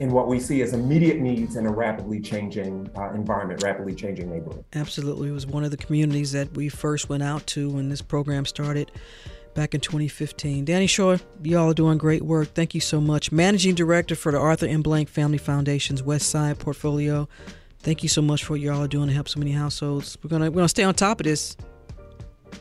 in 0.00 0.12
what 0.12 0.28
we 0.28 0.38
see 0.38 0.62
as 0.62 0.72
immediate 0.72 1.18
needs 1.18 1.56
in 1.56 1.66
a 1.66 1.70
rapidly 1.70 2.20
changing 2.20 2.90
uh, 2.96 3.10
environment, 3.12 3.62
rapidly 3.62 3.94
changing 3.94 4.30
neighborhood. 4.30 4.64
Absolutely. 4.74 5.28
It 5.28 5.32
was 5.32 5.46
one 5.46 5.64
of 5.64 5.70
the 5.70 5.76
communities 5.76 6.32
that 6.32 6.52
we 6.54 6.68
first 6.68 7.08
went 7.08 7.22
out 7.22 7.46
to 7.48 7.70
when 7.70 7.88
this 7.88 8.02
program 8.02 8.44
started 8.44 8.92
back 9.54 9.74
in 9.74 9.80
2015. 9.80 10.64
Danny 10.64 10.86
Shore, 10.86 11.18
y'all 11.42 11.70
are 11.70 11.74
doing 11.74 11.98
great 11.98 12.22
work. 12.22 12.54
Thank 12.54 12.74
you 12.74 12.80
so 12.80 13.00
much. 13.00 13.32
Managing 13.32 13.74
Director 13.74 14.14
for 14.14 14.30
the 14.30 14.38
Arthur 14.38 14.66
M. 14.66 14.82
Blank 14.82 15.08
Family 15.08 15.38
Foundation's 15.38 16.02
West 16.02 16.30
Side 16.30 16.58
portfolio. 16.58 17.28
Thank 17.80 18.02
you 18.02 18.08
so 18.08 18.22
much 18.22 18.44
for 18.44 18.54
what 18.54 18.60
y'all 18.60 18.82
are 18.82 18.88
doing 18.88 19.08
to 19.08 19.14
help 19.14 19.28
so 19.28 19.38
many 19.38 19.52
households. 19.52 20.16
We're 20.22 20.30
gonna 20.30 20.50
we're 20.50 20.56
gonna 20.56 20.68
stay 20.68 20.84
on 20.84 20.94
top 20.94 21.20
of 21.20 21.24
this. 21.24 21.56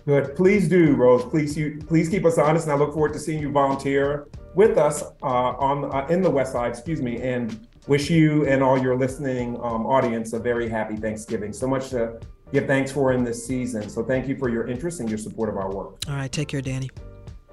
Good. 0.06 0.36
Please 0.36 0.68
do, 0.68 0.96
Rose. 0.96 1.24
Please 1.26 1.58
you 1.58 1.82
please 1.88 2.10
keep 2.10 2.26
us 2.26 2.38
honest, 2.38 2.66
and 2.66 2.74
I 2.74 2.78
look 2.78 2.94
forward 2.94 3.14
to 3.14 3.20
seeing 3.20 3.42
you 3.42 3.52
volunteer 3.52 4.28
with 4.56 4.78
us 4.78 5.04
uh, 5.22 5.26
on 5.26 5.94
uh, 5.94 6.08
in 6.08 6.22
the 6.22 6.30
West 6.30 6.54
Side. 6.54 6.72
Excuse 6.72 7.02
me, 7.02 7.22
and 7.22 7.68
wish 7.88 8.10
you 8.10 8.46
and 8.48 8.64
all 8.64 8.78
your 8.78 8.98
listening 8.98 9.56
um, 9.58 9.86
audience 9.86 10.34
a 10.34 10.40
very 10.40 10.70
happy 10.70 10.96
Thanksgiving. 10.96 11.54
So 11.54 11.68
much 11.68 11.90
to 11.90 12.20
give 12.52 12.66
thanks 12.68 12.92
for 12.92 13.14
in 13.14 13.24
this 13.24 13.46
season. 13.46 13.90
So 13.90 14.04
thank 14.04 14.28
you 14.28 14.38
for 14.38 14.50
your 14.50 14.68
interest 14.68 15.00
and 15.00 15.10
your 15.10 15.18
support 15.18 15.50
of 15.50 15.58
our 15.58 15.74
work. 15.74 15.98
All 16.08 16.16
right. 16.16 16.32
Take 16.32 16.50
care, 16.50 16.62
Danny. 16.62 16.90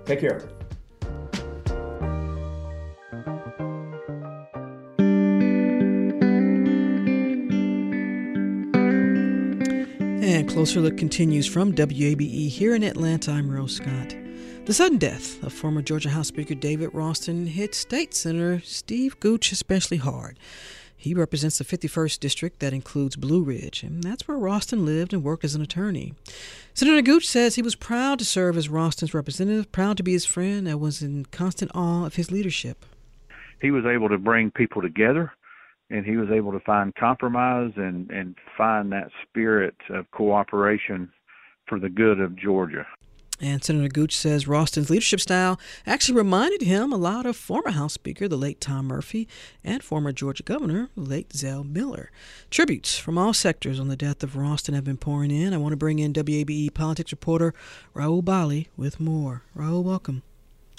Take 0.05 0.21
care. 0.21 0.49
And 10.45 10.53
Closer 10.53 10.81
Look 10.81 10.99
continues 10.99 11.47
from 11.47 11.73
WABE 11.73 12.51
here 12.51 12.75
in 12.75 12.83
Atlanta. 12.83 13.31
I'm 13.31 13.51
Rose 13.51 13.77
Scott. 13.77 14.15
The 14.67 14.75
sudden 14.75 14.99
death 14.99 15.43
of 15.43 15.55
former 15.55 15.81
Georgia 15.81 16.11
House 16.11 16.29
Speaker 16.29 16.55
David 16.55 16.91
Ralston 16.93 17.47
hit 17.47 17.75
State 17.75 18.13
Senator 18.13 18.61
Steve 18.63 19.19
Gooch 19.21 19.53
especially 19.53 19.97
hard. 19.97 20.39
He 20.95 21.15
represents 21.15 21.57
the 21.57 21.65
51st 21.65 22.21
District 22.21 22.61
that 22.61 22.75
includes 22.75 23.17
Blue 23.17 23.43
Ridge, 23.43 23.83
and 23.83 24.03
that's 24.03 24.29
where 24.29 24.37
Ralston 24.37 24.85
lived 24.85 25.15
and 25.15 25.25
worked 25.25 25.45
as 25.45 25.55
an 25.55 25.63
attorney. 25.63 26.13
Senator 26.75 27.01
Gooch 27.01 27.27
says 27.27 27.55
he 27.55 27.63
was 27.63 27.75
proud 27.75 28.19
to 28.19 28.27
serve 28.27 28.59
as 28.59 28.69
Ralston's 28.69 29.15
representative, 29.15 29.73
proud 29.73 29.97
to 29.97 30.03
be 30.03 30.13
his 30.13 30.27
friend, 30.27 30.69
and 30.69 30.79
was 30.79 31.01
in 31.01 31.25
constant 31.31 31.71
awe 31.75 32.05
of 32.05 32.17
his 32.17 32.31
leadership. 32.31 32.85
He 33.63 33.71
was 33.71 33.87
able 33.87 34.11
to 34.11 34.19
bring 34.19 34.51
people 34.51 34.83
together 34.83 35.33
and 35.95 36.05
he 36.05 36.17
was 36.17 36.29
able 36.31 36.51
to 36.51 36.61
find 36.61 36.95
compromise 36.97 37.73
and 37.77 38.11
and 38.11 38.35
find 38.59 38.91
that 38.93 39.11
spirit 39.23 39.77
of 39.91 40.11
cooperation 40.11 41.11
for 41.67 41.79
the 41.79 41.89
good 41.89 42.21
of 42.21 42.37
Georgia. 42.37 42.87
And 43.41 43.65
Senator 43.65 43.89
Gooch 43.89 44.17
says 44.17 44.47
Ralston's 44.47 44.91
leadership 44.91 45.21
style 45.21 45.59
actually 45.87 46.17
reminded 46.17 46.63
him 46.63 46.93
a 46.93 46.97
lot 46.97 47.27
of 47.27 47.37
former 47.37 47.73
House 47.73 47.95
Speaker, 47.95 48.29
the 48.29 48.37
late 48.37 48.61
Tom 48.61 48.87
Murphy, 48.87 49.27
and 49.65 49.83
former 49.83 50.13
Georgia 50.13 50.45
Governor, 50.45 50.91
the 50.95 51.03
late 51.03 51.33
Zell 51.33 51.65
Miller. 51.65 52.13
Tributes 52.49 52.97
from 52.97 53.19
all 53.19 53.35
sectors 53.35 53.81
on 53.81 53.89
the 53.89 53.97
death 53.97 54.23
of 54.23 54.37
Ralston 54.37 54.75
have 54.75 54.85
been 54.85 54.97
pouring 54.97 55.33
in. 55.33 55.53
I 55.53 55.57
want 55.57 55.73
to 55.73 55.77
bring 55.77 55.99
in 55.99 56.13
WABE 56.13 56.75
politics 56.75 57.11
reporter 57.11 57.55
Rahul 57.95 58.25
Bali 58.25 58.69
with 58.77 59.01
more. 59.01 59.43
Rahul, 59.57 59.83
welcome. 59.83 60.23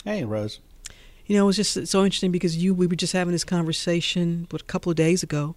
Hey, 0.06 0.24
Rose 0.24 0.62
you 1.28 1.36
know, 1.36 1.44
it 1.44 1.48
was 1.48 1.56
just 1.56 1.88
so 1.88 2.04
interesting 2.04 2.32
because 2.32 2.58
you 2.58 2.74
we 2.74 2.88
were 2.88 2.96
just 2.96 3.14
having 3.14 3.32
this 3.32 3.44
conversation 3.44 4.48
what, 4.50 4.62
a 4.62 4.66
couple 4.66 4.90
of 4.90 4.96
days 4.96 5.24
ago, 5.24 5.56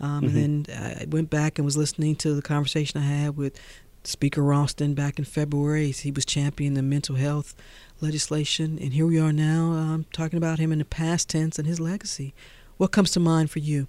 um, 0.00 0.22
mm-hmm. 0.22 0.36
and 0.36 0.66
then 0.66 1.00
I 1.00 1.06
went 1.08 1.30
back 1.30 1.58
and 1.58 1.64
was 1.64 1.76
listening 1.76 2.16
to 2.16 2.34
the 2.34 2.42
conversation 2.42 3.00
I 3.00 3.04
had 3.04 3.36
with 3.36 3.58
Speaker 4.04 4.42
Ralston 4.42 4.94
back 4.94 5.18
in 5.18 5.24
February. 5.24 5.90
He 5.90 6.10
was 6.10 6.24
championing 6.24 6.74
the 6.74 6.82
mental 6.82 7.16
health 7.16 7.54
legislation, 8.00 8.78
and 8.78 8.92
here 8.92 9.06
we 9.06 9.18
are 9.18 9.32
now 9.32 9.72
um, 9.72 10.06
talking 10.12 10.36
about 10.36 10.58
him 10.58 10.70
in 10.70 10.78
the 10.78 10.84
past 10.84 11.30
tense 11.30 11.58
and 11.58 11.66
his 11.66 11.80
legacy. 11.80 12.34
What 12.76 12.92
comes 12.92 13.10
to 13.12 13.20
mind 13.20 13.50
for 13.50 13.58
you? 13.58 13.88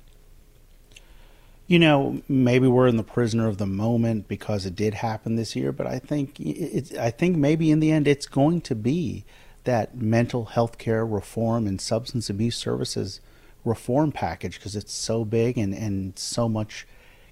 You 1.68 1.80
know, 1.80 2.22
maybe 2.30 2.68
we're 2.68 2.88
in 2.88 2.96
the 2.96 3.04
prisoner 3.04 3.50
of 3.50 3.58
the 3.58 3.66
moment 3.66 4.30
because 4.30 4.66
it 4.66 4.78
did 4.78 4.94
happen 4.94 5.36
this 5.36 5.54
year, 5.54 5.74
but 5.74 5.86
I 5.86 6.00
think 6.00 6.40
it, 6.40 6.98
I 6.98 7.12
think 7.12 7.36
maybe 7.36 7.70
in 7.70 7.82
the 7.82 7.92
end 7.92 8.08
it's 8.08 8.26
going 8.26 8.62
to 8.62 8.76
be 8.76 9.26
that 9.68 9.96
mental 9.96 10.46
health 10.46 10.78
care 10.80 11.06
reform 11.06 11.68
and 11.68 11.80
substance 11.80 12.30
abuse 12.30 12.56
services 12.56 13.22
reform 13.64 14.12
package 14.12 14.56
because 14.56 14.76
it's 14.76 14.94
so 14.94 15.24
big 15.24 15.58
and, 15.58 15.74
and 15.74 16.18
so 16.18 16.50
much 16.50 16.88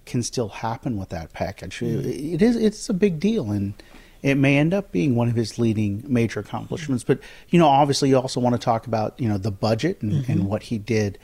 can 0.06 0.22
still 0.22 0.50
happen 0.50 0.98
with 0.98 1.10
that 1.10 1.34
package. 1.34 1.80
Mm-hmm. 1.80 2.36
It 2.36 2.42
is 2.42 2.56
it's 2.56 2.90
a 2.90 2.94
big 2.94 3.20
deal 3.20 3.52
and 3.52 3.74
it 4.22 4.36
may 4.36 4.58
end 4.58 4.74
up 4.74 4.92
being 4.92 5.16
one 5.16 5.30
of 5.30 5.36
his 5.36 5.58
leading 5.58 6.04
major 6.08 6.40
accomplishments. 6.40 7.04
But 7.04 7.20
you 7.50 7.58
know, 7.58 7.68
obviously, 7.68 8.10
you 8.10 8.18
also 8.18 8.40
want 8.40 8.54
to 8.54 8.64
talk 8.64 8.86
about 8.86 9.20
you 9.20 9.30
know 9.30 9.38
the 9.38 9.52
budget 9.52 10.02
and, 10.02 10.12
mm-hmm. 10.12 10.32
and 10.32 10.48
what 10.48 10.64
he 10.64 10.78
did 10.78 11.18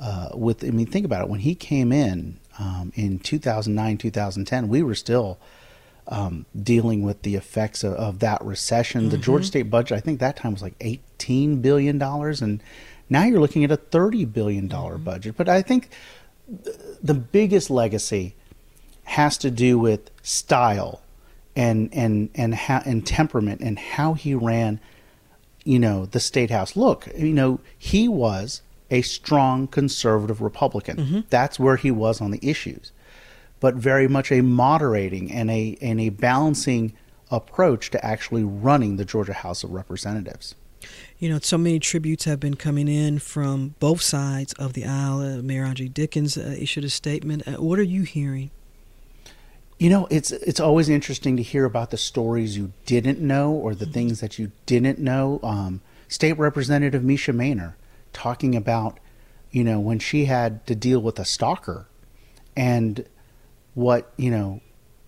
uh, 0.00 0.30
with. 0.34 0.64
I 0.64 0.70
mean, 0.70 0.86
think 0.86 1.06
about 1.06 1.22
it. 1.22 1.28
When 1.28 1.40
he 1.40 1.54
came 1.54 1.92
in 1.92 2.40
um, 2.58 2.92
in 2.94 3.18
2009, 3.18 3.98
2010, 3.98 4.68
we 4.68 4.82
were 4.82 4.94
still 4.94 5.38
um, 6.08 6.46
dealing 6.60 7.02
with 7.02 7.22
the 7.22 7.34
effects 7.34 7.82
of, 7.84 7.94
of 7.94 8.18
that 8.20 8.42
recession. 8.42 9.02
Mm-hmm. 9.02 9.10
The 9.10 9.18
Georgia 9.18 9.46
State 9.46 9.70
budget, 9.70 9.96
I 9.96 10.00
think 10.00 10.20
that 10.20 10.36
time 10.36 10.52
was 10.52 10.62
like 10.62 10.74
eighteen 10.80 11.60
billion 11.60 11.98
dollars, 11.98 12.42
and 12.42 12.62
now 13.08 13.24
you're 13.24 13.40
looking 13.40 13.64
at 13.64 13.70
a 13.70 13.76
thirty 13.76 14.24
billion 14.24 14.68
dollar 14.68 14.94
mm-hmm. 14.94 15.04
budget. 15.04 15.36
But 15.36 15.48
I 15.48 15.62
think 15.62 15.90
th- 16.64 16.76
the 17.02 17.14
biggest 17.14 17.70
legacy 17.70 18.34
has 19.04 19.38
to 19.38 19.50
do 19.50 19.78
with 19.78 20.10
style 20.22 21.00
and 21.54 21.88
and 21.92 22.28
and 22.34 22.54
how 22.54 22.82
and 22.84 23.06
temperament 23.06 23.60
and 23.62 23.78
how 23.78 24.14
he 24.14 24.34
ran 24.34 24.78
you 25.64 25.78
know 25.78 26.06
the 26.06 26.20
state 26.20 26.50
house 26.50 26.76
look 26.76 27.08
you 27.16 27.32
know 27.32 27.58
he 27.78 28.06
was 28.08 28.62
a 28.90 29.02
strong 29.02 29.66
conservative 29.66 30.42
republican 30.42 30.96
mm-hmm. 30.96 31.20
that's 31.30 31.58
where 31.58 31.76
he 31.76 31.90
was 31.90 32.20
on 32.20 32.30
the 32.30 32.40
issues 32.42 32.92
but 33.60 33.74
very 33.74 34.08
much 34.08 34.30
a 34.30 34.42
moderating 34.42 35.32
and 35.32 35.50
a 35.50 35.76
and 35.80 36.00
a 36.00 36.10
balancing 36.10 36.92
approach 37.30 37.90
to 37.90 38.04
actually 38.04 38.44
running 38.44 38.96
the 38.96 39.04
Georgia 39.04 39.32
House 39.32 39.64
of 39.64 39.70
Representatives. 39.70 40.54
You 41.18 41.30
know, 41.30 41.38
so 41.40 41.56
many 41.56 41.78
tributes 41.78 42.24
have 42.24 42.38
been 42.38 42.54
coming 42.54 42.88
in 42.88 43.18
from 43.18 43.74
both 43.80 44.02
sides 44.02 44.52
of 44.54 44.74
the 44.74 44.84
aisle. 44.84 45.20
Uh, 45.20 45.42
Mayor 45.42 45.64
Andre 45.64 45.88
Dickens 45.88 46.36
uh, 46.36 46.54
issued 46.58 46.84
a 46.84 46.90
statement. 46.90 47.48
Uh, 47.48 47.52
what 47.54 47.78
are 47.78 47.84
you 47.84 48.02
hearing? 48.02 48.50
You 49.78 49.90
know, 49.90 50.06
it's 50.10 50.30
it's 50.32 50.60
always 50.60 50.88
interesting 50.88 51.36
to 51.36 51.42
hear 51.42 51.64
about 51.64 51.90
the 51.90 51.96
stories 51.96 52.56
you 52.56 52.72
didn't 52.84 53.18
know 53.18 53.52
or 53.52 53.74
the 53.74 53.84
mm-hmm. 53.84 53.94
things 53.94 54.20
that 54.20 54.38
you 54.38 54.52
didn't 54.66 54.98
know. 54.98 55.40
Um, 55.42 55.80
State 56.08 56.38
Representative 56.38 57.02
Mesha 57.02 57.34
Mainor 57.34 57.74
talking 58.12 58.54
about, 58.54 58.98
you 59.50 59.64
know, 59.64 59.80
when 59.80 59.98
she 59.98 60.26
had 60.26 60.66
to 60.66 60.74
deal 60.74 61.00
with 61.00 61.18
a 61.18 61.24
stalker, 61.24 61.88
and 62.56 63.06
what 63.76 64.10
you 64.16 64.30
know 64.30 64.60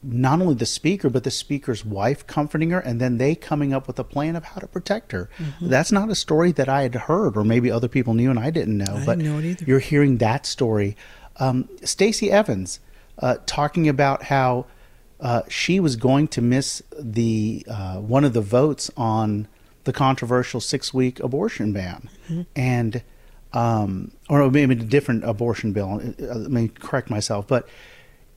not 0.02 0.40
only 0.40 0.54
the 0.54 0.66
speaker 0.66 1.08
but 1.08 1.24
the 1.24 1.30
speaker's 1.30 1.84
wife 1.84 2.24
comforting 2.26 2.70
her 2.70 2.78
and 2.78 3.00
then 3.00 3.16
they 3.16 3.34
coming 3.34 3.72
up 3.72 3.86
with 3.86 3.98
a 3.98 4.04
plan 4.04 4.36
of 4.36 4.44
how 4.44 4.60
to 4.60 4.66
protect 4.66 5.10
her. 5.10 5.28
Mm-hmm. 5.38 5.68
that's 5.68 5.90
not 5.90 6.10
a 6.10 6.14
story 6.14 6.52
that 6.52 6.68
i 6.68 6.82
had 6.82 6.94
heard 6.94 7.36
or 7.36 7.44
maybe 7.44 7.70
other 7.70 7.88
people 7.88 8.12
knew 8.14 8.30
and 8.30 8.38
i 8.38 8.50
didn't 8.50 8.76
know 8.76 8.94
I 8.94 9.04
but 9.06 9.18
didn't 9.18 9.42
know 9.42 9.56
you're 9.66 9.80
hearing 9.80 10.18
that 10.18 10.46
story. 10.46 10.96
Um, 11.40 11.68
stacey 11.82 12.30
evans 12.30 12.80
uh, 13.18 13.36
talking 13.46 13.88
about 13.88 14.24
how 14.24 14.66
uh, 15.20 15.42
she 15.48 15.80
was 15.80 15.96
going 15.96 16.28
to 16.28 16.42
miss 16.42 16.82
the 16.98 17.64
uh, 17.68 17.96
one 17.96 18.24
of 18.24 18.32
the 18.34 18.40
votes 18.40 18.90
on 18.96 19.48
the 19.84 19.92
controversial 19.92 20.60
six 20.60 20.92
week 20.92 21.20
abortion 21.20 21.72
ban. 21.72 22.10
Mm-hmm. 22.28 22.42
and 22.54 23.02
um, 23.54 24.12
or 24.28 24.50
maybe 24.50 24.74
a 24.74 24.76
different 24.76 25.24
abortion 25.24 25.72
bill. 25.72 26.02
Let 26.18 26.50
me 26.50 26.68
correct 26.68 27.08
myself 27.08 27.46
but 27.48 27.66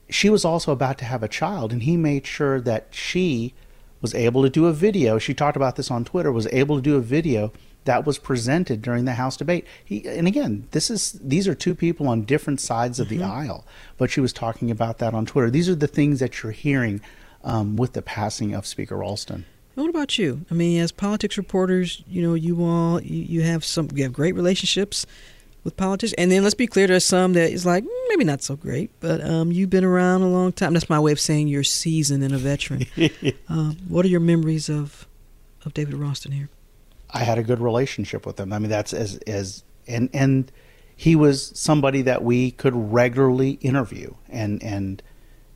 she 0.08 0.28
was 0.28 0.44
also 0.44 0.72
about 0.72 0.98
to 0.98 1.04
have 1.04 1.22
a 1.22 1.28
child, 1.28 1.72
and 1.72 1.82
he 1.82 1.96
made 1.96 2.26
sure 2.26 2.60
that 2.60 2.88
she 2.90 3.54
was 4.00 4.14
able 4.14 4.42
to 4.42 4.50
do 4.50 4.66
a 4.66 4.72
video. 4.72 5.18
She 5.18 5.32
talked 5.32 5.56
about 5.56 5.76
this 5.76 5.90
on 5.90 6.04
Twitter. 6.04 6.32
Was 6.32 6.48
able 6.48 6.76
to 6.76 6.82
do 6.82 6.96
a 6.96 7.00
video 7.00 7.52
that 7.84 8.06
was 8.06 8.18
presented 8.18 8.82
during 8.82 9.04
the 9.04 9.14
House 9.14 9.36
debate. 9.36 9.66
He, 9.84 10.06
and 10.06 10.26
again, 10.26 10.68
this 10.70 10.90
is 10.90 11.12
these 11.12 11.48
are 11.48 11.54
two 11.54 11.74
people 11.74 12.08
on 12.08 12.24
different 12.24 12.60
sides 12.60 13.00
of 13.00 13.08
mm-hmm. 13.08 13.18
the 13.18 13.24
aisle, 13.24 13.66
but 13.96 14.10
she 14.10 14.20
was 14.20 14.32
talking 14.32 14.70
about 14.70 14.98
that 14.98 15.14
on 15.14 15.26
Twitter. 15.26 15.50
These 15.50 15.68
are 15.68 15.74
the 15.74 15.86
things 15.86 16.20
that 16.20 16.42
you're 16.42 16.52
hearing 16.52 17.00
um, 17.44 17.76
with 17.76 17.92
the 17.92 18.02
passing 18.02 18.54
of 18.54 18.66
Speaker 18.66 18.96
Ralston. 18.96 19.46
What 19.74 19.88
about 19.88 20.18
you? 20.18 20.44
I 20.50 20.54
mean, 20.54 20.80
as 20.80 20.92
politics 20.92 21.38
reporters, 21.38 22.02
you 22.06 22.22
know, 22.22 22.34
you 22.34 22.62
all 22.62 23.00
you, 23.00 23.22
you 23.22 23.42
have 23.42 23.64
some 23.64 23.88
you 23.94 24.02
have 24.02 24.12
great 24.12 24.34
relationships 24.34 25.06
with 25.64 25.76
politics. 25.76 26.12
And 26.18 26.30
then 26.30 26.42
let's 26.42 26.54
be 26.54 26.66
clear, 26.66 26.86
there's 26.86 27.04
some 27.04 27.32
that 27.34 27.50
is 27.50 27.64
like 27.64 27.84
mm, 27.84 28.08
maybe 28.08 28.24
not 28.24 28.42
so 28.42 28.56
great, 28.56 28.90
but 29.00 29.24
um, 29.24 29.52
you've 29.52 29.70
been 29.70 29.84
around 29.84 30.22
a 30.22 30.28
long 30.28 30.52
time. 30.52 30.74
That's 30.74 30.90
my 30.90 31.00
way 31.00 31.12
of 31.12 31.20
saying 31.20 31.48
you're 31.48 31.64
seasoned 31.64 32.22
and 32.22 32.34
a 32.34 32.38
veteran. 32.38 32.86
um, 33.48 33.76
what 33.88 34.04
are 34.04 34.08
your 34.08 34.20
memories 34.20 34.68
of 34.68 35.06
of 35.64 35.74
David 35.74 35.94
Ralston 35.94 36.32
here? 36.32 36.48
I 37.10 37.24
had 37.24 37.38
a 37.38 37.42
good 37.42 37.60
relationship 37.60 38.26
with 38.26 38.40
him. 38.40 38.52
I 38.52 38.58
mean, 38.58 38.70
that's 38.70 38.92
as 38.92 39.16
as 39.26 39.64
and 39.86 40.08
and 40.12 40.50
he 40.96 41.16
was 41.16 41.52
somebody 41.58 42.02
that 42.02 42.22
we 42.22 42.50
could 42.50 42.74
regularly 42.74 43.52
interview 43.60 44.14
and 44.28 44.62
and 44.62 45.02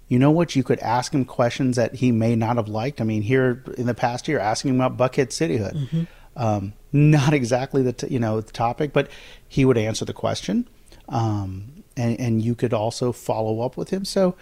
you 0.09 0.19
know 0.19 0.31
what 0.31 0.57
you 0.57 0.63
could 0.63 0.79
ask 0.81 1.13
him 1.13 1.25
questions 1.25 1.77
that 1.77 1.97
he 1.97 2.11
may 2.13 2.35
not 2.35 2.57
have 2.57 2.69
liked 2.69 3.01
i 3.01 3.05
mean 3.05 3.23
here 3.23 3.63
in 3.77 3.87
the 3.87 3.95
past 3.95 4.27
year 4.29 4.39
asking 4.39 4.75
him 4.75 4.81
about 4.81 4.97
buckhead 4.97 5.29
cityhood 5.29 5.75
mm-hmm. 5.75 6.03
um, 6.37 6.73
not 6.97 7.35
exactly 7.35 7.83
the 7.83 7.93
t- 7.93 8.09
you 8.09 8.19
know 8.19 8.41
the 8.41 8.53
topic, 8.53 8.93
but 8.93 9.11
he 9.47 9.65
would 9.65 9.79
answer 9.79 10.05
the 10.05 10.13
question, 10.13 10.69
um, 11.09 11.85
and 11.97 12.19
and 12.19 12.43
you 12.43 12.55
could 12.55 12.73
also 12.73 13.13
follow 13.13 13.61
up 13.61 13.77
with 13.77 13.91
him. 13.91 14.05
So, 14.05 14.35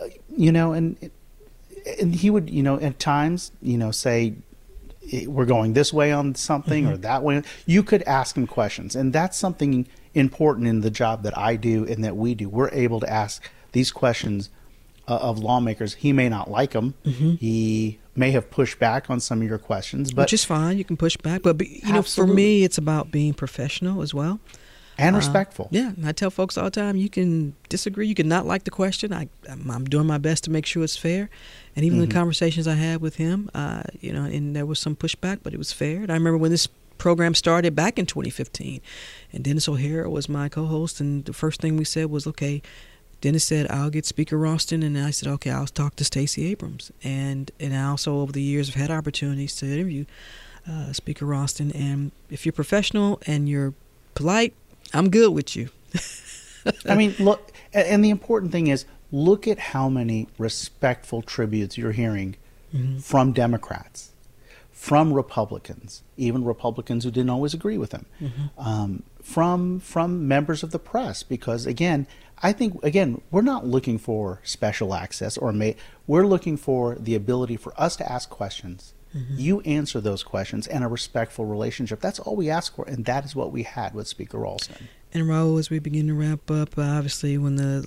uh, 0.00 0.06
you 0.28 0.52
know, 0.52 0.72
and 0.72 1.10
and 2.00 2.14
he 2.14 2.30
would 2.30 2.50
you 2.50 2.62
know 2.62 2.78
at 2.78 2.98
times 2.98 3.52
you 3.62 3.78
know 3.78 3.90
say 3.90 4.34
we're 5.26 5.44
going 5.44 5.74
this 5.74 5.92
way 5.92 6.12
on 6.12 6.34
something 6.34 6.84
mm-hmm. 6.84 6.94
or 6.94 6.96
that 6.98 7.22
way. 7.22 7.42
You 7.66 7.82
could 7.82 8.02
ask 8.02 8.36
him 8.36 8.46
questions, 8.46 8.94
and 8.94 9.12
that's 9.12 9.36
something 9.36 9.86
important 10.14 10.68
in 10.68 10.80
the 10.80 10.90
job 10.90 11.22
that 11.24 11.36
I 11.36 11.56
do 11.56 11.84
and 11.86 12.04
that 12.04 12.16
we 12.16 12.34
do. 12.34 12.48
We're 12.48 12.70
able 12.70 13.00
to 13.00 13.10
ask 13.10 13.42
these 13.72 13.90
questions 13.90 14.50
uh, 15.08 15.16
of 15.16 15.38
lawmakers. 15.38 15.94
He 15.94 16.12
may 16.12 16.28
not 16.28 16.50
like 16.50 16.70
them. 16.70 16.94
Mm-hmm. 17.04 17.34
He 17.34 17.98
may 18.16 18.30
have 18.30 18.50
pushed 18.50 18.78
back 18.78 19.10
on 19.10 19.20
some 19.20 19.42
of 19.42 19.48
your 19.48 19.58
questions, 19.58 20.12
but 20.12 20.22
which 20.22 20.32
is 20.32 20.44
fine. 20.44 20.78
You 20.78 20.84
can 20.84 20.96
push 20.96 21.16
back, 21.16 21.42
but, 21.42 21.58
but 21.58 21.68
you 21.68 21.80
absolutely. 21.82 21.96
know, 21.96 22.02
for 22.02 22.26
me, 22.26 22.64
it's 22.64 22.78
about 22.78 23.10
being 23.10 23.34
professional 23.34 24.02
as 24.02 24.14
well 24.14 24.40
and 24.98 25.14
uh, 25.14 25.18
respectful. 25.18 25.68
Yeah, 25.70 25.92
I 26.04 26.12
tell 26.12 26.30
folks 26.30 26.56
all 26.56 26.64
the 26.64 26.70
time, 26.70 26.96
you 26.96 27.08
can 27.08 27.54
disagree, 27.68 28.06
you 28.06 28.14
can 28.14 28.28
not 28.28 28.46
like 28.46 28.64
the 28.64 28.70
question. 28.70 29.12
I, 29.12 29.28
I'm 29.48 29.84
doing 29.84 30.06
my 30.06 30.18
best 30.18 30.44
to 30.44 30.50
make 30.50 30.66
sure 30.66 30.84
it's 30.84 30.96
fair, 30.96 31.30
and 31.74 31.84
even 31.84 31.98
mm-hmm. 31.98 32.08
the 32.08 32.14
conversations 32.14 32.68
I 32.68 32.74
had 32.74 33.00
with 33.00 33.16
him, 33.16 33.50
uh, 33.54 33.82
you 34.00 34.12
know, 34.12 34.24
and 34.24 34.54
there 34.54 34.66
was 34.66 34.78
some 34.78 34.96
pushback, 34.96 35.40
but 35.42 35.52
it 35.52 35.58
was 35.58 35.72
fair. 35.72 36.02
And 36.02 36.10
I 36.10 36.14
remember 36.14 36.38
when 36.38 36.50
this 36.50 36.68
program 36.98 37.34
started 37.34 37.74
back 37.74 37.98
in 37.98 38.06
2015, 38.06 38.80
and 39.32 39.44
Dennis 39.44 39.68
O'Hara 39.68 40.08
was 40.08 40.28
my 40.28 40.48
co-host, 40.48 41.00
and 41.00 41.24
the 41.24 41.32
first 41.32 41.60
thing 41.60 41.76
we 41.76 41.84
said 41.84 42.10
was, 42.10 42.26
okay 42.26 42.62
Dennis 43.24 43.46
said, 43.46 43.66
I'll 43.70 43.88
get 43.88 44.04
Speaker 44.04 44.36
Ralston. 44.36 44.82
And 44.82 44.98
I 44.98 45.10
said, 45.10 45.30
okay, 45.30 45.50
I'll 45.50 45.66
talk 45.66 45.96
to 45.96 46.04
Stacey 46.04 46.46
Abrams. 46.50 46.92
And, 47.02 47.50
and 47.58 47.74
I 47.74 47.84
also, 47.84 48.18
over 48.18 48.32
the 48.32 48.42
years, 48.42 48.68
have 48.68 48.74
had 48.74 48.90
opportunities 48.90 49.56
to 49.56 49.66
interview 49.66 50.04
uh, 50.68 50.92
Speaker 50.92 51.24
Ralston. 51.24 51.72
And 51.72 52.12
if 52.28 52.44
you're 52.44 52.52
professional 52.52 53.22
and 53.26 53.48
you're 53.48 53.72
polite, 54.14 54.52
I'm 54.92 55.08
good 55.08 55.32
with 55.32 55.56
you. 55.56 55.70
I 56.84 56.94
mean, 56.96 57.14
look, 57.18 57.50
and 57.72 58.04
the 58.04 58.10
important 58.10 58.52
thing 58.52 58.66
is 58.66 58.84
look 59.10 59.48
at 59.48 59.58
how 59.58 59.88
many 59.88 60.28
respectful 60.36 61.22
tributes 61.22 61.78
you're 61.78 61.92
hearing 61.92 62.36
mm-hmm. 62.74 62.98
from 62.98 63.32
Democrats, 63.32 64.12
from 64.70 65.14
Republicans, 65.14 66.02
even 66.18 66.44
Republicans 66.44 67.04
who 67.04 67.10
didn't 67.10 67.30
always 67.30 67.54
agree 67.54 67.78
with 67.78 67.92
him, 67.92 68.04
mm-hmm. 68.20 68.60
um, 68.60 69.02
from 69.22 69.80
from 69.80 70.28
members 70.28 70.62
of 70.62 70.72
the 70.72 70.78
press, 70.78 71.22
because 71.22 71.64
again, 71.64 72.06
I 72.42 72.52
think 72.52 72.82
again, 72.82 73.20
we're 73.30 73.42
not 73.42 73.66
looking 73.66 73.98
for 73.98 74.40
special 74.44 74.94
access 74.94 75.36
or 75.38 75.52
may 75.52 75.76
we're 76.06 76.26
looking 76.26 76.56
for 76.56 76.96
the 76.96 77.14
ability 77.14 77.56
for 77.56 77.72
us 77.80 77.96
to 77.96 78.12
ask 78.12 78.28
questions. 78.28 78.94
Mm-hmm. 79.16 79.34
You 79.38 79.60
answer 79.60 80.00
those 80.00 80.22
questions 80.24 80.66
and 80.66 80.82
a 80.82 80.88
respectful 80.88 81.44
relationship. 81.44 82.00
That's 82.00 82.18
all 82.18 82.34
we 82.34 82.50
ask 82.50 82.74
for, 82.74 82.84
and 82.86 83.04
that 83.04 83.24
is 83.24 83.36
what 83.36 83.52
we 83.52 83.62
had 83.62 83.94
with 83.94 84.08
Speaker 84.08 84.38
Ralston. 84.38 84.88
And 85.12 85.24
Rahul, 85.24 85.60
as 85.60 85.70
we 85.70 85.78
begin 85.78 86.08
to 86.08 86.14
wrap 86.14 86.50
up, 86.50 86.76
obviously 86.76 87.38
when 87.38 87.54
the 87.54 87.86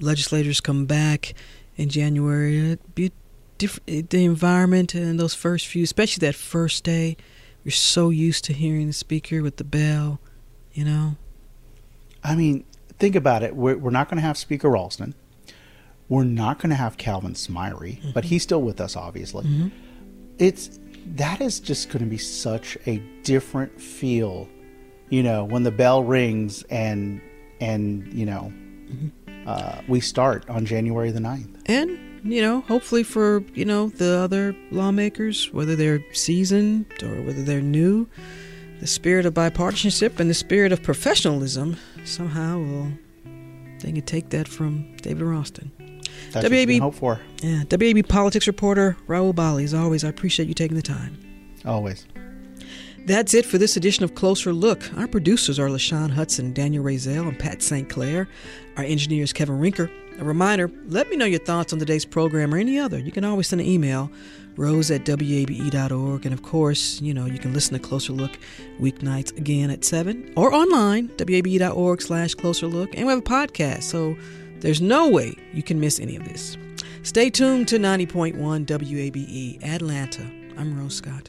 legislators 0.00 0.60
come 0.60 0.86
back 0.86 1.34
in 1.76 1.88
January, 1.88 2.76
be 2.94 3.12
different, 3.58 4.10
the 4.10 4.24
environment 4.24 4.94
and 4.94 5.18
those 5.18 5.34
first 5.34 5.68
few, 5.68 5.84
especially 5.84 6.26
that 6.26 6.34
first 6.34 6.82
day, 6.82 7.16
you're 7.62 7.72
so 7.72 8.10
used 8.10 8.44
to 8.44 8.52
hearing 8.52 8.88
the 8.88 8.92
speaker 8.92 9.42
with 9.42 9.56
the 9.56 9.64
bell, 9.64 10.20
you 10.72 10.84
know. 10.84 11.16
I 12.22 12.34
mean, 12.34 12.64
think 12.98 13.14
about 13.14 13.42
it. 13.42 13.54
We're, 13.56 13.76
we're 13.76 13.90
not 13.90 14.08
going 14.08 14.16
to 14.16 14.26
have 14.26 14.36
Speaker 14.36 14.70
Ralston. 14.70 15.14
We're 16.08 16.24
not 16.24 16.58
going 16.58 16.70
to 16.70 16.76
have 16.76 16.96
Calvin 16.96 17.34
Smyre, 17.34 17.98
mm-hmm. 17.98 18.10
but 18.12 18.24
he's 18.24 18.42
still 18.42 18.62
with 18.62 18.80
us, 18.80 18.96
obviously. 18.96 19.44
Mm-hmm. 19.44 19.68
It's 20.38 20.78
that 21.06 21.40
is 21.40 21.60
just 21.60 21.88
going 21.88 22.04
to 22.04 22.10
be 22.10 22.18
such 22.18 22.76
a 22.86 22.98
different 23.22 23.80
feel, 23.80 24.48
you 25.08 25.22
know, 25.22 25.44
when 25.44 25.62
the 25.62 25.70
bell 25.70 26.02
rings 26.02 26.62
and 26.64 27.20
and 27.60 28.12
you 28.12 28.26
know 28.26 28.52
mm-hmm. 28.52 29.48
uh, 29.48 29.80
we 29.88 30.00
start 30.00 30.48
on 30.50 30.66
January 30.66 31.10
the 31.10 31.20
9th. 31.20 31.62
And 31.66 31.98
you 32.24 32.40
know, 32.40 32.62
hopefully 32.62 33.02
for 33.02 33.44
you 33.54 33.64
know 33.64 33.88
the 33.88 34.18
other 34.18 34.56
lawmakers, 34.70 35.52
whether 35.52 35.76
they're 35.76 36.04
seasoned 36.12 36.86
or 37.02 37.22
whether 37.22 37.42
they're 37.42 37.60
new, 37.60 38.08
the 38.84 38.88
spirit 38.88 39.24
of 39.24 39.32
bipartisanship 39.32 40.20
and 40.20 40.28
the 40.28 40.34
spirit 40.34 40.70
of 40.70 40.82
professionalism 40.82 41.74
somehow 42.04 42.58
will 42.58 42.92
they 43.78 43.90
can 43.92 44.02
take 44.02 44.28
that 44.28 44.46
from 44.46 44.94
David 44.96 45.24
Ralston. 45.24 45.72
That's 46.32 46.50
WAB, 46.50 46.78
hope 46.80 46.94
for. 46.94 47.18
Yeah, 47.42 47.62
WABE 47.64 48.06
politics 48.06 48.46
reporter 48.46 48.94
Rahul 49.06 49.34
Bali. 49.34 49.64
As 49.64 49.72
always, 49.72 50.04
I 50.04 50.08
appreciate 50.08 50.48
you 50.48 50.54
taking 50.54 50.76
the 50.76 50.82
time. 50.82 51.18
Always. 51.64 52.06
That's 53.06 53.32
it 53.32 53.46
for 53.46 53.56
this 53.56 53.74
edition 53.78 54.04
of 54.04 54.14
Closer 54.14 54.52
Look. 54.52 54.92
Our 54.98 55.08
producers 55.08 55.58
are 55.58 55.68
LaShawn 55.68 56.10
Hudson, 56.10 56.52
Daniel 56.52 56.84
Razel, 56.84 57.26
and 57.26 57.38
Pat 57.38 57.62
St. 57.62 57.88
Clair. 57.88 58.28
Our 58.76 58.84
engineer 58.84 59.22
is 59.22 59.32
Kevin 59.32 59.58
Rinker. 59.58 59.90
A 60.18 60.24
reminder 60.24 60.70
let 60.86 61.08
me 61.10 61.16
know 61.16 61.24
your 61.24 61.40
thoughts 61.40 61.72
on 61.72 61.78
today's 61.78 62.04
program 62.04 62.54
or 62.54 62.58
any 62.58 62.78
other. 62.78 62.98
You 62.98 63.10
can 63.10 63.24
always 63.24 63.48
send 63.48 63.60
an 63.60 63.66
email, 63.66 64.10
rose 64.56 64.90
at 64.90 65.08
wabe.org. 65.08 66.24
And 66.24 66.32
of 66.32 66.42
course, 66.42 67.00
you 67.00 67.12
know, 67.12 67.26
you 67.26 67.38
can 67.38 67.52
listen 67.52 67.74
to 67.74 67.80
Closer 67.80 68.12
Look 68.12 68.38
weeknights 68.80 69.36
again 69.36 69.70
at 69.70 69.84
7 69.84 70.32
or 70.36 70.54
online, 70.54 71.10
wabe.org 71.18 72.00
slash 72.00 72.34
closer 72.34 72.66
look. 72.66 72.94
And 72.94 73.06
we 73.06 73.12
have 73.12 73.20
a 73.20 73.22
podcast, 73.22 73.84
so 73.84 74.16
there's 74.60 74.80
no 74.80 75.08
way 75.08 75.34
you 75.52 75.62
can 75.62 75.80
miss 75.80 75.98
any 75.98 76.16
of 76.16 76.24
this. 76.24 76.56
Stay 77.02 77.28
tuned 77.28 77.68
to 77.68 77.78
90.1 77.78 78.66
WABE 78.66 79.62
Atlanta. 79.62 80.22
I'm 80.56 80.78
Rose 80.78 80.94
Scott. 80.94 81.28